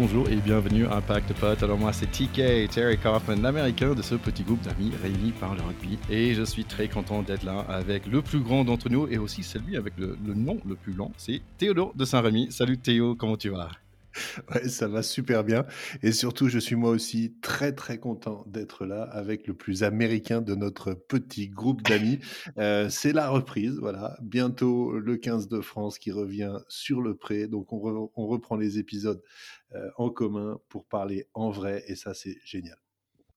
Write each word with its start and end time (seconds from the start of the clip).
bonjour 0.00 0.28
et 0.28 0.36
bienvenue 0.36 0.86
à 0.86 0.98
Impact 0.98 1.32
Pot. 1.32 1.60
Alors 1.60 1.76
moi 1.76 1.92
c'est 1.92 2.06
TK, 2.06 2.70
Terry 2.70 2.96
Kaufman, 2.98 3.42
l'américain 3.42 3.94
de 3.94 4.02
ce 4.02 4.14
petit 4.14 4.44
groupe 4.44 4.60
d'amis 4.62 4.92
réunis 5.02 5.32
par 5.32 5.56
le 5.56 5.60
rugby. 5.60 5.98
Et 6.08 6.34
je 6.34 6.44
suis 6.44 6.64
très 6.64 6.86
content 6.86 7.22
d'être 7.22 7.42
là 7.42 7.64
avec 7.68 8.06
le 8.06 8.22
plus 8.22 8.38
grand 8.38 8.64
d'entre 8.64 8.88
nous 8.90 9.08
et 9.08 9.18
aussi 9.18 9.42
celui 9.42 9.76
avec 9.76 9.94
le, 9.98 10.16
nom 10.24 10.58
le 10.64 10.76
plus 10.76 10.92
long, 10.92 11.10
c'est 11.16 11.40
Théodore 11.56 11.94
de 11.96 12.04
Saint-Rémy. 12.04 12.52
Salut 12.52 12.78
Théo, 12.78 13.16
comment 13.16 13.36
tu 13.36 13.48
vas? 13.48 13.70
Ouais, 14.54 14.68
ça 14.68 14.88
va 14.88 15.02
super 15.02 15.44
bien. 15.44 15.64
Et 16.02 16.12
surtout, 16.12 16.48
je 16.48 16.58
suis 16.58 16.76
moi 16.76 16.90
aussi 16.90 17.36
très 17.42 17.72
très 17.74 17.98
content 17.98 18.44
d'être 18.46 18.84
là 18.86 19.02
avec 19.02 19.46
le 19.46 19.54
plus 19.54 19.82
américain 19.82 20.40
de 20.40 20.54
notre 20.54 20.94
petit 20.94 21.48
groupe 21.48 21.82
d'amis. 21.82 22.18
Euh, 22.58 22.88
c'est 22.88 23.12
la 23.12 23.28
reprise, 23.30 23.78
voilà. 23.78 24.16
Bientôt 24.22 24.92
le 24.98 25.16
15 25.16 25.48
de 25.48 25.60
France 25.60 25.98
qui 25.98 26.10
revient 26.12 26.58
sur 26.68 27.00
le 27.02 27.14
pré. 27.16 27.46
Donc 27.46 27.72
on, 27.72 27.78
re- 27.78 28.10
on 28.16 28.26
reprend 28.26 28.56
les 28.56 28.78
épisodes 28.78 29.22
euh, 29.74 29.88
en 29.96 30.10
commun 30.10 30.58
pour 30.68 30.86
parler 30.86 31.28
en 31.34 31.50
vrai 31.50 31.84
et 31.88 31.94
ça 31.94 32.14
c'est 32.14 32.36
génial. 32.44 32.78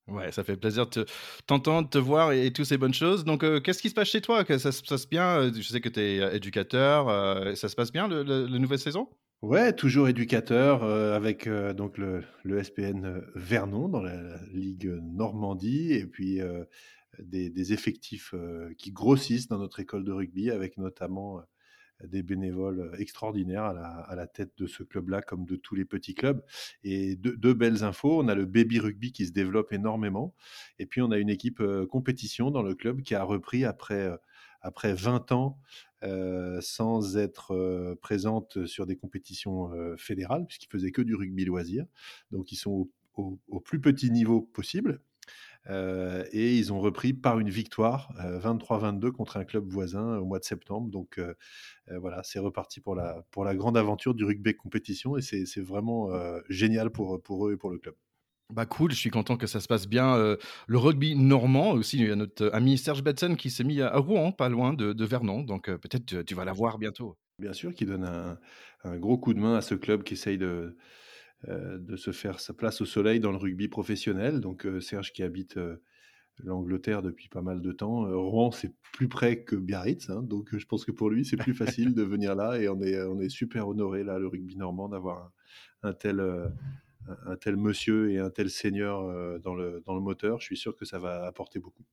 Ouais, 0.08 0.32
ça 0.32 0.44
fait 0.44 0.58
plaisir 0.58 0.88
de 0.88 1.04
te- 1.04 1.12
t'entendre, 1.46 1.88
de 1.88 1.92
te 1.92 1.98
voir 1.98 2.32
et, 2.32 2.48
et 2.48 2.52
toutes 2.54 2.66
ces 2.66 2.78
bonnes 2.78 2.94
choses. 2.94 3.24
Donc, 3.24 3.44
euh, 3.44 3.60
qu'est-ce 3.62 3.82
qui 3.82 3.90
se 3.90 3.94
passe 3.94 4.10
chez 4.10 4.20
toi? 4.22 4.44
Que 4.44 4.58
ça 4.58 4.72
se 4.72 4.82
passe 4.82 5.08
bien? 5.08 5.52
Je 5.54 5.62
sais 5.62 5.80
que 5.80 5.90
tu 5.90 6.00
es 6.00 6.36
éducateur. 6.36 7.56
ça 7.56 7.70
se 7.70 7.76
passe 7.76 7.92
bien, 7.92 8.08
le, 8.08 8.24
le- 8.24 8.48
la 8.48 8.60
nouvelle 8.60 8.80
saison? 8.80 9.08
Ouais, 9.42 9.74
toujours 9.74 10.08
éducateur 10.08 10.84
euh, 10.84 11.16
avec 11.16 11.48
euh, 11.48 11.74
donc 11.74 11.98
le, 11.98 12.24
le 12.44 12.62
SPN 12.64 13.06
euh, 13.06 13.22
Vernon 13.34 13.90
dans 13.90 14.02
la, 14.02 14.38
Ligue 14.54 14.86
Normandie 15.02 15.94
et 15.94 16.06
puis 16.06 16.40
euh, 16.42 16.64
des, 17.18 17.50
des 17.50 17.74
effectifs 17.74 18.36
euh, 18.36 18.72
qui 18.78 18.92
grossissent 18.92 19.48
dans 19.48 19.58
notre 19.58 19.80
école 19.80 20.04
de 20.04 20.12
rugby 20.12 20.52
avec 20.52 20.78
notamment 20.78 21.40
euh, 21.40 21.42
des 22.08 22.22
bénévoles 22.22 22.92
extraordinaires 23.00 23.64
à 23.64 23.74
la, 23.74 23.88
à 23.88 24.16
la 24.16 24.28
tête 24.28 24.52
de 24.58 24.68
ce 24.68 24.84
club-là 24.84 25.24
comme 25.24 25.46
de 25.46 25.56
tous 25.56 25.74
les 25.76 25.86
petits 25.86 26.14
clubs. 26.14 26.44
Et 26.84 27.16
deux, 27.16 27.36
deux 27.36 27.54
belles 27.56 27.84
infos, 27.84 28.20
on 28.22 28.28
a 28.28 28.36
le 28.36 28.46
baby 28.46 28.80
rugby 28.80 29.12
qui 29.12 29.26
se 29.26 29.32
développe 29.32 29.74
énormément 29.74 30.36
et 30.80 30.86
puis 30.86 31.02
on 31.02 31.10
a 31.12 31.18
une 31.18 31.30
équipe 31.30 31.62
euh, 31.62 31.88
compétition 31.88 32.52
dans 32.52 32.62
le 32.64 32.76
club 32.76 33.02
qui 33.02 33.16
a 33.16 33.24
repris 33.24 33.66
après, 33.66 34.02
euh, 34.08 34.18
après 34.62 34.94
20 34.94 35.32
ans 35.32 35.60
sans 36.62 37.18
être 37.18 37.54
euh, 37.54 37.96
présente 38.02 38.66
sur 38.66 38.86
des 38.88 38.96
compétitions 38.96 39.72
fédérales, 39.98 40.46
puisqu'ils 40.48 40.70
faisaient 40.70 40.92
que 40.92 41.02
du 41.02 41.16
rugby 41.16 41.46
loisir. 41.46 41.86
Donc 42.32 42.52
ils 42.52 42.56
sont 42.56 42.90
au, 43.16 43.60
plus 43.60 43.80
petit 43.80 44.10
niveau 44.10 44.42
possible. 44.42 45.02
Et 45.70 46.58
ils 46.58 46.74
ont 46.74 46.80
repris 46.80 47.14
par 47.14 47.40
une 47.40 47.52
victoire, 47.52 48.12
euh, 48.26 48.40
23-22 48.40 49.12
contre 49.12 49.38
un 49.38 49.46
club 49.46 49.68
voisin 49.68 50.18
au 50.18 50.26
mois 50.26 50.40
de 50.40 50.44
septembre. 50.44 50.90
Donc 50.90 51.22
voilà, 51.88 52.24
c'est 52.24 52.40
reparti 52.40 52.80
pour 52.80 52.96
la, 52.96 53.24
pour 53.30 53.46
la 53.46 53.56
grande 53.56 53.78
aventure 53.78 54.16
du 54.16 54.24
rugby 54.24 54.56
compétition 54.56 55.18
et 55.18 55.22
c'est 55.22 55.62
vraiment 55.62 56.10
génial 56.50 56.90
pour, 56.90 57.22
pour 57.22 57.48
eux 57.48 57.54
et 57.54 57.58
pour 57.58 57.70
le 57.70 57.78
club. 57.78 57.96
Bah 58.52 58.66
cool, 58.66 58.92
je 58.92 58.98
suis 58.98 59.10
content 59.10 59.38
que 59.38 59.48
ça 59.48 59.62
se 59.62 59.68
passe 59.68 59.88
bien. 59.88 60.16
euh, 60.18 60.36
le 60.68 60.78
rugby 60.78 61.16
normand 61.16 61.72
aussi, 61.72 61.98
il 62.00 62.08
y 62.08 62.12
a 62.12 62.16
notre 62.16 62.50
ami 62.54 62.78
Serge 62.78 63.02
Betsen 63.02 63.38
qui 63.38 63.50
s'est 63.50 63.64
mis 63.64 63.82
à 63.82 63.98
Rouen, 63.98 64.32
pas 64.34 64.50
loin 64.50 64.74
de, 64.74 65.06
Vernon. 65.06 65.44
Donc 65.44 65.70
euh, 65.70 65.78
peut-être 65.78 66.24
tu, 66.26 66.36
vas 66.36 66.44
la 66.44 66.52
voir 66.52 66.78
bientôt. 66.78 67.18
Bien 67.40 67.54
sûr, 67.54 67.74
qui 67.74 67.86
donne 67.86 68.04
un, 68.04 68.98
gros 68.98 69.18
coup 69.18 69.34
de 69.34 69.40
main 69.40 69.56
à 69.56 69.62
ce 69.62 69.74
club 69.74 70.04
qui 70.04 70.16
essaye 70.16 70.38
de, 70.38 70.76
euh, 71.48 71.78
de 71.78 71.96
se 71.96 72.12
faire 72.12 72.40
sa 72.40 72.54
place 72.54 72.82
au 72.82 72.86
soleil 72.86 73.20
dans 73.22 73.32
le 73.32 73.38
rugby 73.38 73.70
professionnel. 73.70 74.42
Donc 74.42 74.68
Serge 74.82 75.14
qui 75.14 75.24
habite 75.24 75.58
l'Angleterre 76.44 77.02
depuis 77.04 77.30
pas 77.30 77.42
mal 77.42 77.62
de 77.62 77.72
temps. 77.72 78.04
Rouen, 78.04 78.52
c'est 78.52 78.74
plus 78.92 79.08
près 79.08 79.44
que 79.44 79.56
Biarritz, 79.56 80.10
hein, 80.10 80.24
donc 80.24 80.50
je 80.58 80.66
pense 80.66 80.84
que 80.84 80.92
pour 80.92 81.10
lui, 81.10 81.24
c'est 81.24 81.38
plus 81.38 81.54
facile 81.54 81.94
de 81.94 82.04
venir 82.04 82.36
là 82.36 82.60
et 82.60 82.68
on 82.68 82.82
est, 82.82 83.02
on 83.04 83.20
est 83.22 83.30
super 83.30 83.70
honoré 83.70 84.04
là, 84.04 84.20
le 84.20 84.28
rugby 84.28 84.58
normand, 84.58 84.90
d'avoir 84.90 85.32
un, 85.84 85.94
tel, 85.94 86.20
un, 87.26 87.36
tel 87.36 87.58
monsieur 87.58 88.12
et 88.12 88.20
un 88.20 88.30
tel 88.30 88.50
seigneur 88.50 89.02
euh, 89.02 89.40
dans, 89.40 89.56
le, 89.56 89.82
dans 89.86 89.96
le 89.96 90.02
moteur. 90.02 90.40
Je 90.40 90.46
suis 90.46 90.58
sûr 90.58 90.76
que 90.76 90.86
ça 90.86 91.00
va 91.00 91.26
apporter 91.26 91.60
beaucoup. 91.60 91.84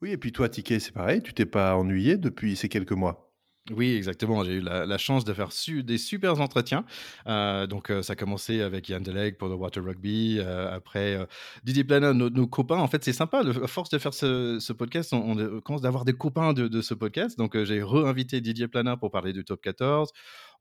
Oui, 0.00 0.10
et 0.10 0.16
puis 0.18 0.32
toi, 0.32 0.48
Ticket, 0.48 0.80
c'est 0.80 0.92
pareil, 0.92 1.22
tu 1.22 1.32
t'es 1.32 1.46
pas 1.46 1.76
ennuyé 1.76 2.16
depuis 2.16 2.56
ces 2.56 2.68
quelques 2.68 2.92
mois? 2.92 3.28
Oui, 3.70 3.94
exactement. 3.94 4.42
J'ai 4.42 4.54
eu 4.54 4.60
la, 4.60 4.84
la 4.86 4.98
chance 4.98 5.24
de 5.24 5.32
faire 5.32 5.52
su- 5.52 5.84
des 5.84 5.96
super 5.96 6.40
entretiens. 6.40 6.84
Euh, 7.28 7.68
donc, 7.68 7.90
euh, 7.90 8.02
ça 8.02 8.14
a 8.14 8.16
commencé 8.16 8.60
avec 8.60 8.88
Yann 8.88 9.04
Deleg 9.04 9.36
pour 9.36 9.46
le 9.46 9.54
Water 9.54 9.84
Rugby. 9.84 10.38
euh, 10.40 10.68
après, 10.74 11.14
euh, 11.14 11.26
Didier 11.62 11.84
Plana, 11.84 12.12
nos, 12.12 12.28
nos 12.28 12.48
copains. 12.48 12.78
En 12.78 12.88
fait, 12.88 13.04
c'est 13.04 13.12
sympa. 13.12 13.44
le- 13.44 13.62
à 13.62 13.68
force 13.68 13.88
de 13.90 13.98
faire 13.98 14.14
ce, 14.14 14.58
ce 14.58 14.72
podcast, 14.72 15.12
on, 15.12 15.38
on 15.38 15.60
commence 15.60 15.80
d'avoir 15.82 16.04
des 16.04 16.12
copains 16.12 16.54
de, 16.54 16.66
de 16.66 16.82
ce 16.82 16.92
podcast. 16.94 17.38
Donc, 17.38 17.54
euh, 17.54 17.64
j'ai 17.64 17.80
re-invité 17.84 18.40
Didier 18.40 18.66
Plana 18.66 18.96
pour 18.96 19.12
parler 19.12 19.32
du 19.32 19.44
top 19.44 19.60
14. 19.62 20.10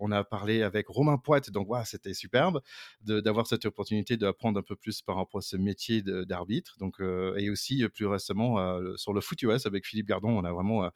On 0.01 0.11
a 0.11 0.23
parlé 0.23 0.63
avec 0.63 0.87
Romain 0.87 1.17
Poite. 1.17 1.51
Donc, 1.51 1.67
c'était 1.85 2.13
superbe 2.15 2.61
d'avoir 3.01 3.45
cette 3.45 3.65
opportunité 3.65 4.17
d'apprendre 4.17 4.59
un 4.59 4.63
peu 4.63 4.75
plus 4.75 5.01
par 5.03 5.15
rapport 5.15 5.39
à 5.39 5.41
ce 5.41 5.57
métier 5.57 6.01
d'arbitre. 6.01 6.75
Donc, 6.79 6.99
euh, 6.99 7.35
et 7.37 7.51
aussi, 7.51 7.83
euh, 7.83 7.89
plus 7.89 8.07
récemment, 8.07 8.59
euh, 8.59 8.95
sur 8.97 9.13
le 9.13 9.21
foot 9.21 9.41
US 9.43 9.67
avec 9.67 9.85
Philippe 9.85 10.07
Gardon, 10.07 10.29
on 10.29 10.43
a 10.43 10.51
vraiment 10.51 10.89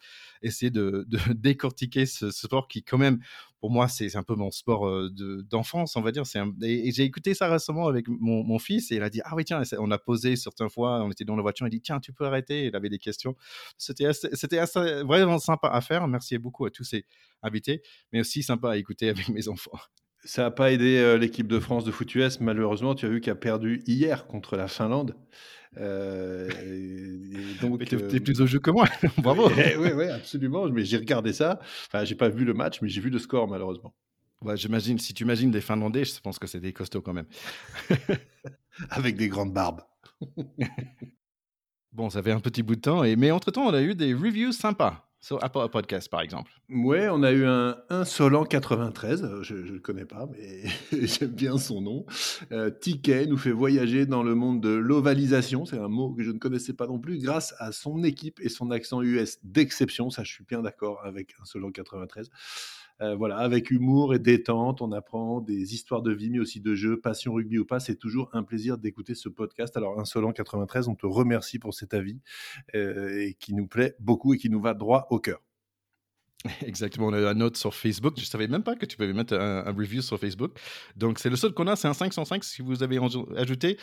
de, 0.72 1.06
de 1.08 1.18
décortiquer 1.34 2.08
ce, 2.08 2.32
ce 2.32 2.48
sport 2.48 2.68
qui, 2.68 2.84
quand 2.84 2.98
même, 2.98 3.20
pour 3.60 3.72
moi, 3.72 3.88
c'est 3.88 4.16
un 4.16 4.24
peu 4.24 4.36
mon 4.36 4.52
sport 4.52 4.86
de- 5.10 5.42
d'enfance, 5.50 5.96
on 5.96 6.02
va 6.02 6.12
dire. 6.12 6.24
Et, 6.62 6.92
j'ai 6.92 7.04
écouté 7.04 7.34
ça 7.34 7.50
récemment 7.50 7.88
avec 7.88 8.08
mon, 8.08 8.60
fils 8.60 8.92
et 8.92 8.96
il 8.96 9.04
a 9.04 9.10
dit 9.10 9.22
Ah 9.24 9.36
oui, 9.36 9.46
tiens, 9.46 9.62
on 9.80 9.92
a 9.92 9.98
posé 9.98 10.36
certaines 10.36 10.70
fois, 10.70 11.04
on 11.04 11.12
était 11.12 11.26
dans 11.26 11.36
la 11.36 11.42
voiture, 11.42 11.68
il 11.68 11.72
dit 11.72 11.82
Tiens, 11.82 12.00
tu 12.00 12.14
peux 12.14 12.26
arrêter. 12.26 12.66
Il 12.66 12.76
avait 12.76 12.90
des 12.90 13.00
questions. 13.00 13.36
C'était 13.78 14.10
vraiment 15.04 15.40
sympa 15.40 15.70
à 15.70 15.82
faire. 15.82 16.08
Merci 16.08 16.38
beaucoup 16.38 16.66
à 16.66 16.72
tous 16.72 16.84
ces 16.84 17.06
invités, 17.42 17.82
mais 18.12 18.20
aussi 18.22 18.44
sympa 18.44 18.72
à 18.72 18.78
écouter 18.78 19.10
avec 19.10 19.28
mes 19.30 19.48
enfants. 19.48 19.80
Ça 20.26 20.42
n'a 20.44 20.52
pas 20.52 20.72
aidé 20.72 20.98
euh, 20.98 21.18
l'équipe 21.18 21.48
de 21.48 21.60
France 21.60 21.86
de 21.86 21.92
foot 21.92 22.14
US, 22.16 22.40
malheureusement. 22.40 22.96
Tu 22.96 23.06
as 23.06 23.10
vu 23.10 23.22
qu'elle 23.22 23.34
a 23.34 23.36
perdu 23.36 23.84
hier 23.86 24.26
contre 24.28 24.58
la 24.58 24.68
Finlande. 24.68 25.16
Euh, 25.78 26.50
et- 26.66 27.62
donc, 27.62 27.80
Mais 27.80 27.86
t'es 27.86 27.96
euh, 27.96 28.20
plus 28.20 28.42
au 28.42 28.48
jeu 28.48 28.60
que 28.60 28.72
moi. 28.72 28.86
Bravo. 29.20 29.50
oui, 29.80 29.90
oui, 29.96 30.06
absolument. 30.08 30.68
Mais 30.70 30.84
j'ai 30.84 30.98
regardé 30.98 31.32
ça. 31.32 31.60
Enfin, 31.88 32.04
j'ai 32.06 32.16
pas 32.16 32.30
vu 32.30 32.44
le 32.44 32.54
match, 32.54 32.82
mais 32.82 32.90
j'ai 32.90 33.02
vu 33.02 33.10
le 33.10 33.20
score, 33.20 33.48
malheureusement. 33.48 33.94
Ouais, 34.42 34.58
j'imagine, 34.58 34.98
si 35.00 35.14
tu 35.14 35.24
imagines 35.24 35.52
des 35.52 35.62
Finlandais, 35.62 36.06
je 36.06 36.20
pense 36.20 36.40
que 36.40 36.48
c'est 36.48 36.60
des 36.60 36.74
costauds 36.74 37.02
quand 37.02 37.14
même. 37.14 37.28
Avec 38.90 39.16
des 39.16 39.28
grandes 39.30 39.54
barbes. 39.54 39.82
Bon, 41.92 42.10
ça 42.10 42.22
fait 42.22 42.32
un 42.32 42.40
petit 42.42 42.62
bout 42.62 42.76
de 42.76 42.82
temps, 42.82 43.04
et, 43.04 43.16
mais 43.16 43.32
entre-temps, 43.32 43.66
on 43.68 43.74
a 43.74 43.82
eu 43.82 43.96
des 43.96 44.14
reviews 44.14 44.52
sympas 44.52 45.05
sur 45.26 45.44
Apple 45.44 45.70
Podcast, 45.72 46.08
par 46.08 46.22
exemple. 46.22 46.52
Ouais, 46.70 47.10
on 47.10 47.24
a 47.24 47.32
eu 47.32 47.46
un 47.46 47.78
insolent 47.90 48.44
93. 48.44 49.24
euh, 49.24 49.42
Je 49.42 49.56
ne 49.56 49.72
le 49.72 49.80
connais 49.80 50.06
pas, 50.06 50.28
mais 50.32 50.66
j'aime 51.08 51.32
bien 51.32 51.58
son 51.58 51.82
nom. 51.82 52.06
Euh, 52.52 52.70
Ticket 52.70 53.26
nous 53.26 53.38
fait 53.38 53.52
voyager 53.52 54.06
dans 54.06 54.22
le 54.22 54.36
monde 54.36 54.62
de 54.62 54.70
l'ovalisation. 54.70 55.66
C'est 55.66 55.80
un 55.80 55.88
mot 55.88 56.14
que 56.14 56.22
je 56.22 56.30
ne 56.30 56.38
connaissais 56.38 56.74
pas 56.74 56.86
non 56.86 57.00
plus, 57.00 57.18
grâce 57.18 57.56
à 57.58 57.72
son 57.72 58.04
équipe 58.04 58.40
et 58.40 58.50
son 58.50 58.70
accent 58.70 59.02
US 59.02 59.40
d'exception. 59.44 60.12
Ça, 60.12 60.24
je 60.24 60.32
suis 60.32 60.44
bien 60.44 60.62
d'accord 60.62 61.04
avec 61.04 61.34
insolent 61.42 61.72
93. 61.72 62.30
Euh, 63.02 63.16
voilà, 63.16 63.38
avec 63.38 63.72
humour 63.72 64.14
et 64.16 64.20
détente, 64.20 64.82
on 64.82 64.92
apprend 64.92 65.42
des 65.42 65.74
histoires 65.74 66.02
de 66.02 66.14
vie, 66.14 66.30
mais 66.30 66.40
aussi 66.40 66.62
de 66.62 66.76
jeux, 66.76 67.00
passion 67.00 67.34
rugby 67.34 67.60
ou 67.60 67.66
pas. 67.66 67.80
C'est 67.80 67.98
toujours 67.98 68.30
un 68.34 68.44
plaisir 68.44 68.78
d'écouter 68.78 69.16
ce 69.16 69.30
podcast. 69.30 69.76
Alors, 69.78 70.00
Insolent 70.00 70.32
93, 70.32 70.88
on 70.88 70.96
te 70.96 71.06
remercie 71.06 71.60
pour 71.60 71.74
cet 71.74 71.94
avis 71.94 72.22
euh, 72.76 73.20
et 73.20 73.34
qui 73.34 73.54
nous 73.54 73.68
plaît 73.68 73.96
beaucoup 74.00 74.34
et 74.34 74.38
qui 74.38 74.50
nous 74.50 74.62
va 74.62 74.74
droit 74.74 75.08
au 75.10 75.20
cœur. 75.20 75.45
Exactement, 76.66 77.08
on 77.08 77.14
a 77.14 77.32
une 77.32 77.38
note 77.40 77.58
sur 77.58 77.74
Facebook. 77.74 78.16
Je 78.18 78.26
savais 78.26 78.48
même 78.48 78.64
pas 78.64 78.76
que 78.76 78.86
tu 78.86 78.98
pouvais 78.98 79.14
mettre 79.14 79.34
un, 79.34 79.64
review 79.72 80.02
sur 80.02 80.20
Facebook. 80.20 80.58
Donc, 80.96 81.20
c'est 81.20 81.30
le 81.30 81.36
seul 81.36 81.54
qu'on 81.54 81.68
a, 81.68 81.76
c'est 81.76 81.88
un 81.88 81.94
505. 81.94 82.44
Si 82.44 82.62
vous 82.62 82.84
avez 82.84 83.00
ajouté, 83.36 83.78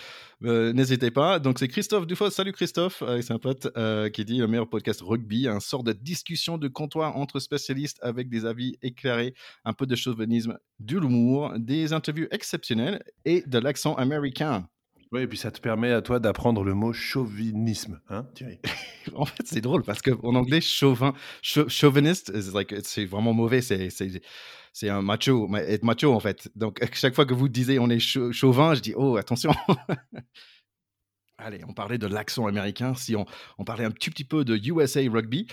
euh, 0.45 0.73
n'hésitez 0.73 1.11
pas. 1.11 1.39
Donc, 1.39 1.59
c'est 1.59 1.69
Christophe 1.69 2.07
Dufault. 2.07 2.31
Salut 2.31 2.53
Christophe, 2.53 3.03
euh, 3.03 3.21
c'est 3.21 3.33
un 3.33 3.39
pote 3.39 3.69
euh, 3.77 4.09
qui 4.11 4.25
dit 4.25 4.39
le 4.39 4.47
meilleur 4.47 4.69
podcast 4.69 5.01
rugby, 5.03 5.49
un 5.49 5.61
sort 5.61 5.83
de 5.83 5.93
discussion 5.93 6.59
de 6.59 6.69
comptoir 6.69 7.17
entre 7.17 7.41
spécialistes 7.41 7.99
avec 8.03 8.29
des 8.29 8.47
avis 8.47 8.77
éclairés, 8.83 9.35
un 9.65 9.73
peu 9.73 9.87
de 9.87 9.97
chauvinisme, 9.97 10.59
de 10.79 10.99
l'humour, 10.99 11.53
des 11.59 11.93
interviews 11.93 12.29
exceptionnelles 12.31 13.03
et 13.25 13.43
de 13.47 13.59
l'accent 13.59 13.95
américain. 13.95 14.69
Oui, 15.13 15.23
et 15.23 15.27
puis 15.27 15.37
ça 15.37 15.51
te 15.51 15.61
permet 15.61 15.93
à 15.93 16.01
toi 16.01 16.19
d'apprendre 16.21 16.65
le 16.65 16.73
mot 16.75 16.93
chauvinisme, 16.95 18.01
hein, 18.09 18.27
Thierry? 18.35 18.59
En 19.15 19.27
fait, 19.27 19.43
c'est 19.45 19.61
drôle 19.61 19.83
parce 19.83 20.01
qu'en 20.01 20.35
anglais, 20.35 20.61
chauvin, 20.63 21.13
chau- 21.43 21.69
chauviniste, 21.69 22.33
is 22.35 22.51
like- 22.55 22.75
c'est 22.85 23.05
vraiment 23.05 23.35
mauvais. 23.35 23.61
C'est, 23.61 24.89
un 24.89 25.03
macho, 25.03 25.49
ma- 25.49 25.61
être 25.63 25.83
macho 25.83 26.13
en 26.15 26.21
fait. 26.21 26.49
Donc, 26.57 26.79
chaque 26.95 27.15
fois 27.15 27.27
que 27.27 27.35
vous 27.35 27.49
disiez 27.49 27.79
on 27.79 27.91
est 27.91 27.99
chau- 27.99 28.33
chauvin, 28.33 28.75
je 28.75 28.81
dis 28.81 28.95
oh, 28.97 29.17
attention. 29.17 29.53
Allez, 31.39 31.61
on 31.69 31.75
parlait 31.75 31.99
de 31.99 32.07
l'accent 32.07 32.47
américain. 32.47 32.95
Si 32.95 33.15
on, 33.17 33.27
on 33.59 33.65
parlait 33.65 33.85
un 33.85 33.91
petit, 33.91 34.11
petit 34.11 34.25
peu 34.25 34.45
de 34.45 34.57
USA 34.57 35.01
Rugby. 35.11 35.47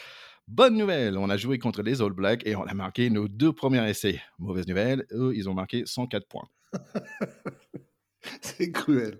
Bonne 0.47 0.77
nouvelle, 0.77 1.17
on 1.17 1.29
a 1.29 1.37
joué 1.37 1.59
contre 1.59 1.81
les 1.83 2.01
All 2.01 2.11
Blacks 2.13 2.45
et 2.45 2.55
on 2.55 2.63
a 2.63 2.73
marqué 2.73 3.09
nos 3.09 3.27
deux 3.27 3.51
premiers 3.53 3.87
essais. 3.89 4.21
Mauvaise 4.39 4.67
nouvelle, 4.67 5.05
eux, 5.11 5.33
ils 5.35 5.49
ont 5.49 5.53
marqué 5.53 5.83
104 5.85 6.27
points. 6.27 6.47
C'est 8.41 8.71
cruel. 8.71 9.19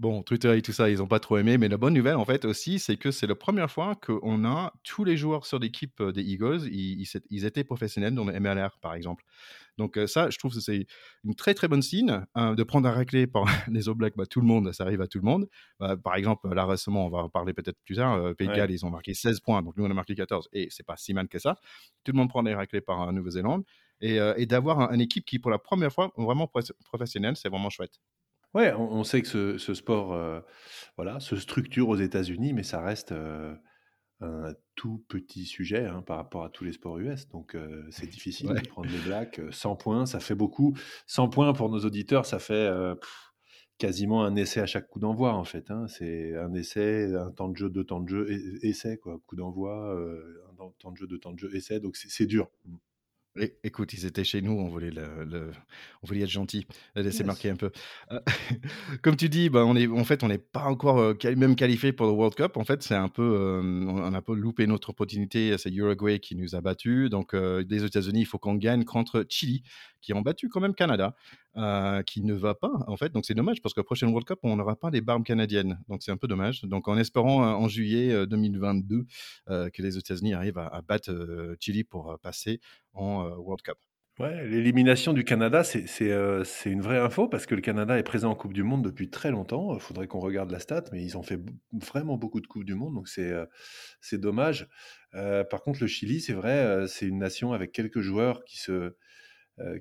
Bon, 0.00 0.22
Twitter 0.22 0.56
et 0.56 0.62
tout 0.62 0.72
ça, 0.72 0.88
ils 0.88 0.96
n'ont 0.96 1.06
pas 1.06 1.20
trop 1.20 1.36
aimé, 1.36 1.58
mais 1.58 1.68
la 1.68 1.76
bonne 1.76 1.92
nouvelle, 1.92 2.16
en 2.16 2.24
fait, 2.24 2.46
aussi, 2.46 2.78
c'est 2.78 2.96
que 2.96 3.10
c'est 3.10 3.26
la 3.26 3.34
première 3.34 3.70
fois 3.70 3.96
qu'on 3.96 4.46
a 4.46 4.72
tous 4.82 5.04
les 5.04 5.18
joueurs 5.18 5.44
sur 5.44 5.58
l'équipe 5.58 6.02
des 6.02 6.22
Eagles, 6.22 6.62
ils, 6.72 7.44
étaient 7.44 7.64
professionnels 7.64 8.14
dans 8.14 8.24
le 8.24 8.32
MLR, 8.40 8.78
par 8.80 8.94
exemple. 8.94 9.24
Donc 9.76 9.98
ça, 10.06 10.30
je 10.30 10.38
trouve 10.38 10.54
que 10.54 10.60
c'est 10.60 10.86
une 11.22 11.34
très 11.34 11.52
très 11.52 11.68
bonne 11.68 11.82
signe 11.82 12.24
hein, 12.34 12.54
de 12.54 12.62
prendre 12.62 12.88
un 12.88 12.92
raclé 12.92 13.26
par 13.26 13.44
les 13.70 13.90
All 13.90 13.94
Blacks. 13.94 14.16
Bah, 14.16 14.24
tout 14.24 14.40
le 14.40 14.46
monde, 14.46 14.72
ça 14.72 14.84
arrive 14.84 15.02
à 15.02 15.06
tout 15.06 15.18
le 15.18 15.24
monde. 15.24 15.50
Bah, 15.78 15.98
par 15.98 16.14
exemple, 16.14 16.48
là 16.48 16.64
récemment, 16.64 17.04
on 17.04 17.10
va 17.10 17.18
en 17.18 17.28
parler 17.28 17.52
peut-être 17.52 17.78
plus 17.84 17.96
tard. 17.96 18.14
Euh, 18.14 18.32
Pays 18.32 18.48
de 18.48 18.54
Galles, 18.54 18.70
ils 18.70 18.86
ont 18.86 18.90
marqué 18.90 19.12
16 19.12 19.40
points, 19.40 19.60
donc 19.60 19.76
nous 19.76 19.84
on 19.84 19.90
a 19.90 19.94
marqué 19.94 20.14
14 20.14 20.48
et 20.54 20.68
c'est 20.70 20.86
pas 20.86 20.96
si 20.96 21.12
mal 21.12 21.28
que 21.28 21.38
ça. 21.38 21.56
Tout 22.04 22.12
le 22.12 22.16
monde 22.16 22.30
prend 22.30 22.42
des 22.42 22.54
raclés 22.54 22.80
par 22.80 23.02
euh, 23.02 23.12
Nouvelle-Zélande 23.12 23.64
et, 24.00 24.16
et 24.38 24.46
d'avoir 24.46 24.90
une 24.94 25.02
équipe 25.02 25.26
qui, 25.26 25.38
pour 25.38 25.50
la 25.50 25.58
première 25.58 25.92
fois, 25.92 26.10
vraiment 26.16 26.50
professionnelle, 26.86 27.36
c'est 27.36 27.50
vraiment 27.50 27.68
chouette. 27.68 28.00
Ouais, 28.54 28.72
on, 28.74 29.04
sait 29.04 29.22
que 29.22 29.58
ce, 29.58 29.74
sport, 29.74 30.12
euh, 30.12 30.40
voilà, 30.96 31.20
se 31.20 31.36
structure 31.36 31.88
aux 31.88 31.96
États-Unis, 31.96 32.52
mais 32.52 32.64
ça 32.64 32.80
reste 32.80 33.14
un 34.20 34.54
tout 34.74 35.04
petit 35.08 35.44
sujet 35.44 35.86
hein, 35.86 36.02
par 36.02 36.16
rapport 36.16 36.44
à 36.44 36.50
tous 36.50 36.64
les 36.64 36.72
sports 36.72 36.98
US. 36.98 37.28
Donc, 37.28 37.54
euh, 37.54 37.86
c'est 37.90 38.06
difficile 38.10 38.48
de 38.48 38.68
prendre 38.68 38.90
les 38.90 38.98
Blacks. 38.98 39.40
100 39.50 39.76
points, 39.76 40.06
ça 40.06 40.20
fait 40.20 40.34
beaucoup. 40.34 40.74
100 41.06 41.28
points 41.28 41.52
pour 41.52 41.70
nos 41.70 41.80
auditeurs, 41.80 42.26
ça 42.26 42.38
fait 42.38 42.54
euh, 42.54 42.94
quasiment 43.78 44.24
un 44.24 44.36
essai 44.36 44.60
à 44.60 44.66
chaque 44.66 44.88
coup 44.88 45.00
d'envoi, 45.00 45.34
en 45.34 45.44
fait. 45.44 45.70
Hein. 45.70 45.86
C'est 45.88 46.36
un 46.36 46.52
essai, 46.54 47.14
un 47.14 47.30
temps 47.30 47.48
de 47.48 47.56
jeu, 47.56 47.70
deux 47.70 47.84
temps 47.84 48.00
de 48.00 48.08
jeu, 48.08 48.26
essai, 48.62 48.98
quoi. 48.98 49.18
Coup 49.26 49.36
d'envoi, 49.36 49.94
euh, 49.94 50.42
un 50.52 50.70
temps 50.78 50.92
de 50.92 50.96
jeu, 50.96 51.06
deux 51.06 51.18
temps 51.18 51.32
de 51.32 51.38
jeu, 51.38 51.54
essai. 51.54 51.80
Donc, 51.80 51.96
c'est 51.96 52.26
dur. 52.26 52.50
Écoute, 53.62 53.92
ils 53.92 54.06
étaient 54.06 54.24
chez 54.24 54.42
nous, 54.42 54.52
on 54.52 54.68
voulait, 54.68 54.90
le, 54.90 55.52
on 56.02 56.06
voulait 56.06 56.22
être 56.22 56.28
gentil, 56.28 56.66
laisser 56.96 57.22
marquer 57.22 57.50
un 57.50 57.56
peu. 57.56 57.70
Euh, 58.10 58.18
comme 59.02 59.16
tu 59.16 59.28
dis, 59.28 59.50
bah, 59.50 59.64
on 59.64 59.76
est, 59.76 59.86
en 59.86 60.02
fait, 60.02 60.24
on 60.24 60.28
n'est 60.28 60.38
pas 60.38 60.64
encore 60.64 60.98
euh, 60.98 61.14
même 61.36 61.54
qualifié 61.54 61.92
pour 61.92 62.06
le 62.06 62.12
World 62.12 62.34
Cup. 62.34 62.56
En 62.56 62.64
fait, 62.64 62.82
c'est 62.82 62.96
un 62.96 63.08
peu, 63.08 63.22
euh, 63.22 63.62
on 63.86 64.12
a 64.12 64.16
un 64.16 64.22
peu 64.22 64.34
loupé 64.34 64.66
notre 64.66 64.90
opportunité. 64.90 65.56
C'est 65.58 65.70
Uruguay 65.70 66.18
qui 66.18 66.34
nous 66.34 66.56
a 66.56 66.60
battus. 66.60 67.08
Donc, 67.08 67.36
des 67.36 67.84
États-Unis, 67.84 68.20
il 68.20 68.26
faut 68.26 68.38
qu'on 68.38 68.56
gagne 68.56 68.84
contre 68.84 69.24
Chili, 69.28 69.62
qui 70.00 70.12
ont 70.14 70.22
battu 70.22 70.48
quand 70.48 70.60
même 70.60 70.74
Canada, 70.74 71.14
qui 72.06 72.22
ne 72.22 72.34
va 72.34 72.54
pas, 72.54 72.72
en 72.86 72.96
fait. 72.96 73.12
Donc, 73.12 73.24
c'est 73.24 73.34
dommage 73.34 73.60
parce 73.62 73.74
que 73.74 73.80
prochaine 73.80 74.10
World 74.10 74.26
Cup, 74.26 74.38
on 74.42 74.56
n'aura 74.56 74.76
pas 74.76 74.90
des 74.90 75.00
barbes 75.00 75.24
canadiennes. 75.24 75.78
Donc, 75.88 76.02
c'est 76.02 76.12
un 76.12 76.16
peu 76.16 76.28
dommage. 76.28 76.62
Donc, 76.62 76.88
en 76.88 76.96
espérant 76.96 77.44
en 77.44 77.68
juillet 77.68 78.26
2022 78.26 79.04
que 79.46 79.82
les 79.82 79.98
États-Unis 79.98 80.34
arrivent 80.34 80.58
à, 80.58 80.82
battre 80.86 81.56
Chili 81.60 81.84
pour 81.84 82.18
passer 82.22 82.60
en 82.92 83.24
World 83.38 83.62
Cup. 83.62 83.76
Ouais, 84.20 84.46
l'élimination 84.46 85.14
du 85.14 85.24
Canada, 85.24 85.64
c'est 85.64 85.86
une 86.66 86.82
vraie 86.82 86.98
info 86.98 87.26
parce 87.26 87.46
que 87.46 87.54
le 87.54 87.62
Canada 87.62 87.96
est 87.98 88.02
présent 88.02 88.30
en 88.30 88.34
Coupe 88.34 88.52
du 88.52 88.62
Monde 88.62 88.84
depuis 88.84 89.08
très 89.08 89.30
longtemps. 89.30 89.72
Il 89.72 89.80
faudrait 89.80 90.08
qu'on 90.08 90.20
regarde 90.20 90.50
la 90.50 90.58
stat, 90.58 90.84
mais 90.92 91.02
ils 91.02 91.16
ont 91.16 91.22
fait 91.22 91.40
vraiment 91.72 92.18
beaucoup 92.18 92.42
de 92.42 92.46
Coupes 92.46 92.64
du 92.64 92.74
Monde, 92.74 92.94
donc 92.94 93.08
c'est 93.08 94.20
dommage. 94.20 94.68
par 95.12 95.62
contre, 95.62 95.80
le 95.80 95.86
Chili, 95.86 96.20
c'est 96.20 96.34
vrai, 96.34 96.86
c'est 96.86 97.06
une 97.06 97.18
nation 97.18 97.54
avec 97.54 97.72
quelques 97.72 98.00
joueurs 98.00 98.44
qui 98.44 98.58
se, 98.58 98.94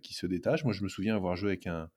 qui 0.04 0.14
se 0.14 0.26
détachent. 0.28 0.64
Moi, 0.64 0.74
je 0.74 0.84
me 0.84 0.90
souviens 0.90 1.16
avoir 1.16 1.36
joué 1.36 1.52
avec 1.52 1.68
un, 1.68 1.90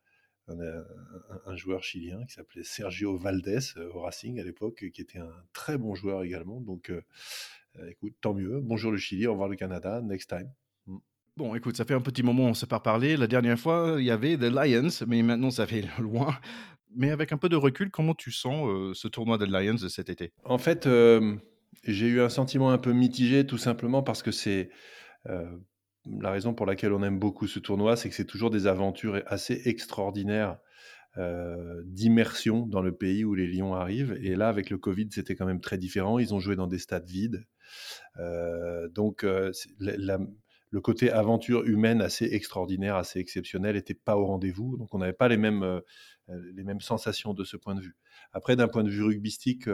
un, 0.48 1.56
joueur 1.56 1.82
chilien 1.82 2.24
qui 2.26 2.34
s'appelait 2.34 2.64
Sergio 2.64 3.16
Valdés 3.16 3.76
au 3.94 4.00
Racing 4.00 4.40
à 4.40 4.44
l'époque, 4.44 4.84
qui 4.92 5.00
était 5.00 5.18
un 5.18 5.32
très 5.52 5.78
bon 5.78 5.94
joueur 5.94 6.22
également. 6.22 6.60
Donc, 6.60 6.92
écoute, 7.88 8.14
tant 8.20 8.34
mieux. 8.34 8.60
Bonjour 8.60 8.92
le 8.92 8.98
Chili, 8.98 9.26
au 9.26 9.32
revoir 9.32 9.48
le 9.48 9.56
Canada, 9.56 10.00
next 10.02 10.28
time. 10.28 10.50
Bon, 11.36 11.54
écoute, 11.54 11.76
ça 11.78 11.86
fait 11.86 11.94
un 11.94 12.02
petit 12.02 12.22
moment, 12.22 12.44
on 12.44 12.48
ne 12.50 12.54
s'est 12.54 12.66
pas 12.66 12.80
parlé. 12.80 13.16
La 13.16 13.26
dernière 13.26 13.58
fois, 13.58 13.96
il 13.98 14.04
y 14.04 14.10
avait 14.10 14.36
The 14.36 14.52
Lions, 14.52 15.06
mais 15.06 15.22
maintenant, 15.22 15.50
ça 15.50 15.66
fait 15.66 15.84
loin. 15.98 16.36
Mais 16.94 17.10
avec 17.10 17.32
un 17.32 17.38
peu 17.38 17.48
de 17.48 17.56
recul, 17.56 17.90
comment 17.90 18.14
tu 18.14 18.30
sens 18.30 18.68
euh, 18.68 18.92
ce 18.92 19.08
tournoi 19.08 19.38
des 19.38 19.46
Lions 19.46 19.74
de 19.74 19.88
cet 19.88 20.10
été? 20.10 20.32
En 20.44 20.58
fait, 20.58 20.86
euh, 20.86 21.36
j'ai 21.84 22.06
eu 22.06 22.20
un 22.20 22.28
sentiment 22.28 22.70
un 22.70 22.76
peu 22.76 22.92
mitigé, 22.92 23.46
tout 23.46 23.56
simplement 23.56 24.02
parce 24.02 24.22
que 24.22 24.30
c'est 24.30 24.68
euh, 25.26 25.56
la 26.06 26.30
raison 26.30 26.54
pour 26.54 26.66
laquelle 26.66 26.92
on 26.92 27.02
aime 27.02 27.18
beaucoup 27.18 27.46
ce 27.46 27.58
tournoi, 27.58 27.96
c'est 27.96 28.08
que 28.08 28.14
c'est 28.14 28.26
toujours 28.26 28.50
des 28.50 28.66
aventures 28.66 29.22
assez 29.26 29.62
extraordinaires 29.66 30.58
d'immersion 31.84 32.66
dans 32.66 32.80
le 32.80 32.92
pays 32.96 33.22
où 33.22 33.34
les 33.34 33.46
Lions 33.46 33.74
arrivent. 33.74 34.18
Et 34.22 34.34
là, 34.34 34.48
avec 34.48 34.70
le 34.70 34.78
Covid, 34.78 35.08
c'était 35.10 35.34
quand 35.34 35.44
même 35.44 35.60
très 35.60 35.76
différent. 35.76 36.18
Ils 36.18 36.32
ont 36.32 36.40
joué 36.40 36.56
dans 36.56 36.66
des 36.66 36.78
stades 36.78 37.06
vides. 37.06 37.44
donc, 38.94 39.26
la, 39.78 40.18
le 40.72 40.80
côté 40.80 41.12
aventure 41.12 41.64
humaine 41.64 42.00
assez 42.00 42.24
extraordinaire, 42.24 42.96
assez 42.96 43.20
exceptionnel, 43.20 43.76
n'était 43.76 43.94
pas 43.94 44.16
au 44.16 44.24
rendez-vous. 44.24 44.78
Donc 44.78 44.94
on 44.94 44.98
n'avait 44.98 45.12
pas 45.12 45.28
les 45.28 45.36
mêmes, 45.36 45.62
euh, 45.62 45.80
les 46.54 46.64
mêmes 46.64 46.80
sensations 46.80 47.34
de 47.34 47.44
ce 47.44 47.58
point 47.58 47.74
de 47.74 47.82
vue. 47.82 47.94
Après, 48.32 48.56
d'un 48.56 48.68
point 48.68 48.82
de 48.82 48.88
vue 48.88 49.02
rugbystique, 49.02 49.68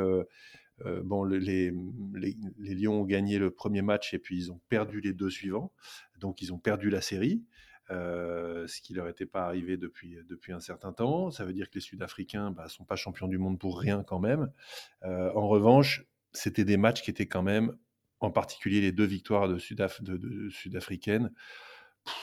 euh, 0.85 0.99
euh, 0.99 1.03
bon, 1.03 1.25
les, 1.25 1.73
les, 2.15 2.75
Lions 2.75 3.03
ont 3.03 3.05
gagné 3.05 3.39
le 3.39 3.51
premier 3.51 3.83
match 3.83 4.15
et 4.15 4.19
puis 4.19 4.37
ils 4.37 4.53
ont 4.53 4.61
perdu 4.69 5.01
les 5.01 5.13
deux 5.13 5.31
suivants. 5.31 5.73
Donc 6.19 6.43
ils 6.43 6.53
ont 6.53 6.59
perdu 6.59 6.91
la 6.91 7.01
série. 7.01 7.45
ce 7.89 8.81
qui 8.81 8.95
leur 8.95 9.09
était 9.09 9.27
pas 9.27 9.45
arrivé 9.45 9.77
depuis, 9.77 10.19
depuis 10.29 10.53
un 10.53 10.61
certain 10.61 10.93
temps. 10.93 11.31
Ça 11.31 11.45
veut 11.45 11.53
dire 11.53 11.69
que 11.71 11.77
les 11.77 11.81
Sud-Africains 11.81 12.51
ne 12.51 12.55
bah, 12.55 12.69
sont 12.69 12.85
pas 12.85 12.97
champions 12.97 13.29
du 13.29 13.39
monde 13.39 13.59
pour 13.59 13.79
rien 13.81 14.03
quand 14.03 14.21
même. 14.21 14.51
en 15.03 15.49
revanche, 15.49 16.05
c'était 16.33 16.65
des 16.65 16.77
matchs 16.77 17.03
qui 17.03 17.11
étaient 17.11 17.27
quand 17.27 17.43
même 17.43 17.77
en 18.21 18.31
particulier 18.31 18.81
les 18.81 18.93
deux 18.93 19.05
victoires 19.05 19.49
de, 19.49 19.59
sud-africaines, 19.59 21.33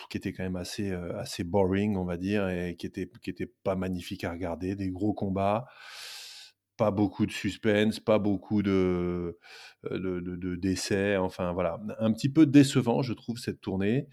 qui 0.10 0.18
étaient 0.18 0.34
quand 0.34 0.44
même 0.44 0.56
assez, 0.56 0.92
euh, 0.92 1.18
assez 1.20 1.44
boring, 1.44 1.96
on 1.96 2.06
va 2.06 2.18
dire, 2.18 2.50
et 2.50 2.76
qui 2.76 2.88
n'étaient 2.88 3.10
qui 3.22 3.30
étaient 3.30 3.52
pas 3.64 3.76
magnifiques 3.76 4.24
à 4.24 4.32
regarder. 4.32 4.76
Des 4.76 4.90
gros 4.90 5.14
combats, 5.14 5.68
pas 6.78 6.92
beaucoup 6.92 7.26
de 7.26 7.32
suspense, 7.32 8.00
pas 8.00 8.20
beaucoup 8.20 8.62
de, 8.62 9.38
euh, 9.92 10.22
de, 10.22 10.56
d'essais. 10.56 11.18
Enfin, 11.18 11.54
voilà. 11.54 11.80
Un 12.00 12.12
petit 12.12 12.30
peu 12.30 12.46
décevant, 12.46 13.02
je 13.02 13.14
trouve, 13.14 13.38
cette 13.38 13.62
tournée. 13.62 14.08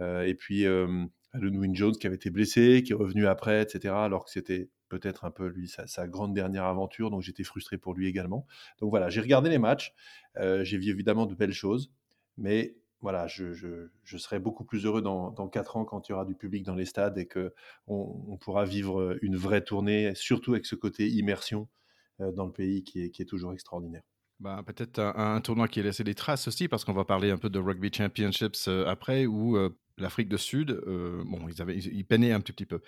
Euh, 0.00 0.22
et 0.22 0.34
puis, 0.34 0.64
le 0.64 1.08
Win 1.50 1.74
Jones 1.74 1.96
qui 1.96 2.06
avait 2.06 2.16
été 2.16 2.30
blessé, 2.30 2.82
qui 2.84 2.92
est 2.92 2.96
revenu 2.96 3.26
après, 3.26 3.62
etc., 3.62 3.94
alors 3.96 4.24
que 4.24 4.30
c'était 4.30 4.68
peut-être 4.88 5.24
un 5.24 5.30
peu 5.30 5.46
lui 5.46 5.68
sa, 5.68 6.06
grande 6.06 6.34
dernière 6.34 6.64
aventure, 6.64 7.10
donc 7.10 7.22
j'étais 7.22 7.44
frustré 7.44 7.78
pour 7.78 7.94
lui 7.94 8.06
également. 8.06 8.46
Donc 8.80 8.90
voilà, 8.90 9.08
j'ai 9.08 9.20
regardé 9.20 9.50
les 9.50 9.58
matchs, 9.58 9.92
euh, 10.36 10.62
j'ai 10.64 10.78
vu 10.78 10.90
évidemment 10.90 11.26
de 11.26 11.34
belles 11.34 11.52
choses, 11.52 11.90
mais 12.36 12.76
voilà, 13.00 13.26
je, 13.26 13.52
je, 13.52 14.16
serai 14.16 14.38
beaucoup 14.38 14.64
plus 14.64 14.86
heureux 14.86 15.02
dans, 15.02 15.30
dans 15.30 15.48
4 15.48 15.76
ans 15.76 15.84
quand 15.84 16.08
il 16.08 16.12
y 16.12 16.14
aura 16.14 16.24
du 16.24 16.34
public 16.34 16.64
dans 16.64 16.74
les 16.74 16.86
stades 16.86 17.18
et 17.18 17.26
qu'on 17.26 17.50
on 17.88 18.36
pourra 18.38 18.64
vivre 18.64 19.18
une 19.20 19.36
vraie 19.36 19.62
tournée, 19.62 20.14
surtout 20.14 20.52
avec 20.52 20.64
ce 20.64 20.74
côté 20.74 21.08
immersion 21.08 21.62
euh, 21.62 21.83
dans 22.18 22.46
le 22.46 22.52
pays 22.52 22.84
qui 22.84 23.04
est, 23.04 23.10
qui 23.10 23.22
est 23.22 23.26
toujours 23.26 23.52
extraordinaire. 23.52 24.02
Bah, 24.40 24.62
peut-être 24.66 24.98
un, 24.98 25.40
tournoi 25.40 25.68
qui 25.68 25.80
a 25.80 25.84
laissé 25.84 26.04
des 26.04 26.14
traces 26.14 26.48
aussi, 26.48 26.68
parce 26.68 26.84
qu'on 26.84 26.92
va 26.92 27.04
parler 27.04 27.30
un 27.30 27.38
peu 27.38 27.50
de 27.50 27.58
Rugby 27.58 27.90
Championships 27.92 28.68
euh, 28.68 28.86
après, 28.86 29.26
où 29.26 29.56
l'Afrique 29.96 30.28
du 30.28 30.38
Sud, 30.38 30.80
bon, 30.86 31.48
ils, 31.48 31.62
avaient, 31.62 31.76
ils, 31.76 32.04
peinaient 32.04 32.32
un 32.32 32.40
petit 32.40 32.66
peu. 32.66 32.80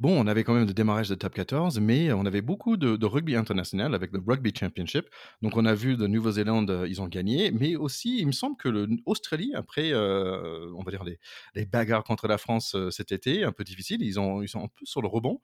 Bon, 0.00 0.16
on 0.16 0.28
avait 0.28 0.44
quand 0.44 0.54
même 0.54 0.64
le 0.68 0.72
démarrage 0.72 1.08
de 1.08 1.16
top 1.16 1.34
14, 1.34 1.80
mais 1.80 2.12
on 2.12 2.24
avait 2.24 2.40
beaucoup 2.40 2.76
de, 2.76 3.04
rugby 3.04 3.34
international 3.34 3.96
avec 3.96 4.12
le 4.12 4.22
Rugby 4.24 4.52
Championship. 4.56 5.06
Donc, 5.42 5.56
on 5.56 5.64
a 5.64 5.74
vu 5.74 5.96
de 5.96 6.06
Nouvelle-Zélande, 6.06 6.70
euh, 6.70 6.86
ils 6.88 7.02
ont 7.02 7.08
gagné, 7.08 7.50
mais 7.50 7.74
aussi, 7.74 8.20
il 8.20 8.28
me 8.28 8.32
semble 8.32 8.56
que 8.56 8.68
l'Australie, 8.68 9.54
après, 9.56 9.90
euh, 9.92 10.72
on 10.76 10.84
va 10.84 10.92
dire, 10.92 11.02
les, 11.02 11.66
bagarres 11.66 12.04
contre 12.04 12.28
la 12.28 12.38
France 12.38 12.76
euh, 12.76 12.90
cet 12.92 13.10
été, 13.10 13.42
un 13.42 13.50
peu 13.50 13.64
difficile, 13.64 14.00
ils, 14.02 14.20
ont, 14.20 14.46
sont 14.46 14.60
un 14.60 14.68
peu 14.68 14.84
sur 14.84 15.02
le 15.02 15.08
rebond, 15.08 15.40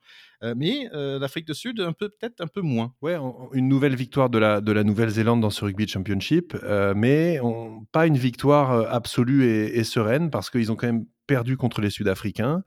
mais 0.55 0.87
l'Afrique 0.93 1.47
du 1.47 1.53
Sud, 1.53 1.81
un 1.81 1.91
peu, 1.91 2.07
peut-être 2.07 2.39
un 2.39 2.47
peu 2.47 2.61
moins. 2.61 2.93
Ouais, 3.01 3.17
une 3.51 3.67
nouvelle 3.67 3.95
victoire 3.95 4.29
de 4.29 4.37
la, 4.37 4.61
de 4.61 4.71
la 4.71 4.85
Nouvelle-Zélande 4.85 5.41
dans 5.41 5.49
ce 5.49 5.65
Rugby 5.65 5.85
Championship, 5.85 6.55
mais 6.95 7.41
pas 7.91 8.07
une 8.07 8.17
victoire 8.17 8.71
absolue 8.93 9.45
et, 9.45 9.77
et 9.77 9.83
sereine, 9.83 10.29
parce 10.29 10.49
qu'ils 10.49 10.71
ont 10.71 10.75
quand 10.77 10.87
même 10.87 11.05
perdu 11.25 11.57
contre 11.57 11.81
les 11.81 11.89
Sud-Africains 11.89 12.63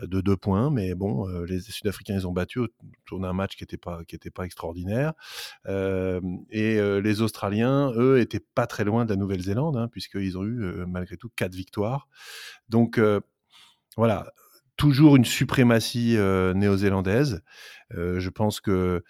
euh, 0.00 0.06
de 0.06 0.20
deux 0.20 0.36
points, 0.36 0.70
mais 0.70 0.94
bon, 0.94 1.28
euh, 1.28 1.44
les 1.44 1.60
Sud-Africains 1.60 2.14
ils 2.14 2.26
ont 2.26 2.32
battu 2.32 2.60
autour 2.60 3.20
d'un 3.20 3.32
match 3.32 3.56
qui 3.56 3.62
n'était 3.62 3.76
pas 3.76 4.00
pas 4.34 4.44
extraordinaire. 4.44 5.12
Euh, 5.66 6.20
et 6.50 6.78
les 7.00 7.22
Australiens, 7.22 7.92
eux, 7.96 8.20
étaient 8.20 8.44
pas 8.54 8.66
très 8.66 8.84
loin 8.84 9.04
de 9.04 9.10
la 9.10 9.16
Nouvelle-Zélande, 9.16 9.76
hein, 9.76 9.88
puisqu'ils 9.88 10.36
ont 10.38 10.44
eu 10.44 10.84
malgré 10.86 11.16
tout 11.16 11.30
quatre 11.34 11.54
victoires. 11.54 12.08
Donc 12.68 13.00
voilà, 13.96 14.32
toujours 14.76 15.16
une 15.16 15.24
suprématie 15.24 16.16
néo-zélandaise. 16.54 17.42
je 17.90 18.28
pense 18.28 18.60
que 18.60 19.02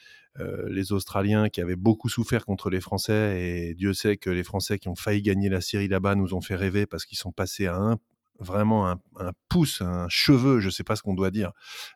les 0.69 0.93
Australiens 0.93 1.49
qui 1.49 1.61
avaient 1.61 1.77
beaucoup 1.77 2.09
souffert 2.09 2.47
contre 2.47 2.71
les 2.71 2.81
Français, 2.81 3.41
et 3.43 3.75
Dieu 3.75 3.93
sait 3.93 4.17
que 4.17 4.31
les 4.31 4.45
Français 4.45 4.79
qui 4.79 4.89
ont 4.89 4.97
failli 4.97 5.23
gagner 5.23 5.49
la 5.49 5.61
série 5.61 5.89
là-bas 5.89 6.15
nous 6.15 6.35
ont 6.35 6.41
fait 6.41 6.57
rêver 6.57 6.87
parce 6.87 7.05
qu'ils 7.05 7.19
sont 7.19 7.33
passés 7.33 7.67
à 7.67 7.77
un, 7.77 7.99
vraiment 8.39 8.89
un, 8.89 8.99
pouce, 9.49 9.81
un 9.81 10.09
cheveu, 10.09 10.61
je 10.61 10.67
ne 10.67 10.71
sais 10.71 10.85
pas 10.85 10.97
ce 10.97 11.03
qu'on 11.03 11.15
doit 11.15 11.31
dire, 11.31 11.53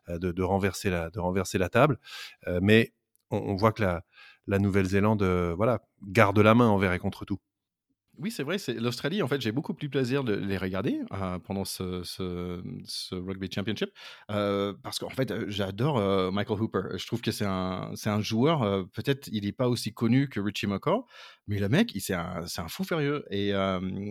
euh, 0.09 0.19
de, 0.19 0.43
renverser 0.43 0.89
la, 0.89 1.09
de 1.09 1.19
renverser 1.19 1.57
la 1.57 1.69
table. 1.69 1.99
Euh, 2.47 2.59
mais 2.61 2.93
on, 3.31 3.55
voit 3.55 3.71
que 3.71 3.81
la, 3.81 4.03
la 4.47 4.59
Nouvelle-Zélande, 4.59 5.23
euh, 5.23 5.53
voilà, 5.55 5.79
garde 6.03 6.39
la 6.39 6.53
main 6.53 6.67
envers 6.67 6.93
et 6.93 6.99
contre 6.99 7.25
tout. 7.25 7.39
Oui, 8.19 8.29
c'est 8.29 8.43
vrai, 8.43 8.59
c'est 8.59 8.75
l'Australie, 8.75 9.23
en 9.23 9.27
fait, 9.27 9.41
j'ai 9.41 9.51
beaucoup 9.51 9.73
plus 9.73 9.89
plaisir 9.89 10.23
de 10.23 10.33
les 10.35 10.57
regarder, 10.57 10.99
heu, 11.11 11.39
pendant 11.43 11.65
ce 11.65 12.03
ce, 12.03 12.61
mmh, 12.61 12.83
ce 12.85 13.15
Rugby 13.15 13.49
Championship, 13.51 13.89
heu, 14.29 14.77
parce 14.83 14.99
qu'en 14.99 15.09
fait, 15.09 15.31
heu, 15.31 15.45
j'adore, 15.49 16.31
Michael 16.31 16.61
Hooper. 16.61 16.81
Je 16.95 17.07
trouve 17.07 17.21
que 17.21 17.31
c'est 17.31 17.45
un 17.45 17.91
c'est 17.95 18.11
un 18.11 18.21
joueur, 18.21 18.87
peut-être 18.91 19.29
il 19.31 19.47
est 19.47 19.51
pas 19.51 19.67
aussi 19.67 19.93
connu 19.95 20.29
que 20.29 20.39
Richie 20.39 20.67
McCaw, 20.67 21.07
mais 21.47 21.57
le 21.59 21.69
mec, 21.69 21.91
c'est 21.99 22.13
un 22.13 22.45
c'est 22.45 22.61
un 22.61 22.67
fou 22.67 22.83
furieux 22.83 23.25
et 23.31 23.51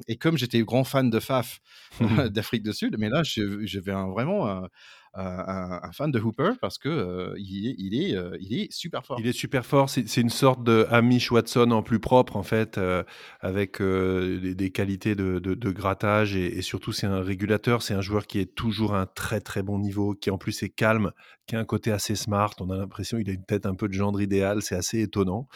et 0.09 0.16
comme 0.18 0.37
j'étais 0.37 0.62
grand 0.62 0.82
fan 0.85 1.09
de 1.09 1.21
Faf, 1.21 1.61
d'Afrique 2.30 2.64
du 2.64 2.73
Sud, 2.73 2.97
mais 2.99 3.09
là, 3.09 3.23
je 3.23 3.64
je 3.64 3.78
vais 3.78 3.92
un 3.92 4.09
vraiment, 4.09 4.66
un 5.14 5.92
fan 5.92 6.11
de 6.11 6.19
Hooper 6.21 6.52
parce 6.61 6.78
que, 6.78 6.88
heu, 6.88 7.35
il 7.38 7.69
est 7.69 7.75
il 7.78 7.95
est, 8.02 8.14
heu, 8.14 8.37
il 8.40 8.54
est 8.59 8.73
super 8.73 9.04
fort. 9.04 9.19
Il 9.21 9.26
est 9.26 9.33
super 9.33 9.66
fort, 9.66 9.90
c'est 9.90 10.16
une 10.16 10.31
sorte 10.31 10.64
de 10.64 10.87
Hamish 10.90 11.31
Watson 11.31 11.71
en 11.71 11.83
plus 11.83 11.99
propre 12.00 12.37
en 12.37 12.42
fait, 12.42 12.78
heu, 12.78 13.04
avec, 13.40 13.81
des 13.83 14.71
qualités 14.71 15.14
de 15.14 15.38
de 15.38 15.54
de 15.54 15.71
grattage 15.71 16.35
et 16.37 16.59
et 16.59 16.62
surtout 16.62 16.92
c'est 16.92 17.07
un 17.07 17.21
régulateur. 17.21 17.83
C'est 17.83 17.95
un 17.95 18.00
joueur 18.00 18.26
qui 18.26 18.38
est 18.40 18.54
toujours 18.54 18.95
à 18.95 19.00
un 19.02 19.07
très, 19.07 19.40
très 19.40 19.62
bon 19.62 19.78
niveau, 19.78 20.14
qui 20.14 20.31
en 20.31 20.38
plus 20.38 20.62
est 20.62 20.71
calme, 20.71 21.11
qui 21.52 21.56
a 21.56 21.61
un 21.61 21.64
côté 21.66 21.92
assez 21.92 22.14
smart. 22.16 22.54
On 22.61 22.71
a 22.71 22.76
l'impression 22.78 23.18
il 23.18 23.28
a 23.28 23.32
une 23.35 23.44
tête 23.44 23.66
un 23.66 23.75
peu 23.75 23.87
de 23.88 23.92
gendre 23.92 24.21
idéal, 24.23 24.62
c'est 24.62 24.75
assez 24.75 25.00
étonnant. 25.02 25.49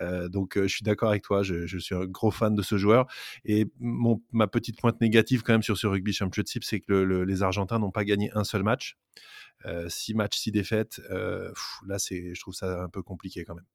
Heu, 0.00 0.28
donc 0.28 0.56
heu, 0.56 0.62
je 0.68 0.74
suis 0.74 0.84
d'accord 0.84 1.10
avec 1.10 1.22
toi, 1.22 1.42
je 1.42 1.66
je 1.66 1.78
suis 1.78 1.94
un 1.94 2.06
gros 2.06 2.30
fan 2.32 2.54
de 2.54 2.62
ce 2.62 2.76
joueur 2.78 3.06
et 3.44 3.66
mon 3.80 4.20
ma 4.32 4.46
petite 4.48 4.78
pointe 4.80 5.00
négative 5.00 5.42
quand 5.42 5.52
même 5.54 5.62
sur 5.62 5.76
ce 5.78 5.86
Rugby 5.86 6.12
Championship, 6.12 6.64
c'est 6.64 6.80
que 6.80 6.92
le 6.92 7.04
le 7.04 7.24
les 7.24 7.42
Argentins 7.42 7.78
n'ont 7.78 7.90
pas 7.92 8.04
gagné 8.04 8.30
un 8.34 8.44
seul 8.44 8.62
match. 8.64 8.96
Heu, 9.66 9.88
6 9.88 10.14
matchs, 10.14 10.38
6 10.38 10.52
défaites, 10.52 11.00
là 11.86 11.98
c'est 11.98 12.34
je 12.34 12.40
trouve 12.40 12.54
ça 12.54 12.82
un 12.82 12.88
peu 12.88 13.02
compliqué 13.02 13.44
quand 13.44 13.54
même. 13.56 13.66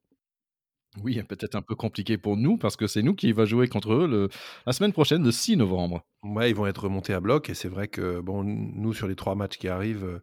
Oui, 1.02 1.20
peut-être 1.24 1.56
un 1.56 1.64
peu 1.64 1.74
compliqué 1.76 2.18
pour 2.20 2.38
nous 2.38 2.58
parce 2.58 2.76
que 2.76 2.86
c'est 2.86 3.02
nous 3.02 3.16
qui 3.16 3.32
va 3.32 3.46
jouer 3.46 3.68
contre 3.68 3.94
eux 3.94 4.08
le 4.08 4.30
la 4.68 4.74
semaine 4.74 4.94
prochaine, 4.94 5.24
le 5.24 5.32
6 5.32 5.58
novembre. 5.58 6.06
Ouais, 6.22 6.52
ils 6.52 6.56
vont 6.56 6.68
être 6.68 6.84
remontés 6.84 7.14
à 7.14 7.20
bloc 7.20 7.50
et 7.50 7.56
c'est 7.56 7.68
vrai 7.68 7.88
que 7.88 8.20
bon, 8.20 8.44
nous 8.44 8.94
sur 8.94 9.08
les 9.08 9.16
3 9.16 9.34
matchs 9.34 9.58
qui 9.58 9.68
arrivent, 9.68 10.22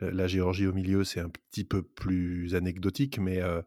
la 0.00 0.26
Géorgie 0.26 0.66
au 0.66 0.72
milieu, 0.72 1.04
c'est 1.04 1.20
un 1.20 1.28
petit 1.28 1.64
peu 1.64 1.82
plus 1.82 2.54
anecdotique, 2.54 3.18
mais 3.18 3.40
heu, 3.40 3.62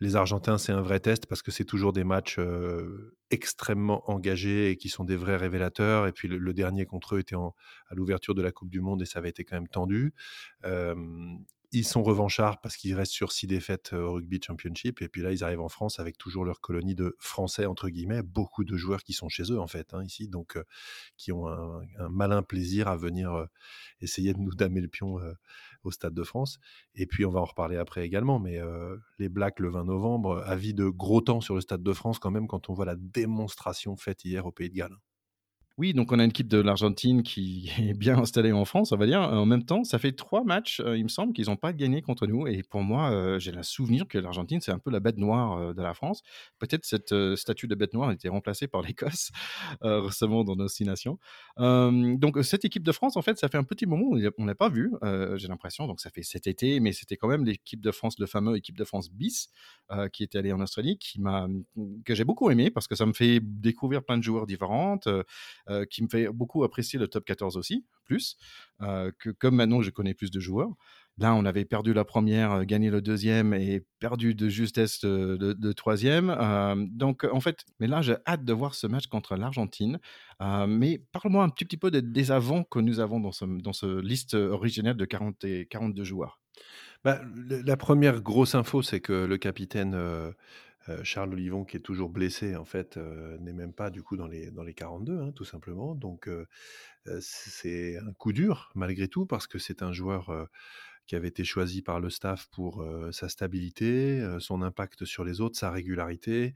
les 0.00 0.16
Argentins, 0.16 0.58
c'est 0.58 0.72
un 0.72 0.80
vrai 0.82 1.00
test 1.00 1.26
parce 1.26 1.42
que 1.42 1.50
c'est 1.50 1.64
toujours 1.64 1.92
des 1.92 2.04
matchs, 2.04 2.38
extrêmement 3.30 4.08
engagés 4.10 4.70
et 4.70 4.76
qui 4.76 4.88
sont 4.88 5.04
des 5.04 5.16
vrais 5.16 5.36
révélateurs 5.36 6.06
et 6.06 6.12
puis 6.12 6.28
le 6.28 6.52
dernier 6.52 6.86
contre 6.86 7.16
eux 7.16 7.20
était 7.20 7.36
à 7.36 7.94
l'ouverture 7.94 8.34
de 8.34 8.42
la 8.42 8.52
coupe 8.52 8.70
du 8.70 8.80
monde 8.80 9.02
et 9.02 9.06
ça 9.06 9.18
avait 9.18 9.30
été 9.30 9.44
quand 9.44 9.56
même 9.56 9.68
tendu. 9.68 10.12
Ils 11.74 11.84
sont 11.84 12.02
revanchards 12.02 12.60
parce 12.60 12.76
qu'ils 12.76 12.94
restent 12.94 13.12
sur 13.12 13.32
6 13.32 13.46
défaites, 13.46 13.92
au 13.92 14.14
Rugby 14.14 14.40
Championship 14.42 15.02
et 15.02 15.08
puis 15.08 15.22
là, 15.22 15.32
ils 15.32 15.44
arrivent 15.44 15.60
en 15.60 15.68
France 15.68 16.00
avec 16.00 16.16
toujours 16.16 16.44
leur 16.44 16.60
colonie 16.60 16.94
de 16.94 17.16
«Français» 17.18 17.66
entre 17.66 17.88
guillemets, 17.88 18.22
beaucoup 18.22 18.64
de 18.64 18.76
joueurs 18.76 19.02
qui 19.02 19.12
sont 19.12 19.28
chez 19.28 19.42
eux 19.50 19.60
en 19.60 19.66
fait, 19.66 19.92
hein, 19.92 20.02
ici, 20.04 20.28
donc 20.28 20.58
qui 21.16 21.32
ont 21.32 21.48
un 21.48 22.08
malin 22.08 22.42
plaisir 22.42 22.88
à 22.88 22.96
venir, 22.96 23.46
essayer 24.00 24.32
de 24.32 24.38
nous 24.38 24.54
damer 24.54 24.80
le 24.80 24.88
pion, 24.88 25.18
au 25.82 25.90
Stade 25.90 26.14
de 26.14 26.22
France 26.22 26.58
et 26.94 27.06
puis 27.06 27.26
on 27.26 27.30
va 27.30 27.40
en 27.40 27.44
reparler 27.44 27.76
après 27.76 28.06
également, 28.06 28.38
mais 28.38 28.58
les 29.18 29.28
Blacks 29.28 29.60
le 29.60 29.70
20 29.70 29.84
novembre, 29.84 30.42
avis 30.46 30.74
de 30.74 30.88
gros 30.88 31.20
temps 31.20 31.40
sur 31.40 31.54
le 31.54 31.60
Stade 31.60 31.82
de 31.82 31.92
France 31.92 32.18
quand 32.18 32.30
même 32.30 32.46
quand 32.46 32.70
on 32.70 32.72
voit 32.72 32.86
la 32.86 32.96
démonstration 32.96 33.96
faite 33.96 34.24
hier 34.24 34.46
au 34.46 34.52
Pays 34.52 34.70
de 34.70 34.76
Galles. 34.76 34.96
Oui, 35.76 35.92
donc 35.92 36.12
on 36.12 36.20
a 36.20 36.24
une 36.24 36.30
équipe 36.30 36.46
de 36.46 36.58
l'Argentine 36.58 37.24
qui 37.24 37.68
est 37.78 37.94
bien 37.94 38.16
installée 38.18 38.52
en 38.52 38.64
France, 38.64 38.92
on 38.92 38.96
va 38.96 39.06
dire. 39.06 39.20
En 39.20 39.44
même 39.44 39.64
temps, 39.64 39.82
ça 39.82 39.98
fait 39.98 40.12
3 40.12 40.44
matchs, 40.44 40.80
heu, 40.80 40.96
il 40.96 41.02
me 41.02 41.08
semble 41.08 41.32
qu'ils 41.32 41.50
ont 41.50 41.56
pas 41.56 41.72
gagné 41.72 42.00
contre 42.00 42.26
nous 42.28 42.46
et 42.46 42.62
pour 42.62 42.82
moi, 42.82 43.10
heu, 43.12 43.38
j'ai 43.40 43.50
le 43.50 43.62
souvenir 43.64 44.06
que 44.06 44.18
l'Argentine, 44.18 44.60
c'est 44.60 44.70
un 44.70 44.78
peu 44.78 44.90
la 44.92 45.00
bête 45.00 45.18
noire, 45.18 45.58
heu, 45.60 45.74
de 45.74 45.82
la 45.82 45.92
France. 45.94 46.22
Peut-être 46.60 46.84
cette, 46.84 47.10
heu, 47.12 47.34
statut 47.34 47.66
de 47.66 47.74
bête 47.74 47.92
noire 47.92 48.10
a 48.10 48.12
été 48.12 48.28
remplacée 48.28 48.68
par 48.68 48.82
l'Écosse, 48.86 49.30
récemment 49.82 50.44
dans 50.44 50.54
nos 50.56 50.68
6 50.68 50.84
nations. 50.84 51.18
Donc 51.58 52.38
cette 52.44 52.64
équipe 52.64 52.82
de 52.84 52.92
France, 52.92 53.16
en 53.16 53.22
fait, 53.22 53.38
ça 53.38 53.48
fait 53.48 53.58
un 53.58 53.64
petit 53.64 53.86
moment 53.86 54.04
où 54.06 54.18
on 54.38 54.44
l'a 54.46 54.54
pas 54.54 54.68
vue, 54.68 54.92
j'ai 55.36 55.48
l'impression, 55.48 55.86
donc 55.86 56.00
ça 56.00 56.10
fait 56.10 56.22
cet 56.22 56.46
été, 56.46 56.78
mais 56.80 56.92
c'était 56.92 57.16
quand 57.16 57.28
même 57.28 57.44
l'équipe 57.44 57.80
de 57.80 57.90
France, 57.90 58.18
le 58.18 58.26
fameux 58.26 58.56
équipe 58.56 58.76
de 58.78 58.84
France 58.84 59.10
bis, 59.10 59.48
qui 60.12 60.22
était 60.22 60.38
allée 60.38 60.52
en 60.52 60.60
Australie, 60.60 60.98
qui 60.98 61.20
m'a, 61.20 61.48
que 62.04 62.14
j'ai 62.14 62.24
beaucoup 62.24 62.50
aimé 62.50 62.70
parce 62.70 62.86
que 62.88 62.94
ça 62.94 63.06
me 63.06 63.12
fait 63.12 63.40
découvrir 63.42 64.04
plein 64.04 64.18
de 64.18 64.22
joueurs 64.22 64.46
différentes, 64.46 65.08
heu, 65.70 65.84
qui 65.86 66.02
me 66.02 66.08
fait 66.08 66.28
beaucoup 66.28 66.64
apprécier 66.64 66.98
le 66.98 67.08
top 67.08 67.24
14 67.24 67.56
aussi, 67.56 67.84
plus, 68.04 68.36
heu, 68.82 69.12
que 69.18 69.30
comme 69.30 69.56
maintenant 69.56 69.82
je 69.82 69.90
connais 69.90 70.14
plus 70.14 70.30
de 70.30 70.40
joueurs. 70.40 70.70
Là, 71.18 71.34
on 71.36 71.44
avait 71.44 71.64
perdu 71.64 71.92
la 71.94 72.04
première, 72.04 72.50
euh, 72.52 72.64
gagné 72.64 72.90
le 72.90 73.00
deuxième 73.00 73.54
et 73.54 73.84
perdu 74.00 74.34
de 74.34 74.48
justesse 74.48 75.00
le 75.04 75.72
3 75.74 75.96
donc 76.90 77.24
en 77.24 77.40
fait 77.40 77.64
mais 77.80 77.86
là, 77.86 78.02
j'ai 78.02 78.16
hâte 78.26 78.44
de 78.44 78.52
voir 78.52 78.74
ce 78.74 78.86
match 78.86 79.06
contre 79.06 79.36
l'Argentine. 79.36 79.98
Mais 80.68 80.98
parle-moi 81.12 81.44
un 81.44 81.48
petit 81.50 81.76
peu 81.76 81.90
des 81.90 82.02
des 82.02 82.30
avants 82.32 82.64
que 82.64 82.78
nous 82.80 83.00
avons 83.00 83.20
dans 83.20 83.32
ce 83.32 83.44
dans 83.44 83.72
ce 83.72 84.00
liste 84.00 84.34
originelle 84.34 84.96
de 84.96 85.04
40 85.04 85.44
et 85.44 85.66
42 85.66 86.04
joueurs. 86.04 86.40
Bah, 87.04 87.20
la 87.48 87.76
1 87.76 88.20
grosse 88.20 88.54
info, 88.54 88.82
c'est 88.82 89.00
que 89.00 89.12
le 89.12 89.36
capitaine, 89.38 89.94
Charles 91.02 91.32
Olivon, 91.32 91.64
qui 91.64 91.76
est 91.76 91.80
toujours 91.80 92.10
blessé, 92.10 92.56
en 92.56 92.64
fait, 92.64 92.96
n'est 93.40 93.52
même 93.52 93.72
pas 93.72 93.90
du 93.90 94.02
coup 94.02 94.16
dans 94.16 94.26
les 94.26 94.50
dans 94.50 94.62
les 94.62 94.74
42, 94.74 95.18
hein, 95.18 95.32
tout 95.32 95.44
simplement. 95.44 95.94
Donc 95.94 96.28
c'est 97.20 97.98
un 97.98 98.12
coup 98.12 98.32
dur 98.32 98.70
malgré 98.74 99.08
tout 99.08 99.26
parce 99.26 99.46
que 99.46 99.58
c'est 99.58 99.82
un 99.82 99.92
joueur, 99.92 100.30
qui 101.06 101.16
avait 101.16 101.28
été 101.28 101.44
choisi 101.44 101.82
par 101.82 102.00
le 102.00 102.10
staff 102.10 102.48
pour, 102.50 102.84
sa 103.12 103.28
stabilité, 103.28 104.26
son 104.40 104.62
impact 104.62 105.04
sur 105.04 105.24
les 105.24 105.40
autres, 105.40 105.58
sa 105.58 105.70
régularité, 105.70 106.54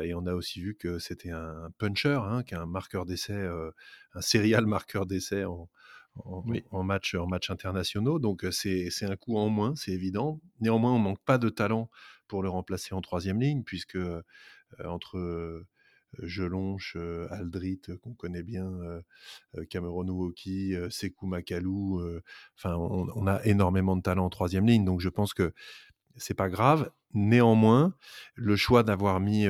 et 0.00 0.14
on 0.14 0.26
a 0.26 0.34
aussi 0.34 0.60
vu 0.60 0.74
que 0.74 0.98
c'était 0.98 1.30
un 1.30 1.70
puncher, 1.78 2.18
hein, 2.22 2.42
un 2.52 2.66
marqueur 2.66 3.04
d'essais, 3.06 3.34
heu, 3.34 3.72
un 4.14 4.20
serial 4.20 4.66
marqueur 4.66 5.06
d'essais 5.06 5.44
en 5.44 5.68
en 6.26 6.44
Oui. 6.44 6.64
en 6.70 6.82
match 6.84 7.14
en 7.14 7.28
internationaux. 7.50 8.18
Donc 8.18 8.44
heu, 8.44 8.50
c'est 8.52 8.90
un 9.04 9.16
coup 9.16 9.36
en 9.38 9.48
moins, 9.48 9.74
c'est 9.76 9.92
évident. 9.92 10.40
Néanmoins, 10.60 10.92
on 10.94 10.98
manque 10.98 11.22
pas 11.24 11.38
de 11.38 11.48
talent 11.48 11.90
pour 12.28 12.42
le 12.42 12.48
remplacer 12.50 12.94
en 12.94 13.00
troisième 13.00 13.40
ligne 13.40 13.62
puisque, 13.64 13.96
heu, 13.96 14.22
entre, 14.84 15.18
heu, 15.18 15.66
Jelonche, 16.22 16.96
heu, 16.96 17.28
Aldrit, 17.32 17.80
heu, 17.90 17.98
qu'on 17.98 18.14
connaît 18.14 18.42
bien, 18.44 18.70
Cameron 19.70 20.06
Uwoki, 20.06 20.74
Sékou 20.90 21.26
Makalou, 21.26 22.02
enfin 22.56 22.76
on 22.76 23.08
on 23.14 23.26
a 23.26 23.44
énormément 23.44 23.96
de 23.96 24.02
talent 24.02 24.26
en 24.26 24.30
troisième 24.30 24.66
ligne. 24.66 24.84
Donc 24.84 25.00
je 25.00 25.08
pense 25.08 25.34
que 25.34 25.52
c'est 26.16 26.34
pas 26.34 26.50
grave. 26.50 26.92
Néanmoins, 27.14 27.94
le 28.36 28.56
choix 28.56 28.82
d'avoir 28.84 29.20
mis, 29.20 29.46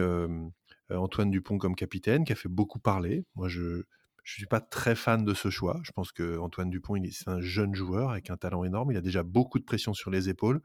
Antoine 0.90 1.30
Dupont 1.30 1.58
comme 1.58 1.76
capitaine, 1.76 2.24
qui 2.24 2.32
a 2.32 2.36
fait 2.36 2.48
beaucoup 2.48 2.78
parler. 2.80 3.24
Moi 3.34 3.48
je 3.48 3.84
je 4.24 4.34
suis 4.34 4.46
pas 4.46 4.60
très 4.60 4.94
fan 4.94 5.24
de 5.24 5.34
ce 5.34 5.50
choix. 5.50 5.80
Je 5.84 5.92
pense 5.92 6.12
qu'Antoine 6.12 6.70
Dupont, 6.70 6.96
il 6.96 7.06
est 7.06 7.10
c'est 7.12 7.28
un 7.28 7.40
jeune 7.40 7.74
joueur 7.74 8.10
avec 8.10 8.30
un 8.30 8.36
talent 8.36 8.64
énorme. 8.64 8.92
Il 8.92 8.96
a 8.96 9.00
déjà 9.00 9.22
beaucoup 9.22 9.58
de 9.58 9.64
pression 9.64 9.94
sur 9.94 10.10
les 10.10 10.28
épaules. 10.28 10.60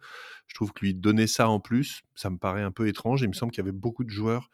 Je 0.48 0.56
trouve 0.56 0.74
que 0.74 0.86
lui 0.86 0.94
donner 0.96 1.28
ça 1.28 1.50
en 1.50 1.60
plus, 1.60 2.02
ça 2.16 2.30
me 2.30 2.38
paraît 2.38 2.62
un 2.64 2.72
peu 2.72 2.88
étrange. 2.88 3.22
Il 3.22 3.28
me 3.30 3.34
semble 3.34 3.52
qu'il 3.52 3.64
y 3.64 3.68
avait 3.68 3.72
beaucoup 3.78 4.04
de 4.04 4.10
joueurs 4.10 4.50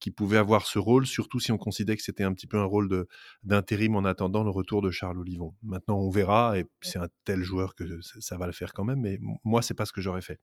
qui 0.00 0.10
pouvait 0.10 0.38
avoir 0.38 0.66
ce 0.66 0.78
rôle, 0.78 1.06
surtout 1.06 1.40
si 1.40 1.52
on 1.52 1.58
considérait 1.58 1.96
que 1.96 2.02
c'était 2.02 2.24
un 2.24 2.32
petit 2.34 2.46
peu 2.46 2.58
un 2.58 2.64
rôle 2.64 2.88
de 2.88 3.08
d'intérim 3.44 3.96
en 3.96 4.04
attendant 4.04 4.42
le 4.44 4.50
retour 4.50 4.82
de 4.82 4.90
Charles 4.90 5.18
Olivon. 5.18 5.54
Maintenant, 5.62 5.98
on 5.98 6.10
verra 6.10 6.58
et 6.58 6.66
c'est 6.80 6.98
un 6.98 7.08
tel 7.24 7.42
joueur 7.42 7.74
que 7.74 8.00
ça 8.02 8.20
ça 8.20 8.36
va 8.38 8.46
le 8.46 8.52
faire 8.52 8.72
quand 8.72 8.84
même, 8.84 9.00
mais 9.00 9.18
moi, 9.44 9.62
c'est 9.62 9.74
pas 9.74 9.86
ce 9.86 9.92
que 9.92 10.00
j'aurais 10.00 10.22
fait. 10.22 10.40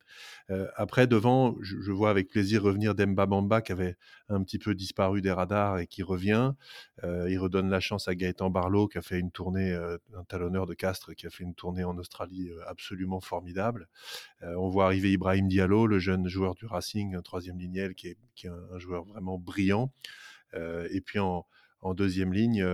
Heu, 0.52 0.70
après 0.76 1.08
devant, 1.08 1.56
je 1.62 1.78
je 1.82 1.92
vois 1.92 2.10
avec 2.12 2.30
plaisir 2.30 2.64
revenir 2.64 2.96
Demba 2.96 3.26
Bamba 3.26 3.62
qui 3.62 3.72
avait 3.72 3.96
un 4.30 4.44
petit 4.44 4.60
peu 4.60 4.76
disparu 4.76 5.22
des 5.22 5.32
radars 5.32 5.80
et 5.80 5.88
qui 5.88 6.04
revient. 6.04 6.54
Heu, 7.04 7.30
il 7.30 7.38
redonne 7.40 7.70
la 7.70 7.80
chance 7.80 7.99
à 8.08 8.16
Gaëtan 8.16 8.50
Barlow 8.50 8.88
qui 8.88 8.98
a 8.98 9.02
fait 9.02 9.20
une 9.20 9.32
tournée, 9.32 9.72
heu, 9.72 10.00
un 10.16 10.24
talonneur 10.24 10.66
de 10.66 10.74
Castres 10.74 11.14
qui 11.16 11.28
a 11.28 11.30
fait 11.30 11.44
une 11.44 11.56
tournée 11.56 11.84
en 11.84 11.98
Australie, 11.98 12.50
heu, 12.50 12.62
absolument 12.68 13.20
formidable. 13.22 13.88
Heu, 14.44 14.58
on 14.58 14.70
voit 14.70 14.86
arriver 14.86 15.12
Ibrahim 15.14 15.48
Diallo, 15.50 15.88
le 15.88 16.00
jeune 16.00 16.28
joueur 16.30 16.56
du 16.56 16.66
Racing, 16.66 17.16
un 17.16 17.22
3e 17.24 17.60
lignel 17.60 17.96
qui 17.96 18.10
est 18.10 18.18
qui 18.36 18.48
est 18.48 18.52
un 18.52 18.80
joueur 18.80 19.06
vraiment 19.06 19.38
brillant. 19.40 19.94
Et 20.92 21.02
puis 21.02 21.20
en 21.20 21.48
en 21.82 21.94
2e 21.94 22.34
ligne, 22.34 22.66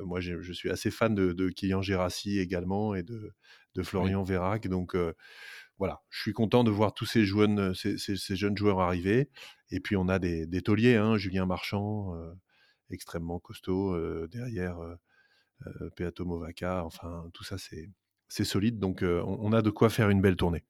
moi 0.00 0.20
je 0.20 0.52
suis 0.52 0.70
assez 0.70 0.90
fan 0.90 1.14
de 1.14 1.32
de 1.32 1.48
Kylian 1.50 1.82
Gérassi 1.82 2.38
également 2.38 2.94
et 2.94 3.02
de 3.02 3.32
de 3.74 3.82
Oui. 3.98 4.12
Florian 4.12 4.22
Verrac 4.22 4.68
donc 4.68 4.94
heu, 4.94 5.14
voilà, 5.78 6.02
je 6.10 6.20
suis 6.22 6.32
content 6.34 6.64
de 6.64 6.70
voir 6.70 6.94
tous 6.94 7.06
ces 7.06 7.24
jeunes 7.26 7.74
ces 7.74 7.98
ces 7.98 8.16
ces 8.16 8.36
jeunes 8.36 8.56
joueurs 8.56 8.80
arriver 8.80 9.30
et 9.70 9.80
puis 9.80 9.96
on 9.96 10.08
a 10.08 10.18
des 10.18 10.46
des 10.46 10.62
tauliers, 10.62 10.96
hein, 10.96 11.16
Julien 11.18 11.46
Marchand, 11.46 12.14
extrêmement 12.92 13.38
costaud, 13.40 13.94
heu, 13.96 14.28
derrière, 14.30 14.80
heu 14.82 14.96
heu, 15.66 15.90
Peato 15.96 16.24
Movaca, 16.24 16.84
enfin 16.84 17.28
tout 17.34 17.44
ça 17.44 17.58
c'est 17.58 17.90
c'est 18.28 18.44
solide 18.44 18.78
donc 18.80 19.02
on 19.04 19.38
on 19.40 19.52
a 19.52 19.62
de 19.62 19.70
quoi 19.70 19.90
faire 19.90 20.10
une 20.10 20.20
belle 20.22 20.36
tournée. 20.36 20.64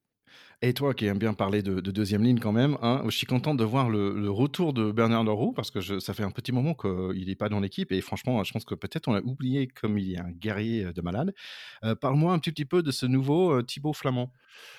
Et 0.62 0.74
toi 0.74 0.94
qui 0.94 1.06
aimes 1.06 1.18
bien 1.18 1.34
parler 1.34 1.62
de 1.62 1.80
de 1.80 1.90
2 1.90 2.22
ligne 2.24 2.38
quand 2.38 2.52
même, 2.52 2.78
hein, 2.82 3.02
je 3.06 3.10
suis 3.16 3.26
content 3.26 3.54
de 3.54 3.64
voir 3.64 3.90
le 3.90 4.14
le 4.18 4.30
retour 4.30 4.72
de 4.72 4.92
Bernard 4.92 5.24
Le 5.24 5.32
Roux 5.32 5.52
parce 5.52 5.70
que 5.70 5.80
je 5.80 5.98
ça 5.98 6.14
fait 6.14 6.22
un 6.24 6.30
petit 6.30 6.52
moment 6.52 6.74
qu'il 6.74 7.28
est 7.30 7.34
pas 7.36 7.48
dans 7.48 7.60
l'équipe 7.60 7.92
et 7.92 8.00
franchement, 8.00 8.42
je 8.44 8.52
pense 8.52 8.64
que 8.64 8.74
peut-être 8.74 9.08
on 9.08 9.12
l'a 9.14 9.22
oublié 9.24 9.66
comme 9.68 9.98
il 9.98 10.14
est 10.14 10.18
un 10.20 10.30
guerrier, 10.30 10.92
de 10.92 11.02
malade. 11.02 11.34
Parle-moi 12.00 12.32
un 12.32 12.38
petit 12.38 12.52
petit 12.52 12.64
peu 12.66 12.82
de 12.82 12.90
ce 12.92 13.06
nouveau, 13.06 13.62
Thibaut 13.62 13.92
Flamand. 13.92 14.32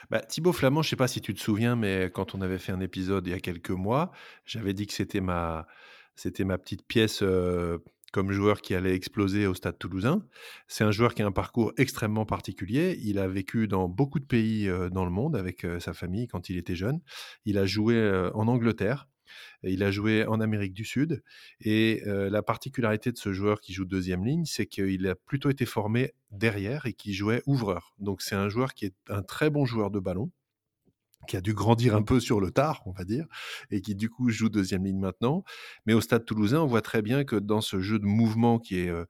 Bah, 0.10 0.22
Thibaut 0.22 0.54
Flamand, 0.54 0.82
je 0.82 0.90
sais 0.90 0.96
pas 0.96 1.08
si 1.08 1.22
tu 1.22 1.34
te 1.34 1.40
souviens, 1.40 1.76
mais 1.76 2.10
quand 2.14 2.36
on 2.36 2.42
avait 2.42 2.60
fait 2.60 2.72
un 2.72 2.82
épisode 2.82 3.28
il 3.28 3.32
y 3.32 3.34
a 3.34 3.40
quelques 3.40 3.70
mois, 3.72 4.12
j'avais 4.46 4.74
dit 4.74 4.88
que 4.88 4.94
c'était 4.94 5.22
ma 5.22 5.68
C'était 6.16 6.44
ma 6.44 6.58
petite 6.58 6.86
pièce, 6.86 7.24
comme 8.12 8.32
joueur 8.32 8.62
qui 8.62 8.76
allait 8.76 8.94
exploser 8.94 9.48
au 9.48 9.54
Stade 9.54 9.80
Toulousain. 9.80 10.24
C'est 10.68 10.84
un 10.84 10.92
joueur 10.92 11.16
qui 11.16 11.24
a 11.24 11.26
un 11.26 11.32
parcours 11.32 11.74
extrêmement 11.78 12.26
particulier. 12.26 13.00
Il 13.02 13.18
a 13.18 13.28
vécu 13.28 13.68
dans 13.68 13.90
beaucoup 13.90 14.20
de 14.20 14.26
pays, 14.26 14.70
dans 14.92 15.06
le 15.06 15.12
monde 15.12 15.36
avec, 15.36 15.66
sa 15.80 15.94
famille 15.94 16.28
quand 16.28 16.50
il 16.50 16.58
était 16.58 16.76
jeune. 16.76 17.02
Il 17.46 17.58
a 17.58 17.66
joué, 17.66 18.30
en 18.34 18.48
Angleterre, 18.48 19.08
il 19.64 19.82
a 19.82 19.90
joué 19.90 20.28
en 20.28 20.40
Amérique 20.42 20.74
du 20.74 20.86
Sud 20.86 21.24
et 21.60 22.04
la 22.06 22.44
particularité 22.44 23.12
de 23.12 23.18
ce 23.18 23.34
joueur 23.34 23.62
qui 23.62 23.74
joue 23.74 23.86
deuxième 23.86 24.24
ligne, 24.24 24.46
c'est 24.46 24.68
qu'il 24.68 25.08
a 25.08 25.16
plutôt 25.16 25.50
été 25.50 25.66
formé 25.66 26.14
derrière 26.30 26.86
et 26.86 26.94
qui 26.94 27.14
jouait 27.14 27.42
ouvreur. 27.48 27.96
Donc 27.98 28.22
c'est 28.22 28.36
un 28.36 28.50
joueur 28.50 28.76
qui 28.76 28.86
est 28.86 28.96
un 29.10 29.24
très 29.24 29.50
bon 29.50 29.66
joueur 29.66 29.90
de 29.90 30.00
ballon, 30.00 30.30
qui 31.28 31.38
a 31.38 31.42
dû 31.42 31.54
grandir 31.54 31.96
un 31.96 32.04
peu 32.04 32.20
sur 32.20 32.40
le 32.40 32.52
tard, 32.52 32.82
on 32.86 32.92
va 32.92 33.04
dire, 33.04 33.26
et 33.72 33.82
qui 33.82 33.96
du 33.96 34.10
coup 34.10 34.30
joue 34.30 34.50
deuxième 34.50 34.86
ligne 34.86 35.00
maintenant. 35.00 35.44
Mais 35.86 35.94
au 35.94 36.02
Stade 36.02 36.26
Toulousain, 36.26 36.62
on 36.62 36.68
voit 36.68 36.82
très 36.82 37.02
bien 37.02 37.24
que 37.24 37.36
dans 37.36 37.62
ce 37.62 37.80
jeu 37.80 38.00
de 38.00 38.06
mouvement 38.06 38.60
qui 38.60 38.80
est 38.80 38.90
euh, 38.90 39.06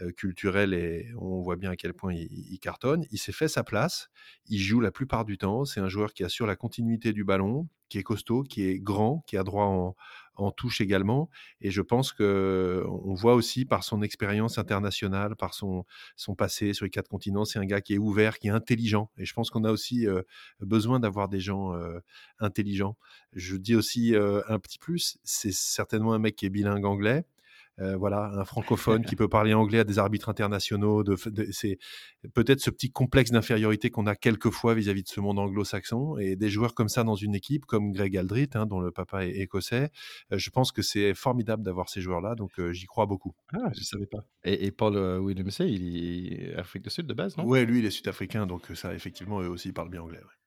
euh, 0.00 0.12
culturel 0.12 0.74
et 0.74 1.10
on 1.18 1.40
voit 1.42 1.56
bien 1.56 1.70
à 1.70 1.76
quel 1.76 1.94
point 1.94 2.14
il, 2.14 2.28
il 2.30 2.58
cartonne, 2.58 3.04
il 3.10 3.18
s'est 3.18 3.32
fait 3.32 3.48
sa 3.48 3.64
place. 3.64 4.08
Il 4.46 4.58
joue 4.58 4.80
la 4.80 4.90
plupart 4.90 5.24
du 5.24 5.38
temps. 5.38 5.64
C'est 5.64 5.80
un 5.80 5.88
joueur 5.88 6.12
qui 6.12 6.24
assure 6.24 6.46
la 6.46 6.56
continuité 6.56 7.12
du 7.12 7.24
ballon, 7.24 7.68
qui 7.90 7.98
est 7.98 8.02
costaud, 8.02 8.42
qui 8.42 8.62
est 8.62 8.78
grand, 8.78 9.22
qui 9.26 9.36
a 9.36 9.42
droit 9.42 9.66
en, 9.66 9.94
en 10.42 10.50
touche 10.50 10.80
également. 10.80 11.28
Et 11.60 11.70
je 11.70 11.82
pense 11.82 12.12
que 12.12 12.84
on 12.88 13.14
voit 13.14 13.34
aussi 13.34 13.64
par 13.64 13.84
son 13.84 14.02
expérience 14.02 14.58
internationale, 14.58 15.36
par 15.36 15.54
son, 15.54 15.84
son 16.16 16.34
passé 16.34 16.72
sur 16.72 16.84
les 16.84 16.90
quatre 16.90 17.08
continents, 17.08 17.44
c'est 17.44 17.58
un 17.58 17.66
gars 17.66 17.80
qui 17.80 17.94
est 17.94 17.98
ouvert, 17.98 18.38
qui 18.38 18.48
est 18.48 18.50
intelligent. 18.50 19.10
Et 19.18 19.24
je 19.24 19.34
pense 19.34 19.50
qu'on 19.50 19.64
a 19.64 19.72
aussi 19.72 20.06
besoin 20.60 21.00
d'avoir 21.00 21.28
des 21.28 21.40
gens 21.40 21.72
intelligents. 22.38 22.96
Je 23.32 23.56
dis 23.56 23.74
aussi 23.74 24.14
un 24.16 24.58
petit 24.58 24.78
plus, 24.78 25.18
c'est 25.24 25.52
certainement 25.52 26.12
un 26.12 26.18
mec 26.18 26.36
qui 26.36 26.46
est 26.46 26.50
bilingue 26.50 26.84
anglais. 26.84 27.24
Euh, 27.80 27.96
voilà, 27.96 28.30
un 28.34 28.44
francophone 28.44 29.04
qui 29.04 29.16
peut 29.16 29.28
parler 29.28 29.54
anglais 29.54 29.78
à 29.80 29.84
des 29.84 29.98
arbitres 29.98 30.28
internationaux. 30.28 31.02
De, 31.02 31.16
de- 31.30 31.48
c'est 31.50 31.78
peut-être 32.34 32.60
ce 32.60 32.70
petit 32.70 32.90
complexe 32.90 33.30
d'infériorité 33.30 33.90
qu'on 33.90 34.06
a 34.06 34.14
quelquefois 34.14 34.74
vis-à-vis 34.74 35.02
de 35.02 35.08
ce 35.08 35.20
monde 35.20 35.38
anglo-saxon. 35.38 36.18
Et 36.18 36.36
des 36.36 36.50
joueurs 36.50 36.74
comme 36.74 36.88
ça 36.88 37.04
dans 37.04 37.14
une 37.14 37.34
équipe, 37.34 37.64
comme 37.66 37.92
Greg 37.92 38.16
Aldrit, 38.16 38.50
hein, 38.54 38.66
dont 38.66 38.80
le 38.80 38.90
papa 38.90 39.24
est 39.24 39.30
écossais, 39.40 39.90
euh, 40.32 40.38
je 40.38 40.50
pense 40.50 40.72
que 40.72 40.82
c'est 40.82 41.14
formidable 41.14 41.62
d'avoir 41.62 41.88
ces 41.88 42.00
joueurs-là. 42.00 42.34
Donc 42.34 42.58
euh, 42.58 42.72
j'y 42.72 42.86
crois 42.86 43.06
beaucoup. 43.06 43.34
Ah, 43.52 43.70
je 43.76 43.82
savais 43.82 44.06
pas. 44.06 44.24
Et, 44.44 44.66
et 44.66 44.70
Paul 44.70 44.96
euh, 44.96 45.18
Willemse, 45.20 45.60
il 45.60 46.32
est 46.42 46.54
Afrique 46.56 46.84
du 46.84 46.90
Sud 46.90 47.06
de 47.06 47.14
base, 47.14 47.36
non? 47.36 47.44
Ouais, 47.46 47.64
lui, 47.64 47.78
il 47.80 47.86
est 47.86 47.90
sud-africain, 47.90 48.46
donc 48.46 48.66
ça, 48.74 48.94
effectivement, 48.94 49.40
eux 49.40 49.48
aussi, 49.48 49.68
ils 49.68 49.74
parlent 49.74 49.90
bien 49.90 50.02
anglais. 50.02 50.18
ouais. 50.18 50.39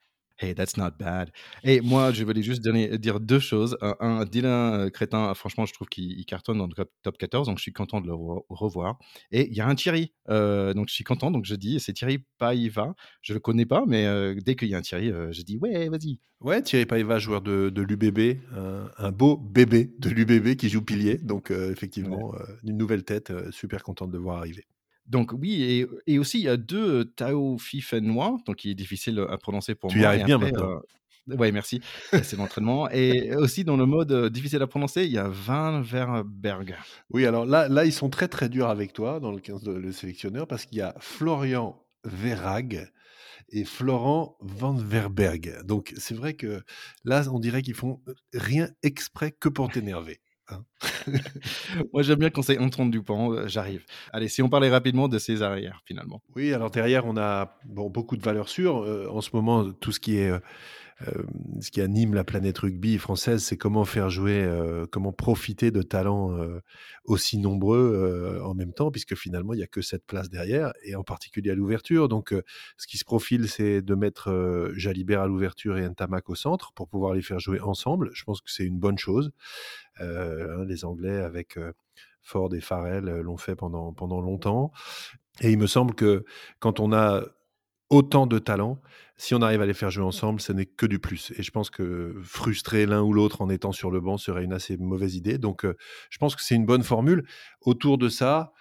Hey, 0.43 0.53
that's 0.53 0.75
not 0.77 0.91
bad. 1.00 1.29
Et 1.63 1.79
moi, 1.79 2.12
je 2.12 2.23
voulais 2.25 2.41
juste 2.43 2.62
donner- 2.62 2.97
dire 2.97 3.19
deux 3.21 3.39
choses. 3.39 3.77
Un, 3.81 3.95
un, 4.01 4.25
Dylan 4.25 4.73
euh, 4.73 4.89
Crétin, 4.89 5.33
franchement, 5.35 5.65
je 5.65 5.73
trouve 5.73 5.88
qu'il 5.88 6.12
il 6.19 6.25
cartonne 6.25 6.57
dans 6.57 6.67
le 6.67 6.73
top, 6.73 6.91
top 7.01 7.17
14, 7.17 7.47
donc 7.47 7.57
je 7.59 7.62
suis 7.62 7.71
content 7.71 8.01
de 8.01 8.07
le 8.07 8.13
re- 8.13 8.43
revoir. 8.50 9.00
Et 9.31 9.47
il 9.50 9.53
y 9.55 9.62
a 9.62 9.67
un 9.67 9.75
Thierry, 9.75 10.12
euh, 10.29 10.73
donc 10.73 10.89
je 10.89 10.93
suis 10.93 11.05
content, 11.05 11.31
donc 11.31 11.45
je 11.45 11.55
dis, 11.55 11.79
c'est 11.79 11.93
Thierry 11.93 12.25
Paiva. 12.39 12.93
Je 13.21 13.33
le 13.33 13.39
connais 13.39 13.65
pas, 13.65 13.85
mais 13.88 14.05
euh, 14.05 14.35
dès 14.43 14.55
qu'il 14.55 14.67
y 14.67 14.75
a 14.75 14.79
un 14.79 14.81
Thierry, 14.81 15.12
euh, 15.12 15.31
je 15.31 15.41
dis, 15.43 15.57
ouais, 15.57 15.88
vas-y. 15.88 16.19
Ouais, 16.41 16.62
Thierry 16.62 16.85
Paiva, 16.85 17.19
joueur 17.19 17.41
de, 17.41 17.69
de 17.69 17.81
l'UBB, 17.81 18.41
un, 18.53 18.89
un 18.97 19.12
beau 19.12 19.38
bébé 19.38 19.93
de 20.00 20.09
l'UBB 20.09 20.55
qui 20.57 20.67
joue 20.67 20.81
pilier. 20.81 21.17
Donc, 21.19 21.51
effectivement, 21.51 22.33
une 22.65 22.75
nouvelle 22.75 23.05
tête, 23.05 23.31
super 23.51 23.81
content 23.81 24.07
de 24.07 24.12
le 24.12 24.19
voir 24.19 24.39
arriver. 24.39 24.65
Donc 25.05 25.31
oui, 25.33 25.62
et, 25.63 25.88
et 26.07 26.19
aussi 26.19 26.39
il 26.39 26.43
y 26.45 26.50
a 26.50 26.57
deux 26.57 27.05
Tao 27.05 27.57
Fifenois, 27.57 28.38
donc 28.45 28.57
qui 28.57 28.72
est 28.72 28.75
difficile 28.75 29.25
à 29.29 29.38
prononcer 29.38 29.75
pour 29.75 29.89
Tu 29.89 29.98
y 30.00 30.01
moi. 30.01 30.10
arrives 30.10 30.25
bien 30.25 30.38
après, 30.38 30.51
maintenant. 30.51 30.81
euh, 31.29 31.36
ouais, 31.36 31.51
merci. 31.51 31.81
C'est 32.24 32.38
l'entraînement. 32.38 32.89
Et 32.89 33.36
aussi 33.36 33.63
dans 33.65 33.77
le 33.77 33.86
mode 33.86 34.12
euh, 34.12 34.29
difficile 34.29 34.62
à 34.62 34.67
prononcer, 34.67 35.03
il 35.03 35.12
y 35.12 35.17
a 35.17 35.27
Van 35.27 35.81
Verberg. 35.81 36.75
Oui, 37.10 37.25
alors 37.25 37.45
là, 37.45 37.67
là, 37.67 37.86
ils 37.86 37.93
sont 37.93 38.10
très 38.10 38.27
très 38.27 38.48
durs 38.50 38.69
avec 38.69 38.93
toi 38.93 39.19
dans 39.19 39.31
le 39.31 39.39
15 39.39 39.63
de 39.63 39.72
le 39.74 39.91
sélectionneur 39.91 40.48
parce 40.48 40.65
qu'il 40.65 40.77
y 40.77 40.81
a 40.81 40.95
Florian 41.00 41.83
Verrag 42.05 42.89
et 43.50 43.65
Florent 43.65 44.38
Van 44.41 44.74
Verberg. 44.74 45.62
Donc 45.65 45.93
c'est 45.98 46.15
vrai 46.15 46.33
que 46.33 46.63
là, 47.03 47.24
on 47.31 47.39
dirait 47.39 47.62
qu'ils 47.62 47.75
font 47.75 48.01
rien 48.33 48.69
exprès 48.83 49.31
que 49.31 49.50
pour 49.50 49.70
t'énerver. 49.70 50.20
Hein. 50.50 50.64
Moi, 51.94 52.03
j'aime 52.03 52.20
bien 52.20 52.29
quand 52.29 52.42
c'est 52.42 52.58
Antoine 52.58 52.92
Dupont, 52.92 53.34
euh, 53.34 53.48
j'arrive. 53.48 53.86
Allez, 54.12 54.27
si 54.27 54.42
on 54.42 54.50
parlait 54.50 54.70
rapidement 54.70 55.08
de 55.08 55.18
ces 55.20 55.42
arrières, 55.42 55.82
finalement. 55.86 56.22
Oui, 56.36 56.53
alors 56.53 56.72
derrière, 56.72 57.06
on 57.06 57.18
a 57.18 57.58
beaucoup 57.66 58.18
de 58.18 58.24
valeurs 58.24 58.50
sûres. 58.50 58.84
Euh, 58.84 59.08
en 59.10 59.22
ce 59.22 59.29
moment, 59.34 59.72
tout 59.72 59.92
ce 59.92 60.00
qui 60.00 60.18
est 60.18 60.32
euh, 61.07 61.24
ce 61.61 61.72
qui 61.72 61.81
anime 61.81 62.13
la 62.13 62.24
planète 62.24 62.57
rugby 62.57 62.98
française, 62.98 63.44
c'est 63.44 63.57
comment 63.57 63.85
faire 63.85 64.09
jouer, 64.09 64.44
euh, 64.44 64.85
comment 64.92 65.11
profiter 65.11 65.72
de 65.72 65.81
talents 65.81 66.37
euh, 66.37 66.59
aussi 67.05 67.37
nombreux 67.37 68.42
en 68.44 68.53
même 68.53 68.74
temps, 68.74 68.92
puisque 68.92 69.16
finalement, 69.16 69.53
il 69.53 69.57
n'y 69.57 69.63
a 69.63 69.68
que 69.68 69.81
cette 69.81 70.05
place 70.05 70.29
derrière, 70.29 70.74
et 70.83 70.96
en 70.96 71.03
particulier 71.03 71.51
à 71.51 71.55
l'ouverture. 71.55 72.07
Donc, 72.07 72.33
ce 72.77 72.87
qui 72.87 72.98
se 72.98 73.05
profile, 73.05 73.48
c'est 73.48 73.81
de 73.81 73.96
mettre 73.96 74.72
Jalibert 74.75 75.22
à 75.22 75.27
l'ouverture 75.27 75.77
et 75.77 75.87
Ntamak 75.87 76.29
au 76.29 76.35
centre 76.35 76.72
pour 76.74 76.87
pouvoir 76.87 77.13
les 77.13 77.22
faire 77.22 77.39
jouer 77.39 77.59
ensemble. 77.59 78.09
Je 78.13 78.24
pense 78.24 78.42
que 78.42 78.51
c'est 78.51 78.66
une 78.66 78.79
bonne 78.79 78.98
chose. 78.98 79.31
Hein, 80.00 80.66
les 80.66 80.85
Anglais, 80.85 81.18
avec 81.18 81.57
Ford 82.22 82.53
et 82.55 82.61
Farrell, 82.61 83.05
l'ont 83.05 83.37
fait 83.37 83.55
pendant, 83.55 83.94
pendant 83.94 84.22
longtemps. 84.22 84.72
Et 85.42 85.51
il 85.51 85.57
me 85.57 85.68
semble 85.68 85.96
que 85.96 86.25
quand 86.59 86.79
on 86.79 86.94
a 86.94 87.24
autant 87.89 88.27
de 88.27 88.39
talents, 88.39 88.81
si 89.24 89.33
on 89.33 89.42
arrive 89.42 89.62
à 89.62 89.66
les 89.66 89.74
faire 89.74 89.90
jouer 89.90 90.03
ensemble, 90.03 90.42
ce 90.42 90.51
n'est 90.51 90.66
que 90.66 90.86
du 90.86 91.00
plus. 91.00 91.31
Et 91.38 91.44
je 91.44 91.51
pense 91.51 91.70
que 91.70 92.14
frustrer 92.24 92.86
l'un 92.86 93.01
ou 93.01 93.14
l'autre 93.14 93.42
en 93.42 93.50
étant 93.50 93.72
sur 93.72 93.90
le 93.90 94.01
banc 94.01 94.18
serait 94.18 94.44
une 94.44 94.51
assez 94.51 94.75
mauvaise 94.75 95.16
idée. 95.16 95.38
Donc, 95.38 95.64
euh, 95.64 95.77
je 96.09 96.18
pense 96.18 96.36
que 96.36 96.44
c'est 96.44 96.55
une 96.55 96.66
bonne 96.66 96.83
formule. 96.83 97.24
Autour 97.62 97.98
de 97.98 98.09
ça, 98.09 98.51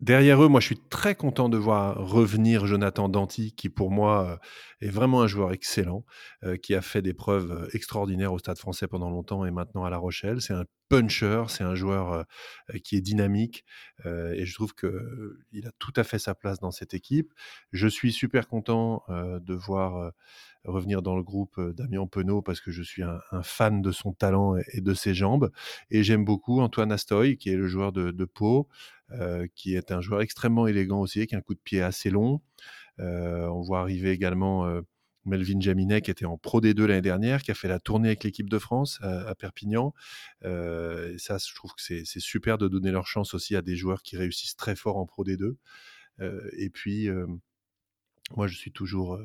derrière 0.00 0.42
eux, 0.42 0.48
moi, 0.48 0.60
je 0.60 0.66
suis 0.66 0.78
très 0.78 1.14
content 1.14 1.48
de 1.48 1.56
voir 1.56 1.96
revenir 1.96 2.66
Jonathan 2.66 3.08
Danty, 3.08 3.52
qui 3.52 3.68
pour 3.68 3.90
moi 3.90 4.40
euh, 4.82 4.86
est 4.86 4.90
vraiment 4.90 5.22
un 5.22 5.26
joueur 5.26 5.52
excellent, 5.52 6.04
euh, 6.44 6.56
qui 6.56 6.74
a 6.74 6.82
fait 6.82 7.02
des 7.02 7.14
preuves 7.14 7.50
euh, 7.50 7.68
extraordinaires 7.72 8.32
au 8.32 8.38
Stade 8.38 8.58
français 8.58 8.86
pendant 8.86 9.10
longtemps 9.10 9.44
et 9.44 9.50
maintenant 9.50 9.84
à 9.84 9.90
La 9.90 9.98
Rochelle. 9.98 10.40
C'est 10.40 10.54
un 10.54 10.64
puncher, 10.88 11.44
c'est 11.48 11.64
un 11.64 11.74
joueur 11.74 12.24
qui 12.82 12.96
est 12.96 13.02
dynamique 13.02 13.66
et 14.06 14.46
je 14.46 14.54
trouve 14.54 14.74
qu'il 14.74 15.66
a 15.66 15.70
tout 15.78 15.92
à 15.96 16.02
fait 16.02 16.18
sa 16.18 16.34
place 16.34 16.60
dans 16.60 16.70
cette 16.70 16.94
équipe. 16.94 17.34
Je 17.72 17.86
suis 17.86 18.10
super 18.10 18.48
content 18.48 19.04
de 19.10 19.52
voir 19.52 20.12
revenir 20.64 21.02
dans 21.02 21.16
le 21.16 21.22
groupe 21.22 21.58
euh, 21.58 21.72
Damien 21.72 22.06
Penaud 22.06 22.42
parce 22.42 22.60
que 22.60 22.70
je 22.70 22.82
suis 22.82 23.02
un, 23.02 23.20
fan 23.42 23.82
de 23.82 23.92
son 23.92 24.12
talent 24.12 24.56
et, 24.72 24.80
de 24.80 24.94
ses 24.94 25.14
jambes. 25.14 25.50
Et 25.90 26.02
j'aime 26.02 26.24
beaucoup 26.24 26.60
Antoine 26.60 26.92
Astoy, 26.92 27.36
qui 27.36 27.50
est 27.50 27.56
le 27.56 27.66
joueur 27.66 27.92
de, 27.92 28.10
de 28.10 28.24
Pau, 28.24 28.68
euh, 29.12 29.46
qui 29.54 29.74
est 29.74 29.92
un 29.92 30.00
joueur 30.00 30.20
extrêmement 30.20 30.66
élégant 30.66 31.00
aussi, 31.00 31.18
avec 31.18 31.32
un 31.32 31.40
coup 31.40 31.54
de 31.54 31.60
pied 31.60 31.82
assez 31.82 32.10
long. 32.10 32.40
Euh, 33.00 33.46
on 33.48 33.62
voit 33.62 33.80
arriver 33.80 34.10
également 34.10 34.68
Melvin 35.24 35.60
Jaminet, 35.60 36.00
qui 36.00 36.10
était 36.10 36.24
en 36.24 36.36
Pro 36.36 36.60
D2 36.60 36.84
l'année 36.84 37.00
dernière, 37.00 37.42
qui 37.42 37.50
a 37.50 37.54
fait 37.54 37.68
la 37.68 37.78
tournée 37.78 38.08
avec 38.08 38.24
l'équipe 38.24 38.50
de 38.50 38.58
France 38.58 38.98
à, 39.02 39.34
Perpignan. 39.36 39.94
Et 40.44 41.18
ça, 41.18 41.38
je 41.38 41.54
trouve 41.54 41.72
que 41.74 41.82
c'est 41.82 42.20
super 42.20 42.58
de 42.58 42.66
donner 42.66 42.90
leur 42.90 43.06
chance 43.06 43.34
aussi 43.34 43.54
à 43.54 43.62
des 43.62 43.76
joueurs 43.76 44.02
qui 44.02 44.16
réussissent 44.16 44.56
très 44.56 44.74
fort 44.74 44.96
en 44.96 45.06
Pro 45.06 45.24
D2. 45.24 45.54
Euh, 46.20 46.50
et 46.56 46.70
puis, 46.70 47.08
moi, 48.36 48.46
je 48.46 48.56
suis 48.56 48.72
toujours 48.72 49.18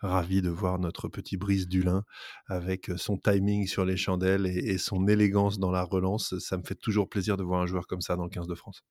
ravi 0.00 0.42
de 0.42 0.50
voir 0.50 0.78
notre 0.78 1.08
petit 1.08 1.36
Brice 1.36 1.68
Dulin 1.68 2.04
avec 2.46 2.90
son 2.96 3.16
timing 3.16 3.66
sur 3.66 3.84
les 3.84 3.96
chandelles 3.96 4.46
et, 4.46 4.78
son 4.78 5.06
élégance 5.06 5.58
dans 5.58 5.70
la 5.70 5.82
relance. 5.84 6.38
Ça 6.38 6.56
me 6.56 6.62
fait 6.62 6.74
toujours 6.74 7.08
plaisir 7.08 7.36
de 7.36 7.42
voir 7.42 7.60
un 7.60 7.66
joueur 7.66 7.86
comme 7.86 8.00
ça 8.00 8.16
dans 8.16 8.24
le 8.24 8.30
15 8.30 8.46
de 8.46 8.54
France. 8.54 8.82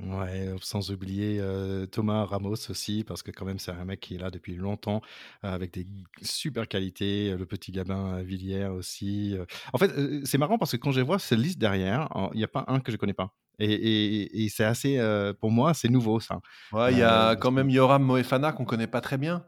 Ouais, 0.00 0.54
sans 0.60 0.90
oublier 0.90 1.42
Thomas 1.90 2.26
Ramos 2.26 2.68
aussi, 2.68 3.02
parce 3.02 3.22
que 3.22 3.30
quand 3.30 3.46
même 3.46 3.58
c'est 3.58 3.70
un 3.70 3.84
mec 3.86 4.00
qui 4.00 4.16
est 4.16 4.18
là 4.18 4.30
depuis 4.30 4.54
longtemps, 4.54 5.00
avec 5.42 5.72
des 5.72 5.86
super 6.20 6.68
qualités, 6.68 7.34
le 7.34 7.46
petit 7.46 7.72
Gabin 7.72 8.22
Villiers 8.22 8.66
aussi. 8.66 9.36
En 9.72 9.78
fait, 9.78 9.90
c'est 10.26 10.38
marrant 10.38 10.58
parce 10.58 10.72
que 10.72 10.76
quand 10.76 10.92
je 10.92 11.00
vois 11.00 11.18
cette 11.18 11.38
liste 11.38 11.58
derrière, 11.58 12.08
il 12.34 12.36
n'y 12.36 12.44
a 12.44 12.48
pas 12.48 12.64
un 12.68 12.80
que 12.80 12.92
je 12.92 12.98
connais 12.98 13.14
pas. 13.14 13.34
Et, 13.58 13.72
et- 13.72 14.44
et 14.44 14.48
c'est 14.48 14.64
assez, 14.64 14.98
euh, 14.98 15.32
pour 15.32 15.50
moi, 15.50 15.74
c'est 15.74 15.88
nouveau 15.88 16.20
ça. 16.20 16.40
Ouais, 16.72 16.92
il 16.92 16.98
y 16.98 17.02
Euh, 17.02 17.30
a 17.30 17.36
quand 17.36 17.52
même 17.52 17.70
Yoram 17.70 18.02
Moefana 18.02 18.52
qu'on 18.52 18.64
connaît 18.64 18.86
pas 18.88 19.00
très 19.00 19.18
bien, 19.18 19.46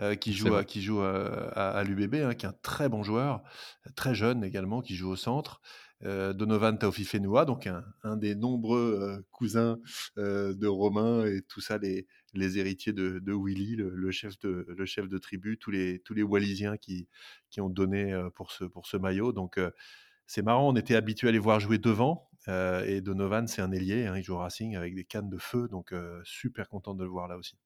euh, 0.00 0.14
qui 0.14 0.32
joue, 0.32 0.54
à, 0.54 0.62
vrai. 0.62 0.64
qui 0.64 0.82
joue 0.82 1.00
à, 1.00 1.50
à- 1.54 1.70
à 1.78 1.84
l'UBB, 1.84 2.14
hein, 2.16 2.34
qui 2.34 2.46
est 2.46 2.48
un 2.48 2.54
très 2.62 2.88
bon 2.88 3.02
joueur, 3.02 3.42
très 3.96 4.14
jeune 4.14 4.44
également, 4.44 4.80
qui 4.80 4.94
joue 4.94 5.10
au 5.10 5.16
centre. 5.16 5.60
Euh, 6.02 6.32
Donovan 6.32 6.78
Taofifenua, 6.78 7.44
donc 7.44 7.66
un, 7.66 7.84
un 8.04 8.16
des 8.16 8.34
nombreux 8.34 8.98
euh, 9.02 9.22
cousins 9.32 9.78
euh, 10.16 10.54
de 10.54 10.66
Romain 10.66 11.26
et 11.26 11.42
tout 11.42 11.60
ça, 11.60 11.76
les, 11.76 12.06
les 12.32 12.58
héritiers 12.58 12.94
de, 12.94 13.18
de 13.18 13.32
Willy, 13.34 13.76
le, 13.76 13.90
le 13.90 14.10
chef 14.10 14.38
de, 14.38 14.64
le 14.68 14.86
chef 14.86 15.08
de 15.08 15.18
tribu, 15.18 15.58
tous 15.58 15.70
les, 15.70 15.98
tous 16.00 16.14
les 16.14 16.22
Wallisiens 16.22 16.78
qui, 16.78 17.06
qui 17.50 17.60
ont 17.60 17.68
donné 17.68 18.14
euh, 18.14 18.30
pour, 18.30 18.50
ce, 18.50 18.64
pour 18.64 18.86
ce 18.86 18.96
maillot. 18.96 19.32
Donc 19.32 19.58
euh, 19.58 19.70
c'est 20.26 20.40
marrant, 20.42 20.68
on 20.70 20.76
était 20.76 20.94
habitué 20.96 21.28
à 21.28 21.32
les 21.32 21.38
voir 21.38 21.60
jouer 21.60 21.76
devant. 21.76 22.29
Euh, 22.48 22.84
et 22.86 23.00
Donovan, 23.00 23.46
c'est 23.46 23.62
un 23.62 23.72
ailier, 23.72 24.06
hein, 24.06 24.16
il 24.16 24.22
joue 24.22 24.34
au 24.34 24.38
Racing 24.38 24.76
avec 24.76 24.94
des 24.94 25.04
cannes 25.04 25.28
de 25.28 25.38
feu, 25.38 25.68
donc 25.68 25.92
euh, 25.92 26.20
super 26.24 26.68
content 26.68 26.94
de 26.94 27.04
le 27.04 27.10
voir 27.10 27.28
là 27.28 27.36
aussi. 27.36 27.58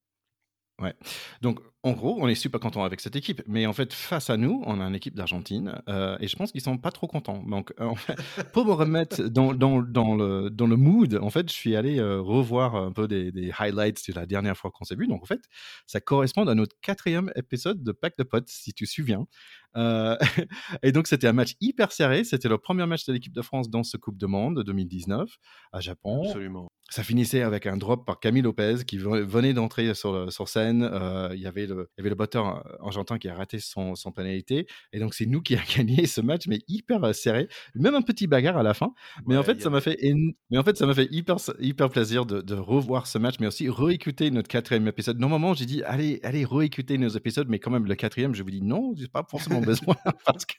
Ouais. 0.83 0.93
Donc, 1.41 1.61
en 1.85 1.93
gros, 1.93 2.17
on 2.21 2.27
est 2.27 2.35
super 2.35 2.59
content 2.59 2.83
avec 2.83 3.01
cette 3.01 3.15
équipe. 3.15 3.43
Mais 3.47 3.65
en 3.65 3.73
fait, 3.73 3.93
face 3.93 4.29
à 4.29 4.37
nous, 4.37 4.61
on 4.67 4.81
a 4.81 4.85
une 4.85 4.97
équipe 4.97 5.15
d'Argentine 5.15 5.81
euh, 5.89 6.17
et 6.19 6.27
je 6.27 6.35
pense 6.35 6.51
qu'ils 6.51 6.63
sont 6.63 6.79
pas 6.79 6.91
trop 6.91 7.07
contents. 7.07 7.45
Donc, 7.45 7.73
pour 8.53 8.67
me 8.67 8.73
remettre 8.73 9.23
dans, 9.23 9.55
dans, 9.55 9.81
dans, 9.83 10.17
le, 10.17 10.51
dans 10.51 10.67
le 10.67 10.75
mood, 10.75 11.15
en 11.23 11.31
fait, 11.31 11.49
je 11.49 11.55
suis 11.55 11.77
allé 11.77 12.03
revoir 12.03 12.75
un 12.75 12.91
peu 12.91 13.07
des, 13.07 13.31
des 13.31 13.53
highlights 13.57 14.05
de 14.09 14.15
la 14.15 14.27
dernière 14.27 14.57
fois 14.57 14.73
qu'on 14.73 14.85
s'est 14.85 14.97
vu. 14.97 15.07
Donc, 15.07 15.23
en 15.23 15.27
fait, 15.27 15.43
ça 15.87 16.01
correspond 16.01 16.45
à 16.49 16.55
notre 16.57 16.75
quatrième 16.81 17.31
épisode 17.37 17.85
de 17.85 17.93
Pack 17.93 18.19
de 18.19 18.25
Potes, 18.25 18.49
si 18.49 18.73
tu 18.75 18.85
te 18.85 18.91
souviens. 18.91 19.29
Euh, 19.77 20.17
et 20.83 20.93
donc, 20.93 21.07
c'était 21.07 21.27
un 21.27 21.33
match 21.33 21.55
hyper 21.61 21.93
serré. 21.93 22.25
C'était 22.25 22.49
le 22.49 22.59
premier 22.59 22.87
match 22.87 23.05
de 23.07 23.13
l'équipe 23.13 23.33
de 23.35 23.43
France 23.43 23.69
dans 23.71 23.83
ce 23.83 23.97
Coupe 23.97 24.19
de 24.19 24.27
Monde 24.27 24.63
2019 24.65 25.29
à 25.73 25.81
Japon. 25.81 26.23
Absolument. 26.27 26.69
Ça 26.91 27.03
finissait 27.03 27.41
avec 27.41 27.67
un 27.67 27.79
drop 27.79 28.07
par 28.07 28.21
Camille 28.21 28.43
Lopez 28.43 28.85
qui 28.87 28.99
venait 28.99 29.55
d'entrer 29.55 29.95
sur, 29.95 30.31
sur 30.31 30.49
scène. 30.49 30.83
Euh, 30.83 31.31
il 31.35 31.41
y 31.41 31.47
avait 31.47 31.67
le, 31.67 31.89
il 31.97 32.01
y 32.01 32.03
avait 32.03 32.11
le 32.11 32.15
batteur 32.15 32.63
argentin 32.81 33.17
qui 33.19 33.29
a 33.29 33.35
raté 33.35 33.59
son, 33.59 33.95
son 33.95 34.13
pénalité. 34.13 34.67
Et 34.93 35.01
donc, 35.01 35.15
c'est 35.15 35.25
nous 35.27 35.41
qui 35.41 35.55
avons 35.57 35.65
gagné 35.77 36.07
ce 36.07 36.21
match, 36.21 36.43
mais 36.47 36.59
hyper 36.69 37.03
euh, 37.03 37.13
serré. 37.15 37.49
Même 37.75 37.95
un 37.95 38.03
petit 38.03 38.27
bagarre 38.27 38.59
à 38.59 38.63
la 38.63 38.75
fin. 38.75 38.93
Mais 39.27 39.35
Ouais, 39.35 39.41
en 39.41 39.43
fait, 39.43 39.61
ça 39.63 39.71
m'a 39.71 39.81
fait, 39.81 39.97
éno- 40.03 40.35
mais 40.51 40.59
en 40.59 40.63
fait, 40.63 40.77
ça 40.77 40.87
m'a 40.87 40.95
fait 40.95 41.09
hyper, 41.11 41.37
hyper 41.59 41.89
plaisir 41.89 42.27
de, 42.27 42.43
de 42.43 42.55
revoir 42.55 43.07
ce 43.07 43.17
match, 43.19 43.37
mais 43.41 43.47
aussi 43.47 43.69
réécouter 43.71 44.31
notre 44.31 44.49
quatrième 44.49 44.87
épisode. 44.87 45.19
Normalement, 45.19 45.55
j'ai 45.55 45.67
dit, 45.67 45.83
allez, 45.85 46.21
allez, 46.23 46.45
réécouter 46.45 46.99
nos 46.99 47.09
épisodes, 47.09 47.49
mais 47.49 47.59
quand 47.59 47.71
même, 47.71 47.87
le 47.87 47.95
quatrième, 47.95 48.35
je 48.35 48.43
vous 48.43 48.51
dis 48.51 48.63
non, 48.63 48.93
j'ai 48.97 49.09
pas 49.09 49.25
forcément 49.29 49.61
parce 50.25 50.45
que 50.45 50.55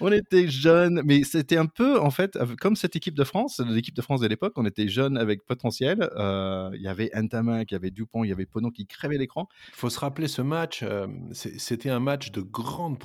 on 0.00 0.12
était 0.12 0.48
jeunes, 0.48 1.02
mais 1.04 1.24
c'était 1.24 1.56
un 1.56 1.66
peu, 1.66 1.98
en 2.00 2.10
fait, 2.10 2.38
comme 2.60 2.76
cette 2.76 2.96
équipe 2.96 3.14
de 3.14 3.24
France, 3.24 3.60
l'équipe 3.60 3.94
de 3.94 4.02
France 4.02 4.20
de 4.20 4.26
l'époque, 4.26 4.54
on 4.56 4.66
était 4.66 4.88
jeunes 4.88 5.16
avec 5.16 5.44
potentiel. 5.44 6.08
Euh, 6.16 6.70
Il 6.74 6.82
y 6.82 6.88
avait 6.88 7.10
Ntamak, 7.14 7.70
il 7.70 7.74
y 7.74 7.76
avait 7.76 7.90
Dupont, 7.90 8.24
il 8.24 8.28
y 8.28 8.32
avait 8.32 8.46
Pono 8.46 8.70
qui 8.70 8.86
crevait 8.86 9.18
l'écran. 9.18 9.48
faut 9.72 9.90
se 9.90 9.98
rappeler 9.98 10.28
ce 10.28 10.42
match, 10.42 10.82
euh, 10.82 11.06
c'était 11.32 11.90
un 11.90 12.00
match 12.00 12.30
de 12.30 12.40
grande, 12.40 12.98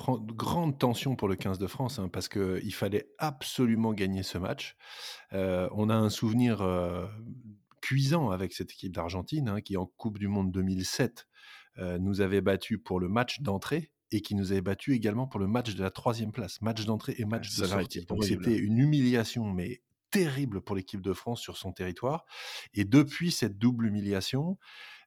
tension 0.78 1.16
pour 1.16 1.28
le 1.28 1.36
15 1.36 1.58
de 1.58 1.66
France, 1.66 1.98
hein, 1.98 2.08
parce 2.12 2.28
qu'il 2.28 2.74
fallait 2.74 3.06
absolument 3.18 3.92
gagner 3.92 4.22
ce 4.22 4.38
match. 4.38 4.76
Euh, 5.32 5.68
on 5.72 5.88
a 5.88 5.94
un 5.94 6.10
souvenir 6.10 6.62
cuisant 7.80 8.30
avec 8.30 8.52
cette 8.52 8.70
équipe 8.70 8.92
d'Argentine, 8.92 9.48
hein, 9.48 9.60
qui 9.60 9.76
en 9.76 9.86
Coupe 9.86 10.18
du 10.18 10.28
Monde 10.28 10.50
2007 10.52 11.26
euh, 11.78 11.98
nous 11.98 12.20
avait 12.20 12.40
battu 12.40 12.78
pour 12.78 13.00
le 13.00 13.08
match 13.08 13.40
d'entrée 13.40 13.90
et 14.12 14.20
qui 14.20 14.34
nous 14.34 14.52
avait 14.52 14.60
battu 14.60 14.94
également 14.94 15.26
pour 15.26 15.40
le 15.40 15.48
match 15.48 15.74
de 15.74 15.82
la 15.82 15.90
troisième 15.90 16.30
place, 16.30 16.60
match 16.60 16.84
d'entrée 16.84 17.14
et 17.18 17.24
match 17.24 17.48
de 17.48 17.54
celle-là 17.54 17.80
sortie. 17.80 18.04
Donc 18.04 18.24
c'était 18.24 18.56
une 18.56 18.78
humiliation, 18.78 19.50
mais 19.50 19.80
terrible 20.10 20.60
pour 20.60 20.76
l'équipe 20.76 21.00
de 21.00 21.12
France 21.12 21.40
sur 21.40 21.56
son 21.56 21.72
territoire. 21.72 22.24
Et 22.74 22.84
depuis 22.84 23.32
cette 23.32 23.58
double 23.58 23.86
humiliation, 23.86 24.58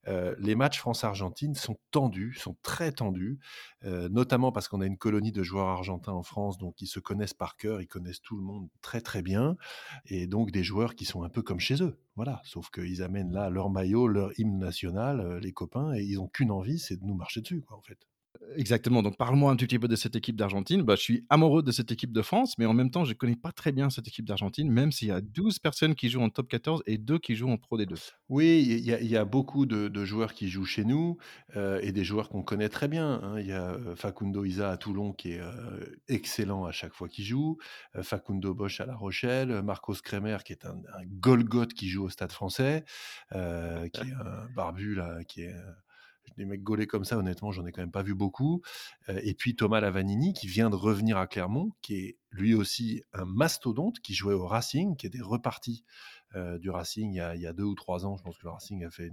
euh, 0.07 0.35
les 0.39 0.55
matchs 0.55 0.79
France-Argentine 0.79 1.55
sont 1.55 1.77
tendus, 1.91 2.33
sont 2.35 2.55
très 2.61 2.91
tendus, 2.91 3.39
euh, 3.85 4.09
notamment 4.09 4.51
parce 4.51 4.67
qu'on 4.67 4.81
a 4.81 4.85
une 4.85 4.97
colonie 4.97 5.31
de 5.31 5.41
joueurs 5.41 5.67
argentins 5.67 6.11
en 6.11 6.21
France, 6.23 6.57
donc 6.57 6.79
ils 6.81 6.87
se 6.87 6.99
connaissent 6.99 7.33
par 7.33 7.55
cœur, 7.55 7.81
ils 7.81 7.87
connaissent 7.87 8.21
tout 8.21 8.37
le 8.37 8.43
monde 8.43 8.69
très 8.81 9.01
très 9.01 9.21
bien, 9.21 9.57
et 10.05 10.27
donc 10.27 10.51
des 10.51 10.63
joueurs 10.63 10.95
qui 10.95 11.05
sont 11.05 11.23
un 11.23 11.29
peu 11.29 11.41
comme 11.41 11.59
chez 11.59 11.81
eux, 11.81 11.99
voilà. 12.15 12.41
Sauf 12.43 12.69
qu'ils 12.69 13.01
amènent 13.01 13.31
là 13.31 13.49
leur 13.49 13.69
maillot, 13.69 14.07
leur 14.07 14.39
hymne 14.39 14.59
national, 14.59 15.21
euh, 15.21 15.39
les 15.39 15.53
copains, 15.53 15.93
et 15.93 16.03
ils 16.03 16.19
ont 16.19 16.27
qu'une 16.27 16.51
envie, 16.51 16.77
c'est 16.77 16.97
de 16.97 17.05
nous 17.05 17.15
marcher 17.15 17.41
dessus, 17.41 17.61
quoi, 17.61 17.77
en 17.77 17.81
fait. 17.81 17.99
Exactement. 18.55 19.01
Donc, 19.03 19.17
parle-moi 19.17 19.51
un 19.51 19.55
petit 19.55 19.79
peu 19.79 19.87
de 19.87 19.95
cette 19.95 20.15
équipe 20.15 20.35
d'Argentine. 20.35 20.81
Bah, 20.83 20.95
je 20.95 21.01
suis 21.01 21.25
amoureux 21.29 21.63
de 21.63 21.71
cette 21.71 21.91
équipe 21.91 22.11
de 22.11 22.21
France, 22.21 22.57
mais 22.57 22.65
en 22.65 22.73
même 22.73 22.91
temps, 22.91 23.05
je 23.05 23.13
connais 23.13 23.35
pas 23.35 23.51
très 23.51 23.71
bien 23.71 23.89
cette 23.89 24.07
équipe 24.07 24.25
d'Argentine, 24.25 24.69
même 24.69 24.91
s'il 24.91 25.09
y 25.09 25.11
a 25.11 25.21
12 25.21 25.59
personnes 25.59 25.95
qui 25.95 26.09
jouent 26.09 26.21
en 26.21 26.29
top 26.29 26.47
14 26.47 26.83
et 26.85 26.97
2 26.97 27.19
qui 27.19 27.35
jouent 27.35 27.49
en 27.49 27.57
Pro 27.57 27.77
D2. 27.77 27.95
Oui, 28.29 28.63
il 28.67 28.79
y, 28.85 29.17
a- 29.17 29.25
beaucoup 29.25 29.65
de, 29.65 30.05
joueurs 30.05 30.33
qui 30.33 30.49
jouent 30.49 30.65
chez 30.65 30.85
nous 30.85 31.17
euh, 31.55 31.79
et 31.81 31.91
des 31.91 32.03
joueurs 32.03 32.29
qu'on 32.29 32.43
connaît 32.43 32.69
très 32.69 32.87
bien. 32.87 33.19
hein. 33.23 33.39
Il 33.39 33.47
y 33.47 33.51
a 33.51 33.71
euh, 33.71 33.95
Facundo 33.95 34.45
Isa 34.45 34.71
à 34.71 34.77
Toulon 34.77 35.13
qui 35.13 35.31
est 35.33 35.41
euh, 35.41 35.85
excellent 36.07 36.65
à 36.65 36.71
chaque 36.71 36.93
fois 36.93 37.09
qu'il 37.09 37.25
joue, 37.25 37.57
Facundo 38.01 38.53
Bosch 38.53 38.79
à 38.81 38.85
La 38.85 38.95
Rochelle, 38.95 39.61
Marcos 39.63 39.95
Kremer 40.03 40.37
qui 40.45 40.53
est 40.53 40.65
un, 40.65 40.77
un 40.93 41.65
qui 41.67 41.89
joue 41.89 42.03
au 42.05 42.09
Stade 42.09 42.31
français, 42.31 42.85
qui 43.31 43.37
est 43.37 44.13
un 44.13 44.47
barbu 44.55 44.95
là, 44.95 45.23
qui 45.23 45.41
est... 45.41 45.55
des 46.37 46.45
mecs 46.45 46.63
gaulés 46.63 46.87
comme 46.87 47.05
ça, 47.05 47.17
honnêtement, 47.17 47.51
j'en 47.51 47.65
ai 47.65 47.71
quand 47.71 47.81
même 47.81 47.91
pas 47.91 48.03
vu 48.03 48.15
beaucoup. 48.15 48.61
Euh, 49.09 49.19
et 49.23 49.33
puis 49.33 49.55
Thomas 49.55 49.79
Lavanini, 49.79 50.33
qui 50.33 50.47
vient 50.47 50.69
de 50.69 50.75
revenir 50.75 51.17
à 51.17 51.27
Clermont, 51.27 51.71
qui 51.81 51.95
est 51.95 52.17
lui 52.31 52.53
aussi 52.53 53.03
un 53.13 53.25
mastodonte, 53.25 53.99
qui 53.99 54.13
jouait 54.13 54.33
au 54.33 54.45
Racing, 54.45 54.95
qui 54.95 55.07
était 55.07 55.21
reparti 55.21 55.83
euh, 56.35 56.57
du 56.59 56.69
Racing 56.69 57.13
il 57.13 57.41
y, 57.41 57.47
a, 57.47 57.53
deux 57.53 57.63
ou 57.63 57.75
trois 57.75 58.05
ans. 58.05 58.17
Je 58.17 58.23
pense 58.23 58.37
que 58.37 58.43
le 58.43 58.51
Racing 58.51 58.83
a 58.83 58.89
fait 58.89 59.11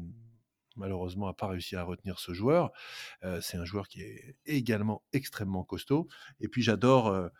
malheureusement 0.76 1.26
n'a 1.26 1.34
pas 1.34 1.48
réussi 1.48 1.76
à 1.76 1.82
retenir 1.82 2.18
ce 2.18 2.32
joueur. 2.32 2.72
Euh, 3.24 3.40
c'est 3.42 3.58
un 3.58 3.64
joueur 3.64 3.88
qui 3.88 4.00
est 4.00 4.36
également 4.46 5.02
extrêmement 5.12 5.64
costaud. 5.64 6.08
Et 6.40 6.48
puis 6.48 6.62
j'adore 6.62 7.30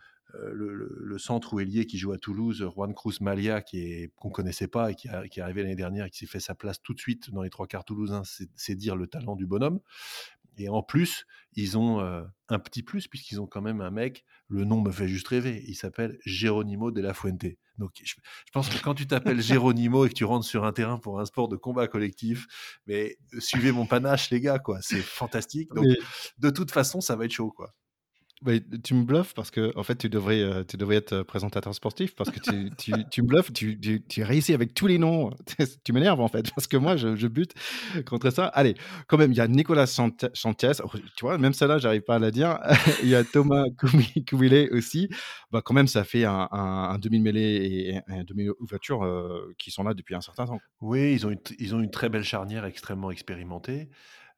le, 0.52 0.74
le- 0.74 0.98
le 1.02 1.18
centre 1.18 1.52
ou 1.54 1.60
ailier 1.60 1.86
qui 1.86 1.98
joue 1.98 2.12
à 2.12 2.18
Toulouse, 2.18 2.66
Juan 2.74 2.94
Cruz 2.94 3.16
Malia, 3.20 3.60
qui 3.62 3.80
est 3.80 4.12
qu'on 4.16 4.30
connaissait 4.30 4.68
pas 4.68 4.90
et 4.90 4.94
qui, 4.94 5.08
a- 5.08 5.26
qui 5.28 5.40
est 5.40 5.42
arrivé 5.42 5.62
l'année 5.62 5.76
dernière 5.76 6.06
et 6.06 6.10
qui 6.10 6.18
s'est 6.18 6.26
fait 6.26 6.40
sa 6.40 6.54
place 6.54 6.80
tout 6.82 6.94
de 6.94 7.00
suite 7.00 7.30
dans 7.30 7.42
les 7.42 7.50
trois 7.50 7.66
quarts 7.66 7.84
toulousains. 7.84 8.22
C'est 8.56 8.74
dire 8.74 8.96
le 8.96 9.06
talent 9.06 9.36
du 9.36 9.46
bonhomme. 9.46 9.80
Et 10.58 10.68
en 10.68 10.82
plus, 10.82 11.24
ils 11.54 11.78
ont 11.78 12.00
euh, 12.00 12.22
un 12.48 12.58
petit 12.58 12.82
plus 12.82 13.08
puisqu'ils 13.08 13.40
ont 13.40 13.46
quand 13.46 13.62
même 13.62 13.80
un 13.80 13.90
mec. 13.90 14.24
Le 14.48 14.64
nom 14.64 14.82
me 14.82 14.90
fait 14.90 15.08
juste 15.08 15.28
rêver. 15.28 15.64
Il 15.66 15.74
s'appelle 15.74 16.18
Geronimo 16.26 16.90
de 16.90 17.00
la 17.00 17.14
Fuente. 17.14 17.46
Donc, 17.78 17.92
je, 18.04 18.12
je 18.16 18.52
pense 18.52 18.68
que 18.68 18.78
quand 18.82 18.94
tu 18.94 19.06
t'appelles 19.06 19.40
Geronimo 19.42 20.04
et 20.04 20.10
que 20.10 20.14
tu 20.14 20.24
rentres 20.24 20.44
sur 20.44 20.64
un 20.66 20.72
terrain 20.72 20.98
pour 20.98 21.20
un 21.20 21.24
sport 21.24 21.48
de 21.48 21.56
combat 21.56 21.88
collectif, 21.88 22.46
mais 22.86 23.16
euh, 23.32 23.40
suivez 23.40 23.72
mon 23.72 23.86
panache, 23.86 24.28
les 24.28 24.40
gars, 24.42 24.58
quoi. 24.58 24.80
C'est 24.82 25.00
fantastique. 25.00 25.70
Donc, 25.74 25.86
Mais- 25.86 25.96
de 26.36 26.50
toute 26.50 26.70
façon, 26.70 27.00
ça 27.00 27.16
va 27.16 27.24
être 27.24 27.30
chaud, 27.32 27.50
quoi. 27.50 27.72
Mais 28.44 28.60
tu 28.82 28.94
me 28.94 29.04
bluffes 29.04 29.34
parce 29.34 29.50
que, 29.50 29.72
en 29.76 29.82
fait, 29.82 29.96
tu 29.96 30.08
devrais, 30.08 30.40
euh, 30.40 30.64
tu 30.64 30.76
devrais 30.76 30.96
être 30.96 31.12
euh, 31.12 31.24
présentateur 31.24 31.74
sportif 31.74 32.14
parce 32.14 32.30
que 32.30 32.40
tu, 32.40 32.70
tu, 32.78 32.92
tu 33.10 33.22
me 33.22 33.26
bluffes, 33.28 33.52
tu, 33.52 33.78
tu, 33.78 34.02
tu 34.02 34.22
réussis 34.22 34.52
avec 34.54 34.74
tous 34.74 34.86
les 34.86 34.98
noms. 34.98 35.30
tu 35.84 35.92
m'énerves, 35.92 36.20
en 36.20 36.28
fait, 36.28 36.50
parce 36.54 36.66
que 36.66 36.76
moi, 36.76 36.96
je, 36.96 37.14
je 37.16 37.26
bute 37.28 37.54
contre 38.06 38.30
ça. 38.30 38.46
Allez, 38.46 38.74
quand 39.06 39.18
même, 39.18 39.32
il 39.32 39.36
y 39.36 39.40
a 39.40 39.48
Nicolas 39.48 39.86
Chantiès, 39.86 40.82
oh, 40.84 40.90
tu 41.16 41.24
vois, 41.24 41.38
même 41.38 41.52
celle-là, 41.52 41.78
j'arrive 41.78 42.02
pas 42.02 42.16
à 42.16 42.18
la 42.18 42.30
dire. 42.30 42.58
il 43.02 43.08
y 43.08 43.14
a 43.14 43.24
Thomas 43.24 43.64
Koumi- 43.78 44.24
Koumilé 44.28 44.68
aussi. 44.70 45.08
Bah, 45.50 45.62
quand 45.64 45.74
même, 45.74 45.86
ça 45.86 46.04
fait 46.04 46.24
un, 46.24 46.48
un, 46.50 46.90
un 46.94 46.98
demi-mêlée 46.98 48.00
et 48.08 48.12
un 48.12 48.24
demi-ouverture 48.24 49.04
euh, 49.04 49.54
qui 49.58 49.70
sont 49.70 49.84
là 49.84 49.94
depuis 49.94 50.14
un 50.14 50.20
certain 50.20 50.46
temps. 50.46 50.58
Oui, 50.80 51.12
ils 51.12 51.26
ont 51.26 51.30
une, 51.30 51.38
ils 51.58 51.74
ont 51.74 51.80
une 51.80 51.90
très 51.90 52.08
belle 52.08 52.24
charnière 52.24 52.64
extrêmement 52.64 53.10
expérimentée. 53.10 53.88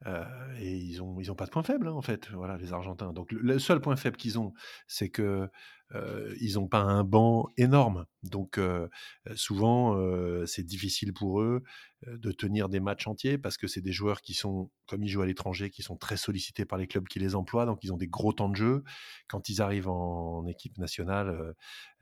Euh, 0.06 0.24
et 0.58 0.76
ils 0.76 1.02
ont, 1.02 1.18
ils 1.20 1.30
ont 1.32 1.34
pas 1.34 1.46
de 1.46 1.50
point 1.50 1.62
faible, 1.62 1.88
hein, 1.88 1.92
en 1.92 2.02
fait, 2.02 2.30
voilà, 2.30 2.56
les 2.56 2.72
Argentins. 2.72 3.12
Donc, 3.12 3.32
le, 3.32 3.58
seul 3.58 3.80
point 3.80 3.96
faible 3.96 4.16
qu'ils 4.16 4.38
ont, 4.38 4.52
c'est 4.86 5.08
que 5.08 5.48
euh, 5.94 6.34
ils 6.40 6.54
n'ont 6.54 6.66
pas 6.66 6.80
un 6.80 7.04
banc 7.04 7.48
énorme. 7.56 8.06
Donc, 8.22 8.58
euh, 8.58 8.88
souvent, 9.34 9.96
euh, 9.96 10.44
c'est 10.46 10.64
difficile 10.64 11.12
pour 11.12 11.40
eux 11.40 11.62
de 12.06 12.32
tenir 12.32 12.68
des 12.68 12.80
matchs 12.80 13.06
entiers 13.06 13.38
parce 13.38 13.56
que 13.56 13.66
c'est 13.66 13.80
des 13.80 13.92
joueurs 13.92 14.20
qui 14.20 14.34
sont, 14.34 14.70
comme 14.86 15.02
ils 15.02 15.08
jouent 15.08 15.22
à 15.22 15.26
l'étranger, 15.26 15.70
qui 15.70 15.82
sont 15.82 15.96
très 15.96 16.18
sollicités 16.18 16.66
par 16.66 16.78
les 16.78 16.86
clubs 16.86 17.06
qui 17.08 17.18
les 17.18 17.34
emploient. 17.34 17.64
Donc, 17.64 17.78
ils 17.82 17.92
ont 17.92 17.96
des 17.96 18.08
gros 18.08 18.32
temps 18.32 18.48
de 18.48 18.56
jeu. 18.56 18.82
Quand 19.28 19.48
ils 19.48 19.62
arrivent 19.62 19.88
en, 19.88 20.38
en 20.38 20.46
équipe 20.46 20.76
nationale 20.78 21.54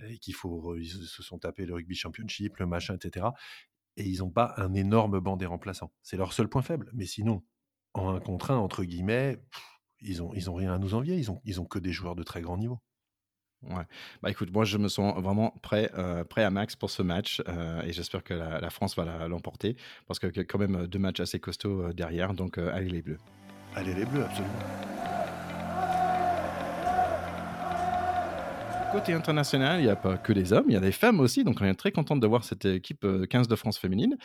et 0.09 0.19
qu'il 0.19 0.35
ils 0.79 0.89
se 0.89 1.23
sont 1.23 1.39
tapés 1.39 1.67
le 1.67 1.75
rugby 1.75 1.95
championship, 1.95 2.57
le 2.57 2.67
machin, 2.67 2.97
etc 2.97 3.27
et 3.97 4.05
ils 4.05 4.19
n'ont 4.19 4.31
pas 4.31 4.55
un 4.57 4.73
énorme 4.75 5.21
banc 5.21 5.37
des 5.37 5.47
remplaçants. 5.47 5.93
C'est 6.03 6.17
leur 6.17 6.33
seul 6.33 6.49
point 6.49 6.63
faible. 6.63 6.91
Mais 6.95 7.07
sinon, 7.07 7.43
en 7.95 8.15
un 8.15 8.21
contre 8.21 8.51
un, 8.51 8.57
entre 8.57 8.85
guillemets, 8.85 9.37
pff, 9.37 9.63
ils 10.01 10.23
ont, 10.23 10.33
ils 10.35 10.51
ont 10.51 10.55
rien 10.55 10.75
à 10.75 10.79
nous 10.79 10.95
envier. 10.95 11.17
Ils 11.17 11.31
ont, 11.31 11.41
ils 11.45 11.61
ont 11.61 11.65
que 11.65 11.79
des 11.79 11.93
joueurs 11.93 12.17
de 12.17 12.23
très 12.23 12.41
grand 12.41 12.57
niveau. 12.57 12.79
Ouais. 13.63 13.85
Bah 14.23 14.31
écoute, 14.31 14.53
moi 14.53 14.65
je 14.65 14.77
me 14.77 14.89
sens 14.89 15.17
vraiment 15.23 15.51
prêt, 15.63 15.89
euh, 15.97 16.25
prêt 16.25 16.43
à 16.43 16.51
max 16.51 16.75
pour 16.75 16.91
ce 16.91 17.01
match 17.01 17.41
euh, 17.47 17.81
et 17.83 17.93
j'espère 17.93 18.25
que 18.25 18.35
la, 18.35 18.61
la 18.61 18.71
France 18.71 18.97
va 18.97 19.29
l'emporter 19.29 19.77
parce 20.09 20.19
que 20.19 20.27
qu'il 20.27 20.39
y 20.39 20.41
a 20.41 20.45
quand 20.45 20.59
même 20.59 20.89
deux 20.89 20.99
matchs 20.99 21.21
assez 21.21 21.39
costauds 21.39 21.83
euh, 21.83 21.93
derrière, 21.93 22.35
donc 22.35 22.59
allez 22.59 22.89
les 22.89 23.03
Bleus. 23.03 23.19
Allez 23.77 23.95
les 23.95 24.05
Bleus, 24.05 24.25
absolument. 24.25 24.59
Côté 28.93 29.15
international, 29.15 29.81
il 29.81 29.85
n'y 29.85 29.89
a 29.89 29.97
pas 29.97 30.19
que 30.19 30.35
des 30.35 30.53
hommes, 30.53 30.67
il 30.69 30.75
y 30.75 30.77
a 30.77 30.81
des 30.81 30.93
femmes 30.93 31.19
aussi, 31.21 31.45
donc 31.45 31.63
on 31.63 31.65
est 31.65 31.75
très 31.75 31.93
content 31.93 32.15
de 32.15 32.27
voir 32.27 32.45
cette 32.45 32.67
équipe 32.67 33.05
euh, 33.05 33.25
15 33.25 33.49
de 33.49 33.57
France 33.57 33.79
féminine. 33.79 34.19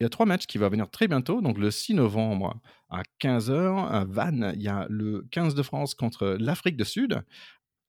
Il 0.00 0.04
y 0.04 0.06
a 0.06 0.08
trois 0.10 0.26
matchs 0.26 0.46
qui 0.46 0.58
vont 0.58 0.68
venir 0.68 0.88
très 0.90 1.08
bientôt, 1.08 1.40
donc 1.40 1.58
le 1.58 1.70
6 1.72 1.94
novembre 1.94 2.60
à 2.88 3.02
15h 3.20 3.88
à 3.90 4.04
Vannes, 4.04 4.52
il 4.54 4.62
y 4.62 4.68
a 4.68 4.86
le 4.88 5.26
15 5.32 5.54
de 5.56 5.62
France 5.62 5.94
contre 5.94 6.36
l'Afrique 6.38 6.76
du 6.76 6.84
Sud. 6.84 7.20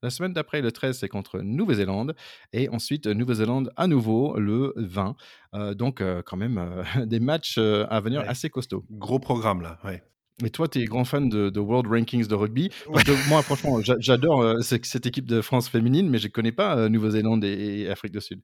La 0.01 0.09
semaine 0.09 0.31
d'après, 0.33 0.61
le 0.61 0.71
13, 0.71 0.97
c'est 0.97 1.09
contre 1.09 1.39
Nouvelle-Zélande. 1.41 2.15
Et 2.53 2.69
ensuite, 2.69 3.05
Nouvelle-Zélande 3.05 3.71
à 3.75 3.85
nouveau 3.85 4.39
le 4.39 4.73
20. 4.77 5.15
Euh, 5.55 5.73
donc, 5.73 5.99
euh, 6.01 6.21
quand 6.25 6.37
même, 6.37 6.57
euh, 6.57 6.83
des 7.05 7.19
matchs 7.19 7.57
à 7.57 7.99
venir 7.99 8.21
Ouais. 8.21 8.27
assez 8.27 8.49
costauds. 8.49 8.85
Gros 8.89 9.19
programme 9.19 9.61
là. 9.61 9.77
Ouais. 9.83 10.01
Mais 10.41 10.49
toi, 10.49 10.69
tu 10.69 10.79
es 10.79 10.85
grand 10.85 11.03
fan 11.03 11.27
de, 11.27 11.49
de 11.49 11.59
World 11.59 11.85
Rankings 11.91 12.27
de 12.27 12.33
rugby. 12.33 12.69
Parce 12.91 13.03
que 13.03 13.29
moi, 13.29 13.41
franchement, 13.43 13.81
j'a- 13.81 13.99
j'adore 13.99 14.41
ce- 14.63 14.77
cette 14.81 15.05
équipe 15.05 15.25
de 15.27 15.41
France 15.41 15.67
féminine, 15.67 16.09
mais 16.09 16.17
je 16.17 16.27
ne 16.27 16.31
connais 16.31 16.53
pas 16.53 16.87
Nouvelle-Zélande 16.87 17.43
et, 17.43 17.81
et 17.81 17.89
Afrique 17.89 18.13
du 18.13 18.21
Sud. 18.21 18.41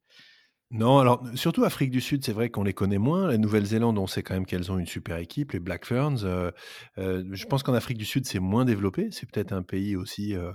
Non, 0.71 0.97
alors 0.99 1.23
surtout 1.35 1.63
Afrique 1.63 1.91
du 1.91 2.01
Sud, 2.01 2.25
c'est 2.25 2.31
vrai 2.33 2.49
qu'on 2.49 2.63
les 2.63 2.73
connaît 2.73 2.97
moins. 2.97 3.27
La 3.27 3.37
Nouvelle-Zélande, 3.37 3.97
on 3.99 4.07
sait 4.07 4.23
quand 4.23 4.33
même 4.33 4.45
qu'elles 4.47 4.71
ont 4.71 4.79
une 4.79 4.87
super 4.87 5.17
équipe, 5.17 5.51
les 5.51 5.59
Black 5.59 5.85
Ferns. 5.85 6.23
heu 6.25 6.51
heu, 6.97 7.25
je 7.31 7.45
pense 7.45 7.61
qu'en 7.63 7.73
Afrique 7.75 7.97
du 7.99 8.05
Sud, 8.05 8.25
c'est 8.25 8.39
moins 8.39 8.65
développé. 8.65 9.09
C'est 9.11 9.29
peut-être 9.31 9.53
un 9.53 9.61
pays 9.61 9.95
aussi, 9.95 10.33
heu, 10.35 10.53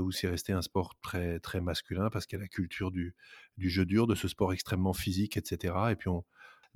où 0.00 0.12
c'est 0.12 0.28
resté 0.28 0.52
un 0.52 0.62
sport 0.62 0.96
très 1.02 1.40
très 1.40 1.60
masculin 1.62 2.10
parce 2.10 2.26
qu'il 2.26 2.38
y 2.38 2.42
a 2.42 2.44
la 2.44 2.48
culture 2.48 2.90
du 2.92 3.14
du 3.58 3.70
jeu 3.70 3.86
dur, 3.86 4.06
de 4.08 4.14
ce 4.16 4.28
sport 4.28 4.52
extrêmement 4.52 4.94
physique 4.94 5.36
et 5.38 5.42
cetera 5.44 5.92
et 5.92 5.96
puis 5.96 6.08
on 6.10 6.24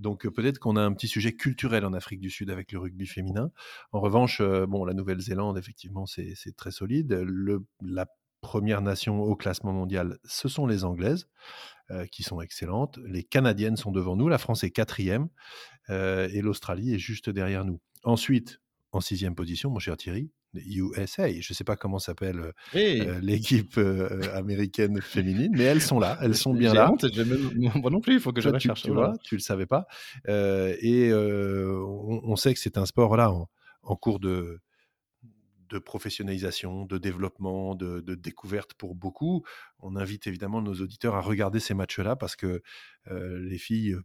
donc 0.00 0.28
peut-être 0.28 0.58
qu'on 0.60 0.76
a 0.76 0.82
un 0.82 0.92
petit 0.94 1.08
sujet 1.08 1.34
culturel 1.34 1.84
en 1.86 1.92
Afrique 1.94 2.20
du 2.20 2.30
Sud 2.30 2.50
avec 2.50 2.72
le 2.72 2.80
rugby 2.80 3.06
féminin. 3.06 3.50
En 3.92 4.00
revanche, 4.00 4.42
bon, 4.42 4.84
la 4.84 4.94
Nouvelle-Zélande, 4.94 5.58
effectivement, 5.58 6.06
c'est 6.06 6.34
très 6.56 6.70
solide. 6.72 7.12
La 7.82 8.06
première 8.44 8.82
nation 8.82 9.22
au 9.22 9.34
classement 9.36 9.72
mondial, 9.72 10.18
ce 10.24 10.48
sont 10.48 10.66
les 10.66 10.84
Anglaises 10.84 11.28
euh, 11.90 12.04
qui 12.12 12.22
sont 12.22 12.42
excellentes. 12.42 12.98
Les 13.06 13.24
Canadiennes 13.24 13.78
sont 13.78 13.90
devant 13.90 14.16
nous, 14.16 14.28
la 14.28 14.36
France 14.36 14.64
est 14.64 14.70
quatrième 14.70 15.28
euh, 15.88 16.28
et 16.30 16.42
l'Australie 16.42 16.94
est 16.94 16.98
juste 16.98 17.30
derrière 17.30 17.64
nous. 17.64 17.80
Ensuite, 18.04 18.60
en 18.92 19.00
sixième 19.00 19.34
position, 19.34 19.70
mon 19.70 19.78
cher 19.78 19.96
Thierry, 19.96 20.30
USA. 20.54 21.28
Je 21.30 21.38
ne 21.50 21.54
sais 21.54 21.64
pas 21.64 21.74
comment 21.74 21.98
s'appelle 21.98 22.38
euh, 22.38 22.52
Hey! 22.74 23.00
euh, 23.00 23.18
l'équipe 23.22 23.80
américaine 24.34 25.00
féminine, 25.00 25.52
mais 25.56 25.64
elles 25.64 25.80
sont 25.80 25.98
là, 25.98 26.18
elles 26.20 26.36
sont 26.36 26.52
bien 26.52 26.74
là. 26.74 26.92
honte, 26.92 27.04
même 27.16 27.50
moi 27.80 27.90
non 27.90 28.00
plus, 28.00 28.14
il 28.14 28.20
faut 28.20 28.32
que 28.32 28.42
je 28.42 28.50
Toi, 28.50 28.58
tu, 28.58 28.68
recherche. 28.68 28.82
tu 28.82 28.90
vois, 28.92 29.14
le 29.32 29.38
savais 29.38 29.66
pas. 29.66 29.86
Et 30.28 31.12
on, 31.14 32.20
on 32.22 32.36
sait 32.36 32.52
que 32.52 32.60
c'est 32.60 32.76
un 32.76 32.86
sport 32.86 33.16
là 33.16 33.32
en, 33.32 33.48
en 33.82 33.96
cours 33.96 34.20
de, 34.20 34.60
de 35.74 35.78
professionnalisation, 35.80 36.86
de 36.86 36.98
développement, 36.98 37.74
de, 37.74 38.00
découverte 38.14 38.74
pour 38.74 38.94
beaucoup. 38.94 39.44
On 39.80 39.96
invite 39.96 40.26
évidemment 40.28 40.62
nos 40.62 40.74
auditeurs 40.74 41.16
à 41.16 41.20
regarder 41.20 41.58
ces 41.58 41.74
matchs-là 41.74 42.14
parce 42.14 42.36
que 42.36 42.62
euh, 43.10 43.38
les 43.40 43.58
filles 43.58 43.96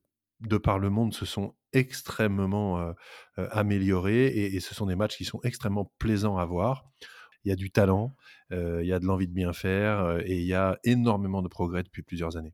de 0.41 0.57
par 0.57 0.79
le 0.79 0.89
monde 0.89 1.13
se 1.13 1.25
sont 1.25 1.55
extrêmement 1.73 2.79
euh, 2.79 2.93
euh, 3.37 3.47
améliorées 3.51 4.27
et, 4.27 4.59
ce 4.59 4.73
sont 4.73 4.87
des 4.87 4.95
matchs 4.95 5.17
qui 5.17 5.25
sont 5.25 5.39
extrêmement 5.43 5.93
plaisants 5.99 6.37
à 6.37 6.45
voir. 6.45 6.85
Il 7.45 7.49
y 7.49 7.51
a 7.51 7.55
du 7.55 7.71
talent, 7.71 8.15
euh, 8.51 8.81
il 8.81 8.87
y 8.87 8.93
a 8.93 8.99
de 8.99 9.05
l'envie 9.05 9.27
de 9.27 9.33
bien 9.33 9.53
faire 9.53 9.99
euh, 9.99 10.21
et 10.25 10.39
il 10.39 10.47
y 10.47 10.55
a 10.55 10.79
énormément 10.83 11.41
de 11.41 11.47
progrès 11.47 11.83
depuis 11.83 12.01
plusieurs 12.01 12.35
années. 12.35 12.53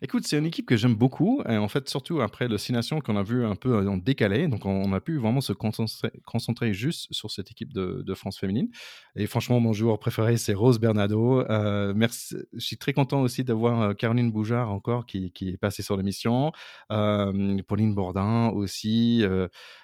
Écoute, 0.00 0.24
c'est 0.26 0.38
une 0.38 0.46
équipe 0.46 0.66
que 0.66 0.76
j'aime 0.76 0.94
beaucoup. 0.94 1.42
Et 1.48 1.56
en 1.56 1.66
fait, 1.68 1.88
surtout 1.88 2.20
après 2.20 2.48
Nations 2.48 3.00
qu'on 3.00 3.16
a 3.16 3.22
vu 3.22 3.44
un 3.44 3.56
peu 3.56 3.88
en 3.88 3.96
décalé. 3.96 4.46
Donc, 4.46 4.64
on, 4.64 4.92
a 4.92 5.00
pu 5.00 5.18
vraiment 5.18 5.40
se 5.40 5.52
concentrer, 5.52 6.72
juste 6.72 7.08
sur 7.10 7.30
cette 7.30 7.50
équipe 7.50 7.72
de, 7.72 8.14
France 8.14 8.38
féminine. 8.38 8.68
Et 9.16 9.26
franchement, 9.26 9.60
mon 9.60 9.72
joueur 9.72 9.98
préféré, 9.98 10.36
c'est 10.36 10.54
Rose 10.54 10.78
Bernardo. 10.78 11.40
Euh, 11.40 11.92
merci. 11.94 12.36
Je 12.52 12.64
suis 12.64 12.78
très 12.78 12.92
content 12.92 13.20
aussi 13.22 13.44
de 13.44 13.52
voir 13.52 13.80
euh, 13.80 13.94
Caroline 13.94 14.30
Boujard 14.30 14.70
encore 14.70 15.06
qui, 15.06 15.32
est 15.40 15.56
passée 15.56 15.82
sur 15.82 15.96
l'émission. 15.96 16.52
Euh, 16.92 17.60
Pauline 17.66 17.94
Bourdin 17.94 18.50
aussi. 18.50 19.24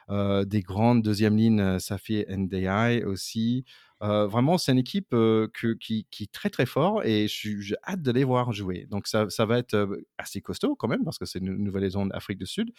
des 0.09 0.61
grandes 0.61 1.03
deuxième 1.03 1.37
lignes, 1.37 1.79
Safi 1.79 2.25
NDI 2.29 3.03
aussi. 3.05 3.65
Euh, 4.05 4.27
vraiment, 4.27 4.59
c'est 4.59 4.73
une 4.73 4.79
équipe 4.79 5.15
euh, 5.15 5.49
que, 5.55 5.73
qui, 5.75 6.07
qui 6.11 6.25
est 6.25 6.33
très 6.33 6.51
très 6.51 6.67
fort 6.67 7.03
et 7.05 7.27
j'ai 7.29 7.75
hâte 7.89 8.03
de 8.03 8.13
les 8.13 8.25
voir 8.25 8.53
jouer. 8.53 8.87
Donc 8.91 9.07
ça, 9.07 9.31
ça 9.31 9.47
va 9.47 9.59
être 9.59 9.75
euh, 9.75 9.97
assez 10.19 10.43
costaud 10.43 10.77
quand 10.77 10.89
même 10.89 11.05
parce 11.05 11.19
que 11.19 11.25
c'est 11.25 11.39
une 11.39 11.57
Nouvelle-Zélande, 11.57 12.11
Afrique 12.13 12.39
du 12.39 12.47
Sud. 12.47 12.71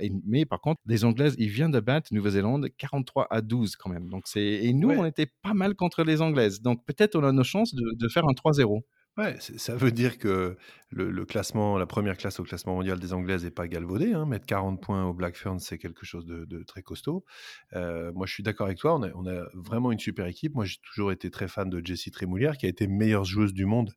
Et- 0.00 0.12
mais 0.26 0.44
par 0.46 0.60
contre, 0.60 0.80
les 0.86 1.04
Anglaises, 1.04 1.34
ils 1.38 1.48
viennent 1.48 1.70
de 1.72 1.80
battre 1.80 2.12
Nouvelle-Zélande 2.14 2.68
43 2.78 3.26
à 3.30 3.40
12 3.40 3.74
quand 3.76 3.90
même. 3.90 4.08
Donc 4.08 4.24
c'est 4.26 4.40
et 4.44 4.72
nous, 4.72 4.88
Ouais. 4.90 4.96
on 4.98 5.06
était 5.06 5.26
pas 5.42 5.54
mal 5.54 5.74
contre 5.74 6.04
les 6.04 6.22
Anglaises. 6.22 6.60
Donc 6.62 6.84
peut-être 6.86 7.16
on 7.16 7.24
a 7.24 7.32
nos 7.32 7.44
chances 7.44 7.74
de, 7.74 7.84
de 7.96 8.08
faire 8.08 8.24
un 8.28 8.34
3-0. 8.34 8.84
Ouais, 9.20 9.36
ça 9.38 9.76
veut 9.76 9.92
dire 9.92 10.16
que 10.16 10.56
le, 10.88 11.24
classement, 11.26 11.76
la 11.76 11.84
première 11.84 12.16
classe 12.16 12.40
au 12.40 12.42
classement 12.42 12.74
mondial 12.74 12.98
des 12.98 13.12
Anglaises 13.12 13.44
n'est 13.44 13.50
pas 13.50 13.68
galvaudée. 13.68 14.14
Hein. 14.14 14.24
Mettre 14.24 14.46
40 14.46 14.80
points 14.80 15.04
au 15.04 15.12
Black 15.12 15.36
Ferns, 15.36 15.58
c'est 15.58 15.76
quelque 15.76 16.06
chose 16.06 16.24
de, 16.24 16.62
très 16.62 16.80
costaud. 16.80 17.26
Euh, 17.74 18.12
moi, 18.14 18.24
je 18.24 18.32
suis 18.32 18.42
d'accord 18.42 18.68
avec 18.68 18.78
toi. 18.78 18.98
On 18.98 19.26
a, 19.26 19.44
vraiment 19.52 19.92
une 19.92 19.98
super 19.98 20.24
équipe. 20.24 20.54
Moi, 20.54 20.64
j'ai 20.64 20.78
toujours 20.78 21.12
été 21.12 21.30
très 21.30 21.48
fan 21.48 21.68
de 21.68 21.84
Jessie 21.84 22.10
Trémoulière, 22.10 22.56
qui 22.56 22.64
a 22.64 22.70
été 22.70 22.86
meilleure 22.86 23.26
joueuse 23.26 23.52
du 23.52 23.66
monde 23.66 23.92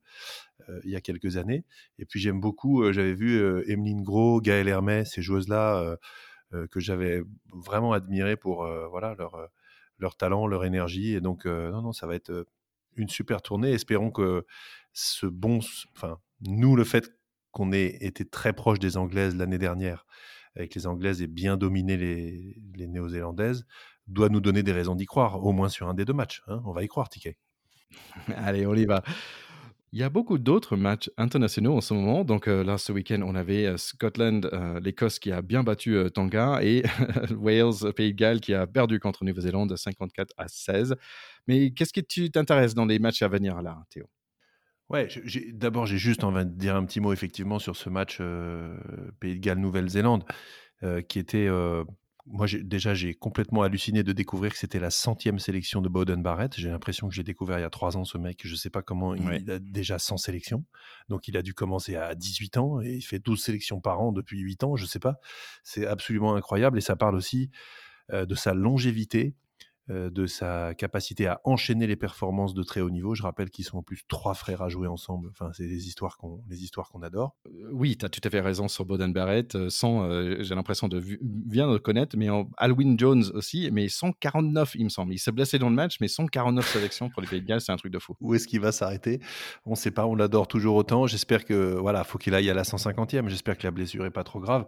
euh, 0.68 0.82
il 0.84 0.92
y 0.92 0.98
a 0.98 1.02
quelques 1.02 1.38
années. 1.38 1.64
Et 2.00 2.06
puis, 2.06 2.20
j'aime 2.20 2.42
beaucoup, 2.42 2.84
euh, 2.84 2.92
j'avais 2.92 3.14
vu 3.14 3.40
euh, 3.40 3.64
Emeline 3.72 4.04
Gros, 4.04 4.42
Gaëlle 4.42 4.68
Hermet, 4.68 5.06
ces 5.06 5.22
joueuses-là 5.22 5.98
que 6.70 6.82
j'avais 6.82 7.24
vraiment 7.54 7.94
admirées 7.94 8.36
pour 8.36 8.68
voilà, 8.92 9.16
leur, 10.00 10.18
talent, 10.18 10.48
leur 10.48 10.66
énergie. 10.66 11.16
Et 11.16 11.22
donc, 11.22 11.46
non, 11.46 11.82
non, 11.82 11.94
ça 11.94 12.08
va 12.08 12.14
être 12.14 12.46
une 12.96 13.10
super 13.10 13.42
tournée. 13.42 13.72
Espérons 13.72 14.12
que 14.12 14.46
ce 14.94 15.26
bon, 15.26 15.60
enfin, 15.96 16.20
nous, 16.42 16.76
le 16.76 16.84
fait 16.84 17.12
qu'on 17.52 17.72
ait 17.72 17.98
été 18.02 18.26
très 18.26 18.54
proche 18.54 18.80
des 18.80 18.98
Anglaises 18.98 19.36
l'année 19.36 19.58
dernière, 19.58 20.06
avec 20.56 20.76
les 20.76 20.88
Anglaises 20.88 21.22
et 21.22 21.28
bien 21.28 21.58
dominé 21.58 21.98
les, 21.98 22.88
Néo-Zélandaises, 22.88 23.66
doit 24.08 24.30
nous 24.30 24.42
donner 24.42 24.64
des 24.64 24.74
raisons 24.74 24.96
d'y 24.96 25.06
croire, 25.06 25.44
au 25.44 25.52
moins 25.52 25.70
sur 25.70 25.88
un 25.88 25.94
des 25.94 26.06
deux 26.06 26.14
matchs. 26.14 26.42
hein. 26.48 26.62
On 26.66 26.74
va 26.74 26.84
y 26.84 26.88
croire, 26.88 27.10
Ticket. 27.10 27.38
Allez, 28.36 28.66
on 28.66 28.74
y 28.74 28.86
va. 28.86 29.04
Il 29.96 30.00
y 30.00 30.04
a 30.04 30.10
beaucoup 30.10 30.40
d'autres 30.40 30.76
matchs 30.76 31.12
internationaux 31.18 31.78
en 31.78 31.82
ce 31.82 31.94
moment. 31.94 32.24
Donc 32.24 32.48
euh, 32.48 32.64
là, 32.64 32.80
ce 32.80 32.92
week-end, 32.92 33.22
on 33.24 33.36
avait 33.36 33.68
euh, 33.68 33.78
Scotland, 33.78 34.50
euh, 34.52 34.80
l'Écosse 34.80 35.20
qui 35.20 35.32
a 35.32 35.44
bien 35.44 35.62
battu 35.62 35.96
Tonga 36.12 36.62
et 36.64 36.82
Wales, 37.38 37.94
Pays 37.96 38.12
de 38.12 38.18
Galles 38.18 38.42
qui 38.42 38.56
a 38.56 38.66
perdu 38.66 39.00
contre 39.00 39.24
Nouvelle-Zélande 39.24 39.78
54 39.78 40.34
à 40.36 40.48
16. 40.48 40.96
Mais 41.48 41.70
qu'est-ce 41.74 41.94
que 41.94 42.02
tu 42.02 42.32
t'intéresses 42.32 42.74
dans 42.74 42.88
les 42.88 42.98
matchs 42.98 43.22
à 43.22 43.28
venir 43.28 43.62
là, 43.62 43.86
Théo? 43.92 44.06
Ouais, 44.90 45.10
d'abord, 45.54 45.86
j'ai 45.86 46.00
juste 46.00 46.24
envie 46.24 46.44
de 46.44 46.50
dire 46.50 46.76
un 46.76 46.86
petit 46.86 47.00
mot 47.00 47.14
effectivement 47.14 47.60
sur 47.60 47.76
ce 47.76 47.90
match 47.90 48.20
Pays 49.20 49.36
de 49.36 49.40
Galles-Nouvelle-Zélande, 49.40 50.24
qui 51.08 51.20
était. 51.20 51.50
Moi, 52.26 52.48
déjà, 52.62 52.94
j'ai 52.94 53.14
complètement 53.14 53.64
halluciné 53.64 54.02
de 54.04 54.14
découvrir 54.14 54.54
que 54.54 54.58
c'était 54.58 54.80
la 54.80 54.90
centième 54.90 55.40
sélection 55.40 55.82
de 55.82 55.90
Bowden 55.90 56.24
Barrett. 56.24 56.54
J'ai 56.56 56.70
l'impression 56.70 57.10
que 57.10 57.14
j'ai 57.14 57.24
découvert 57.24 57.60
il 57.60 57.64
y 57.64 57.66
a 57.66 57.70
trois 57.70 57.98
ans 57.98 58.06
ce 58.06 58.18
mec. 58.18 58.42
Je 58.46 58.52
ne 58.52 58.56
sais 58.56 58.70
pas 58.70 58.82
comment 58.82 59.14
il, 59.14 59.28
Ouais. 59.28 59.40
il 59.42 59.52
a 59.52 59.60
déjà 59.60 60.00
100 60.00 60.18
sélections. 60.18 60.64
Donc, 61.10 61.28
il 61.28 61.36
a 61.36 61.42
dû 61.42 61.54
commencer 61.54 61.96
à 61.96 62.16
18 62.16 62.58
ans 62.58 62.82
et 62.82 62.94
il 62.94 63.02
fait 63.02 63.20
12 63.20 63.42
sélections 63.44 63.82
par 63.82 64.00
an 64.00 64.12
depuis 64.14 64.40
8 64.40 64.64
ans. 64.64 64.76
Je 64.78 64.84
ne 64.84 64.88
sais 64.88 65.00
pas. 65.00 65.20
C'est 65.64 65.86
absolument 65.86 66.36
incroyable 66.36 66.78
et 66.78 66.82
ça 66.82 66.96
parle 66.96 67.16
aussi 67.16 67.50
euh, 68.12 68.26
de 68.26 68.36
sa 68.36 68.54
longévité, 68.54 69.36
de 69.90 70.26
sa 70.26 70.74
capacité 70.74 71.28
à 71.28 71.42
enchaîner 71.44 71.88
les 71.88 71.96
performances 71.96 72.54
de 72.54 72.64
très 72.64 72.82
haut 72.82 72.90
niveau. 72.90 73.16
Je 73.16 73.24
rappelle 73.24 73.50
qu'ils 73.50 73.66
sont 73.66 73.78
en 73.78 73.84
plus 73.84 74.04
trois 74.08 74.34
frères 74.34 74.62
à 74.62 74.70
jouer 74.70 74.88
ensemble. 74.88 75.30
Enfin, 75.32 75.52
c'est 75.54 75.68
des 75.68 75.88
histoires 75.88 76.18
qu'on, 76.18 76.42
les 76.50 76.64
histoires 76.64 76.90
qu'on 76.90 77.02
adore. 77.02 77.36
Euh, 77.48 77.70
Oui, 77.72 77.98
tu 77.98 78.06
as 78.06 78.10
tout 78.10 78.22
à 78.24 78.30
fait 78.30 78.40
raison 78.42 78.68
sur 78.68 78.86
Bowden 78.86 79.12
Barrett. 79.12 79.56
euh, 79.56 79.70
sans, 79.70 80.04
euh, 80.04 80.38
j'ai 80.42 80.56
l'impression 80.56 80.88
de 80.88 81.02
bien 81.22 81.72
le 81.72 81.80
connaître, 81.80 82.16
mais 82.18 82.30
en, 82.30 82.50
Alwyn 82.58 82.96
Jones 82.98 83.24
aussi, 83.34 83.70
mais 83.72 83.88
149, 83.90 84.76
il 84.76 84.86
me 84.86 84.90
semble. 84.90 85.14
Il 85.14 85.20
s'est 85.20 85.32
blessé 85.32 85.60
dans 85.60 85.70
le 85.70 85.76
match, 85.76 85.98
mais 86.00 86.08
149 86.08 86.68
sélections 86.72 87.10
pour 87.10 87.22
les 87.22 87.28
Pays 87.28 87.42
de 87.42 87.48
Galles, 87.48 87.62
c'est 87.62 87.72
un 87.72 87.78
truc 87.78 87.92
de 87.92 88.00
fou. 88.00 88.16
Où 88.22 88.34
est-ce 88.36 88.48
qu'il 88.48 88.60
va 88.60 88.72
s'arrêter? 88.72 89.20
On 89.66 89.72
ne 89.72 89.76
sait 89.76 89.92
pas. 89.92 90.06
On 90.06 90.16
l'adore 90.16 90.48
toujours 90.48 90.76
autant. 90.76 91.08
J'espère 91.08 91.46
que 91.46 91.76
voilà, 91.76 92.04
faut 92.04 92.18
qu'il 92.18 92.34
aille 92.36 92.50
à 92.50 92.54
la 92.54 92.64
150e. 92.64 93.28
J'espère 93.28 93.58
que 93.58 93.64
la 93.64 93.72
blessure 93.72 94.06
est 94.06 94.12
pas 94.12 94.24
trop 94.24 94.40
grave. 94.40 94.66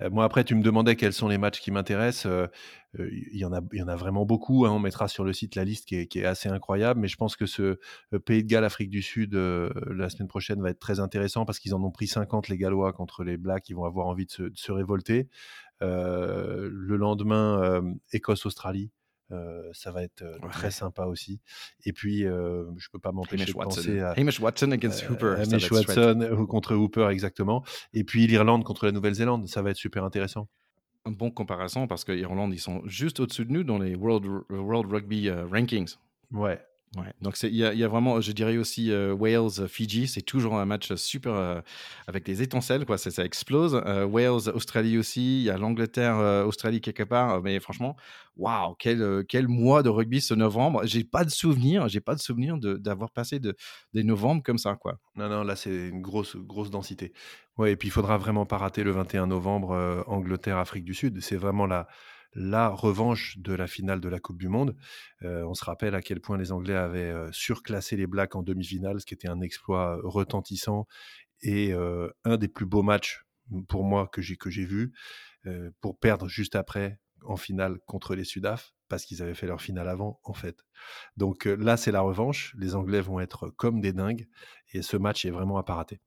Euh, 0.00 0.10
moi, 0.10 0.24
après, 0.24 0.44
tu 0.44 0.54
me 0.54 0.62
demandais 0.62 0.96
quels 0.96 1.12
sont 1.12 1.28
les 1.28 1.38
matchs 1.38 1.60
qui 1.60 1.70
m'intéressent. 1.70 2.26
Euh, 2.26 2.46
euh, 2.87 2.87
Il 2.98 3.36
y 3.38 3.44
en 3.44 3.52
a, 3.52 3.60
il 3.72 3.78
y 3.78 3.82
en 3.82 3.88
a 3.88 3.96
vraiment 3.96 4.24
beaucoup. 4.24 4.64
hein. 4.64 4.70
On 4.70 4.78
mettra 4.78 5.08
sur 5.08 5.22
le 5.24 5.32
site 5.32 5.54
la 5.56 5.64
liste 5.64 5.86
qui 5.86 5.96
est, 5.96 6.06
qui 6.06 6.20
est 6.20 6.24
assez 6.24 6.48
incroyable. 6.48 7.00
Mais 7.00 7.08
je 7.08 7.16
pense 7.16 7.36
que 7.36 7.44
ce 7.46 7.78
Pays 8.24 8.42
de 8.42 8.48
Galles, 8.48 8.64
Afrique 8.64 8.88
du 8.90 9.02
Sud, 9.02 9.34
euh, 9.34 9.70
la 9.94 10.08
semaine 10.08 10.28
prochaine 10.28 10.62
va 10.62 10.70
être 10.70 10.78
très 10.80 10.98
intéressant 10.98 11.44
parce 11.44 11.58
qu'ils 11.58 11.74
en 11.74 11.82
ont 11.82 11.90
pris 11.90 12.06
50 12.06 12.48
les 12.48 12.56
Gallois 12.56 12.92
contre 12.94 13.24
les 13.24 13.36
Blacks. 13.36 13.68
Ils 13.68 13.74
vont 13.76 13.84
avoir 13.84 14.06
envie 14.06 14.24
de 14.26 14.30
se, 14.30 14.42
de 14.44 14.56
se 14.56 14.72
révolter. 14.72 15.28
Euh, 15.82 16.68
le 16.72 16.96
lendemain, 16.96 17.60
euh, 17.62 17.82
Écosse-Australie. 18.12 18.90
Euh, 19.30 19.68
ça 19.74 19.92
va 19.92 20.02
être 20.02 20.22
Ouais. 20.42 20.48
très 20.50 20.70
sympa 20.70 21.04
aussi. 21.04 21.40
Et 21.84 21.92
puis, 21.92 22.20
je 22.22 22.88
peux 22.90 22.98
pas 22.98 23.12
m'empêcher 23.12 23.42
Hamish 23.42 23.52
de 23.52 23.58
Watson. 23.58 23.76
penser 23.82 24.00
à 24.00 24.12
Hamish 24.12 24.40
Watson 24.40 24.70
against 24.72 25.04
euh, 25.04 25.08
Hooper. 25.12 25.34
ça 25.36 25.44
va 25.44 25.56
Hamish. 25.56 25.70
Watson 25.70 26.46
contre 26.48 26.74
Hooper, 26.74 27.08
exactement. 27.10 27.62
Et 27.92 28.04
puis 28.04 28.26
l'Irlande 28.26 28.64
contre 28.64 28.86
la 28.86 28.92
Nouvelle-Zélande. 28.92 29.46
Ça 29.46 29.60
va 29.60 29.70
être 29.70 29.76
super 29.76 30.02
intéressant. 30.04 30.48
Un 31.08 31.12
bon 31.12 31.30
comparaison 31.30 31.86
parce 31.86 32.04
que 32.04 32.12
Irlande, 32.12 32.52
ils 32.52 32.60
sont 32.60 32.82
juste 32.84 33.20
au-dessus 33.20 33.44
de 33.44 33.52
nous 33.52 33.64
dans 33.64 33.78
les 33.78 33.94
World, 33.94 34.26
World 34.50 34.92
Rugby 34.92 35.28
euh, 35.28 35.46
Rankings. 35.46 35.96
Ouais. 36.32 36.60
Ouais. 36.96 37.12
Donc 37.20 37.36
il 37.42 37.54
y, 37.54 37.64
a- 37.64 37.74
il 37.74 37.78
y 37.78 37.84
a 37.84 37.88
vraiment, 37.88 38.20
je 38.22 38.32
dirais 38.32 38.56
aussi 38.56 38.90
euh, 38.90 39.12
Wales, 39.12 39.60
euh, 39.60 39.68
Fidji, 39.68 40.08
c'est 40.08 40.22
toujours 40.22 40.54
un 40.58 40.64
match 40.64 40.94
super 40.94 41.34
euh, 41.34 41.60
avec 42.06 42.24
des 42.24 42.40
étincelles, 42.40 42.86
quoi. 42.86 42.96
Ça, 42.96 43.10
ça 43.10 43.24
explose. 43.24 43.80
Euh, 43.86 44.06
Wales, 44.06 44.48
Australie 44.54 44.96
aussi. 44.96 45.40
Il 45.40 45.44
y 45.44 45.50
a 45.50 45.58
l'Angleterre, 45.58 46.16
Australie 46.46 46.80
quelque 46.80 47.02
part. 47.02 47.42
Mais 47.42 47.60
franchement, 47.60 47.94
waouh, 48.36 48.74
quel, 48.78 49.22
quel 49.28 49.48
mois 49.48 49.82
de 49.82 49.90
rugby 49.90 50.20
ce 50.22 50.32
novembre. 50.32 50.80
J'ai 50.86 51.04
pas 51.04 51.24
de 51.24 51.30
souvenir, 51.30 51.88
j'ai 51.88 52.00
pas 52.00 52.14
de 52.14 52.20
souvenir 52.20 52.56
de- 52.56 52.74
d'avoir 52.76 53.10
passé 53.10 53.38
de, 53.38 53.54
des 53.92 54.02
novembre 54.02 54.42
comme 54.42 54.58
ça, 54.58 54.74
quoi. 54.76 54.98
Non, 55.16 55.28
non, 55.28 55.42
là, 55.44 55.56
c'est 55.56 55.88
une 55.88 56.00
grosse, 56.00 56.36
grosse 56.36 56.70
densité. 56.70 57.12
Ouais, 57.58 57.72
et 57.72 57.76
puis 57.76 57.88
il 57.88 57.90
faudra 57.90 58.16
vraiment 58.16 58.46
pas 58.46 58.56
rater 58.56 58.82
le 58.82 58.92
21 58.92 59.26
novembre, 59.26 59.72
euh, 59.72 60.02
Angleterre-Afrique 60.06 60.84
du 60.84 60.94
Sud. 60.94 61.20
C'est 61.20 61.36
vraiment 61.36 61.66
la, 61.66 61.86
la 62.38 62.68
revanche 62.68 63.36
de 63.38 63.52
la 63.52 63.66
finale 63.66 64.00
de 64.00 64.08
la 64.08 64.20
Coupe 64.20 64.38
du 64.38 64.48
Monde. 64.48 64.76
Euh, 65.22 65.42
on 65.44 65.54
se 65.54 65.64
rappelle 65.64 65.96
à 65.96 66.00
quel 66.00 66.20
point 66.20 66.38
les 66.38 66.52
Anglais 66.52 66.76
avaient 66.76 67.10
euh, 67.10 67.30
surclassé 67.32 67.96
les 67.96 68.06
Blacks 68.06 68.36
en 68.36 68.42
demi-finale, 68.42 69.00
ce 69.00 69.06
qui 69.06 69.14
était 69.14 69.28
un 69.28 69.40
exploit 69.40 69.98
euh, 69.98 70.00
retentissant 70.04 70.86
et 71.40 71.72
un 72.24 72.36
des 72.36 72.48
plus 72.48 72.66
beaux 72.66 72.82
matchs 72.82 73.24
pour 73.68 73.84
moi 73.84 74.08
que 74.08 74.20
j'ai 74.20 74.36
que 74.36 74.50
j'ai 74.50 74.64
vu 74.64 74.92
pour 75.80 75.96
perdre 75.96 76.26
juste 76.26 76.56
après 76.56 76.98
en 77.22 77.36
finale 77.36 77.78
contre 77.86 78.16
les 78.16 78.24
Sudaf 78.24 78.74
parce 78.88 79.04
qu'ils 79.04 79.22
avaient 79.22 79.34
fait 79.34 79.46
leur 79.46 79.62
finale 79.62 79.88
avant 79.88 80.18
en 80.24 80.32
fait. 80.32 80.64
Donc 81.16 81.44
là 81.44 81.76
c'est 81.76 81.92
la 81.92 82.00
revanche, 82.00 82.56
les 82.58 82.74
Anglais 82.74 83.00
vont 83.00 83.20
être 83.20 83.50
comme 83.50 83.80
des 83.80 83.92
dingues 83.92 84.26
et 84.72 84.82
ce 84.82 84.96
match 84.96 85.24
est 85.24 85.30
vraiment 85.30 85.58
à 85.58 85.62
pas 85.62 85.76
rater. 85.76 86.00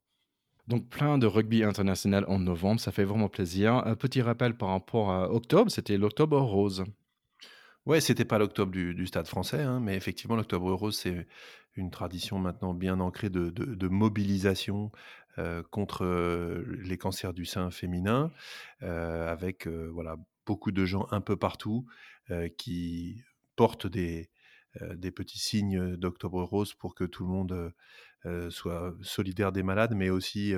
Donc 0.67 0.87
plein 0.89 1.17
de 1.17 1.27
rugby 1.27 1.63
international 1.63 2.25
en 2.27 2.39
novembre, 2.39 2.79
ça 2.79 2.91
fait 2.91 3.03
vraiment 3.03 3.29
plaisir. 3.29 3.75
Un 3.85 3.95
petit 3.95 4.21
rappel 4.21 4.55
par 4.55 4.69
rapport 4.69 5.11
à 5.11 5.31
octobre, 5.31 5.71
c'était 5.71 5.97
l'octobre 5.97 6.39
rose. 6.39 6.85
Ouais, 7.87 7.99
c'était 7.99 8.25
pas 8.25 8.37
l'octobre 8.37 8.71
du, 8.71 9.07
Stade 9.07 9.27
français, 9.27 9.61
hein, 9.61 9.79
mais 9.79 9.95
effectivement, 9.95 10.35
l'octobre 10.35 10.71
rose, 10.71 10.95
c'est 10.97 11.27
une 11.75 11.89
tradition 11.89 12.37
maintenant 12.37 12.73
bien 12.75 12.99
ancrée 12.99 13.29
de, 13.29 13.87
mobilisation 13.87 14.91
euh, 15.39 15.63
contre 15.71 16.05
euh, 16.05 16.63
les 16.83 16.97
cancers 16.97 17.33
du 17.33 17.45
sein 17.45 17.71
féminin, 17.71 18.31
euh, 18.83 19.27
avec 19.31 19.67
voilà 19.67 20.17
beaucoup 20.45 20.71
de 20.71 20.85
gens 20.85 21.07
un 21.11 21.21
peu 21.21 21.37
partout 21.37 21.85
qui 22.57 23.21
portent 23.55 23.87
des, 23.87 24.29
des 24.95 25.11
petits 25.11 25.39
signes 25.39 25.95
d'octobre 25.97 26.43
rose 26.43 26.73
pour 26.73 26.95
que 26.95 27.03
tout 27.03 27.23
le 27.23 27.29
monde 27.29 27.73
soit 28.49 28.93
solidaire 29.01 29.51
des 29.51 29.63
malades, 29.63 29.93
mais 29.95 30.09
aussi 30.09 30.53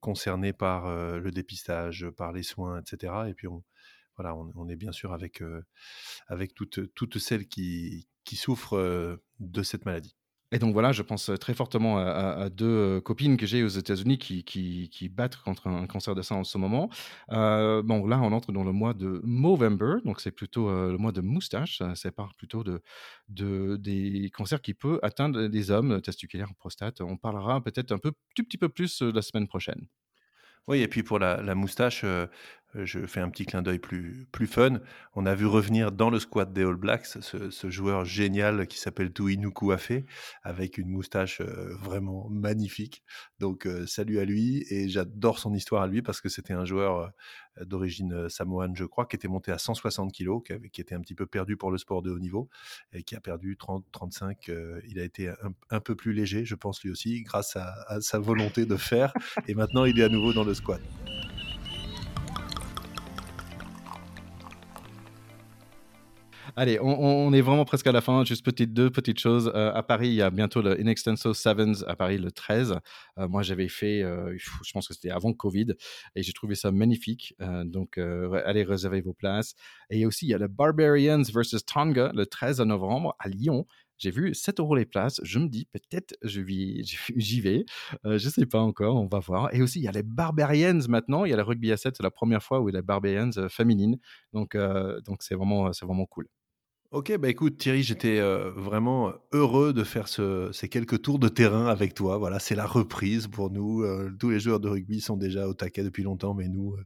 concerné 0.00 0.52
par 0.52 0.90
le 1.18 1.30
dépistage, 1.30 2.08
par 2.16 2.32
les 2.32 2.42
soins, 2.42 2.80
etc. 2.80 3.12
Et 3.28 3.34
puis 3.34 3.48
on, 3.48 3.62
voilà, 4.16 4.34
on, 4.36 4.68
est 4.68 4.76
bien 4.76 4.92
sûr 4.92 5.12
avec, 5.12 5.42
toutes, 6.54 7.18
celles 7.18 7.46
qui 7.46 8.06
souffrent 8.24 9.18
de 9.40 9.62
cette 9.62 9.84
maladie. 9.84 10.16
Et 10.52 10.58
donc 10.58 10.74
voilà, 10.74 10.92
je 10.92 11.02
pense 11.02 11.30
très 11.40 11.54
fortement 11.54 11.98
à, 11.98 12.50
deux 12.50 13.00
copines 13.00 13.38
que 13.38 13.46
j'ai 13.46 13.62
aux 13.64 13.68
États-Unis 13.68 14.18
qui, 14.18 14.44
qui, 14.44 15.08
battent 15.08 15.36
contre 15.36 15.66
un 15.66 15.86
cancer 15.86 16.14
de 16.14 16.20
sein 16.22 16.36
en 16.36 16.44
ce 16.44 16.58
moment. 16.58 16.90
bon, 17.30 18.06
là, 18.06 18.20
on 18.20 18.32
entre 18.32 18.52
dans 18.52 18.62
le 18.62 18.72
mois 18.72 18.92
de 18.92 19.20
Movember, 19.24 19.96
donc 20.04 20.20
c'est 20.20 20.30
plutôt 20.30 20.70
le 20.70 20.98
mois 20.98 21.12
de 21.12 21.22
moustache. 21.22 21.82
Ça 21.94 22.12
part 22.12 22.34
plutôt 22.34 22.62
de, 22.64 22.82
de, 23.28 23.76
des 23.76 24.30
cancers 24.32 24.60
qui 24.60 24.74
peuvent 24.74 25.00
atteindre 25.02 25.40
les 25.40 25.70
hommes, 25.70 26.02
testiculaires, 26.02 26.54
prostate. 26.58 27.00
On 27.00 27.16
parlera 27.16 27.62
peut-être 27.62 27.92
un 27.92 27.98
peu, 27.98 28.12
tout 28.34 28.44
petit 28.44 28.58
peu 28.58 28.68
plus 28.68 29.00
la 29.00 29.22
semaine 29.22 29.48
prochaine. 29.48 29.86
Oui, 30.68 30.80
et 30.80 30.86
puis 30.86 31.02
pour 31.02 31.18
la 31.18 31.54
moustache, 31.54 32.04
je 32.74 33.06
fais 33.06 33.20
un 33.20 33.28
petit 33.28 33.44
clin 33.44 33.62
d'œil 33.62 33.78
plus, 33.78 34.26
plus 34.32 34.46
fun. 34.46 34.80
On 35.14 35.26
a 35.26 35.34
vu 35.34 35.46
revenir 35.46 35.92
dans 35.92 36.10
le 36.10 36.18
squad 36.18 36.52
des 36.52 36.62
All 36.62 36.76
Blacks 36.76 37.06
ce, 37.06 37.70
joueur 37.70 38.04
génial 38.04 38.66
qui 38.66 38.78
s'appelle 38.78 39.12
Tuinuku 39.12 39.72
Afe, 39.72 39.92
avec 40.42 40.78
une 40.78 40.88
moustache 40.88 41.40
euh, 41.40 41.74
vraiment 41.76 42.28
magnifique. 42.30 43.02
Donc, 43.40 43.66
euh, 43.66 43.86
salut 43.86 44.18
à 44.18 44.24
lui. 44.24 44.64
Et 44.70 44.88
j'adore 44.88 45.38
son 45.38 45.52
histoire 45.54 45.82
à 45.82 45.86
lui 45.86 46.02
parce 46.02 46.20
que 46.20 46.28
c'était 46.28 46.54
un 46.54 46.64
joueur 46.64 47.12
euh, 47.60 47.64
d'origine 47.64 48.28
samoane, 48.30 48.74
je 48.74 48.84
crois, 48.84 49.04
qui 49.06 49.16
était 49.16 49.28
monté 49.28 49.52
à 49.52 49.58
160 49.58 50.10
kilos, 50.12 50.42
qui, 50.42 50.80
était 50.80 50.94
un 50.94 51.00
petit 51.00 51.14
peu 51.14 51.26
perdu 51.26 51.56
pour 51.58 51.70
le 51.70 51.76
sport 51.76 52.00
de 52.00 52.10
haut 52.10 52.18
niveau 52.18 52.48
et 52.92 53.02
qui 53.02 53.14
a 53.14 53.20
perdu 53.20 53.56
30, 53.58 53.84
35. 53.92 54.50
il 54.88 54.98
a 54.98 55.04
été 55.04 55.30
un, 55.70 55.80
peu 55.80 55.94
plus 55.94 56.14
léger, 56.14 56.46
je 56.46 56.54
pense 56.54 56.82
lui 56.82 56.90
aussi, 56.90 57.22
grâce 57.22 57.56
à, 57.56 57.74
à 57.88 58.00
sa 58.00 58.18
volonté 58.18 58.64
de 58.64 58.76
faire. 58.76 59.12
Et 59.48 59.54
maintenant, 59.54 59.84
il 59.84 60.00
est 60.00 60.04
à 60.04 60.08
nouveau 60.08 60.32
dans 60.32 60.44
le 60.44 60.54
squad. 60.54 60.80
Allez, 66.54 66.78
on, 66.82 67.32
est 67.32 67.40
vraiment 67.40 67.64
presque 67.64 67.86
à 67.86 67.92
la 67.92 68.02
fin. 68.02 68.24
Juste 68.24 68.44
petite, 68.44 68.74
deux 68.74 68.90
petites 68.90 69.18
choses. 69.18 69.50
Euh, 69.54 69.72
à 69.72 69.82
Paris, 69.82 70.08
il 70.08 70.14
y 70.14 70.22
a 70.22 70.28
bientôt 70.28 70.60
le 70.60 70.78
Inextenso 70.78 71.32
Sevens 71.32 71.82
à 71.86 71.96
Paris 71.96 72.18
le 72.18 72.30
13. 72.30 72.78
Euh, 73.18 73.26
moi, 73.26 73.42
j'avais 73.42 73.68
fait, 73.68 74.02
euh, 74.02 74.36
je 74.36 74.72
pense 74.72 74.86
que 74.86 74.92
c'était 74.92 75.10
avant 75.10 75.32
Covid, 75.32 75.68
et 76.14 76.22
j'ai 76.22 76.32
trouvé 76.34 76.54
ça 76.54 76.70
magnifique. 76.70 77.34
donc, 77.64 77.98
allez 77.98 78.64
réserver 78.64 79.00
vos 79.00 79.14
places. 79.14 79.54
Et 79.88 80.04
aussi, 80.04 80.26
il 80.26 80.30
y 80.30 80.34
a 80.34 80.38
le 80.38 80.48
Barbarians 80.48 81.22
versus 81.32 81.64
Tonga 81.64 82.12
le 82.14 82.26
13 82.26 82.60
novembre 82.60 83.14
à 83.18 83.28
Lyon. 83.28 83.66
J'ai 83.96 84.10
vu 84.10 84.34
7 84.34 84.60
euros 84.60 84.74
les 84.74 84.84
places. 84.84 85.20
Je 85.22 85.38
me 85.38 85.48
dis, 85.48 85.64
peut-être 85.66 86.16
j'y 86.22 87.40
vais. 87.40 87.64
je 88.04 88.18
je 88.18 88.28
sais 88.28 88.46
pas 88.46 88.60
encore, 88.60 88.96
on 88.96 89.06
va 89.06 89.20
voir. 89.20 89.54
Et 89.54 89.62
aussi, 89.62 89.80
il 89.80 89.84
y 89.84 89.88
a 89.88 89.92
les 89.92 90.02
Barbarians 90.02 90.80
maintenant. 90.88 91.24
Il 91.24 91.30
y 91.30 91.32
a 91.32 91.36
le 91.36 91.42
rugby 91.42 91.72
à 91.72 91.76
7, 91.78 91.96
c'est 91.96 92.02
la 92.02 92.10
première 92.10 92.42
fois 92.42 92.60
où 92.60 92.68
il 92.68 92.72
y 92.72 92.76
a 92.76 92.80
les 92.80 92.86
Barbarians 92.86 93.30
féminines. 93.48 93.98
Donc, 94.34 94.56
donc 95.06 95.22
c'est 95.22 95.34
vraiment, 95.34 95.70
vraiment 95.82 96.06
cool. 96.06 96.28
Ok, 96.92 97.16
bah 97.16 97.30
écoute 97.30 97.56
Thierry, 97.56 97.82
j'étais 97.82 98.20
vraiment 98.20 99.14
heureux 99.32 99.72
de 99.72 99.82
faire 99.82 100.08
ces 100.08 100.68
quelques 100.68 101.00
tours 101.00 101.18
de 101.18 101.28
terrain 101.28 101.64
avec 101.64 101.94
toi. 101.94 102.18
Voilà, 102.18 102.38
c'est 102.38 102.54
la 102.54 102.66
reprise 102.66 103.28
pour 103.28 103.50
nous. 103.50 103.82
tous 104.18 104.28
les 104.28 104.38
joueurs 104.38 104.60
de 104.60 104.68
rugby 104.68 105.00
sont 105.00 105.16
déjà 105.16 105.48
au 105.48 105.54
taquet 105.54 105.84
depuis 105.84 106.02
longtemps, 106.02 106.34
mais 106.34 106.48
nous, 106.48 106.76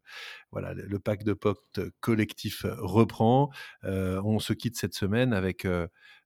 voilà, 0.52 0.74
le 0.74 0.98
pack 1.00 1.24
de 1.24 1.32
potes 1.32 1.80
collectif 1.98 2.64
reprend. 2.78 3.50
on 3.82 4.38
se 4.38 4.52
quitte 4.52 4.76
cette 4.76 4.94
semaine 4.94 5.32
avec 5.32 5.66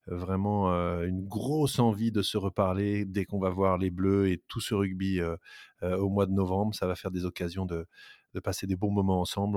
vraiment 0.07 0.69
une 1.01 1.25
grosse 1.25 1.79
envie 1.79 2.13
de 2.13 2.21
se 2.21 2.37
reparler 2.37 3.07
dès 3.07 3.25
qu'on 3.25 3.41
va 3.41 3.49
voir 3.49 3.79
les 3.79 3.89
Bleus 3.89 4.29
et 4.29 4.43
tout 4.47 4.61
ce 4.61 4.75
rugby 4.75 5.23
au 5.83 6.11
mois 6.11 6.27
de 6.27 6.33
novembre. 6.33 6.75
Ça 6.75 6.87
va 6.87 6.97
faire 6.97 7.11
des 7.11 7.25
occasions 7.25 7.65
de, 7.65 7.87
passer 8.45 8.67
des 8.67 8.77
bons 8.77 8.93
moments 8.93 9.23
ensemble. 9.23 9.57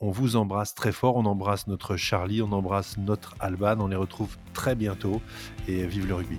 On 0.00 0.10
vous 0.10 0.36
embrasse 0.36 0.74
très 0.74 0.92
fort, 0.92 1.16
on 1.16 1.24
embrasse 1.24 1.66
notre 1.66 1.96
Charlie, 1.96 2.42
on 2.42 2.52
embrasse 2.52 2.96
notre 2.98 3.34
Alban, 3.40 3.76
on 3.80 3.88
les 3.88 3.96
retrouve 3.96 4.36
très 4.52 4.74
bientôt 4.74 5.20
et 5.68 5.86
vive 5.86 6.06
le 6.06 6.14
rugby. 6.14 6.38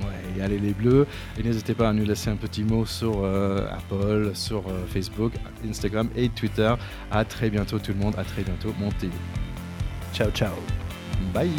Ouais, 0.00 0.38
et 0.38 0.42
allez 0.42 0.58
les 0.58 0.72
bleus. 0.72 1.06
Et 1.38 1.42
n'hésitez 1.42 1.74
pas 1.74 1.88
à 1.88 1.92
nous 1.92 2.04
laisser 2.04 2.30
un 2.30 2.36
petit 2.36 2.64
mot 2.64 2.86
sur 2.86 3.22
euh, 3.22 3.66
Apple, 3.70 4.30
sur 4.34 4.66
euh, 4.68 4.86
Facebook, 4.86 5.32
Instagram 5.68 6.08
et 6.16 6.28
Twitter. 6.28 6.74
À 7.10 7.24
très 7.24 7.50
bientôt 7.50 7.78
tout 7.78 7.92
le 7.92 7.98
monde, 7.98 8.14
à 8.16 8.24
très 8.24 8.42
bientôt, 8.42 8.72
montez. 8.78 9.10
Ciao 10.12 10.30
ciao. 10.30 10.54
Bye. 11.34 11.50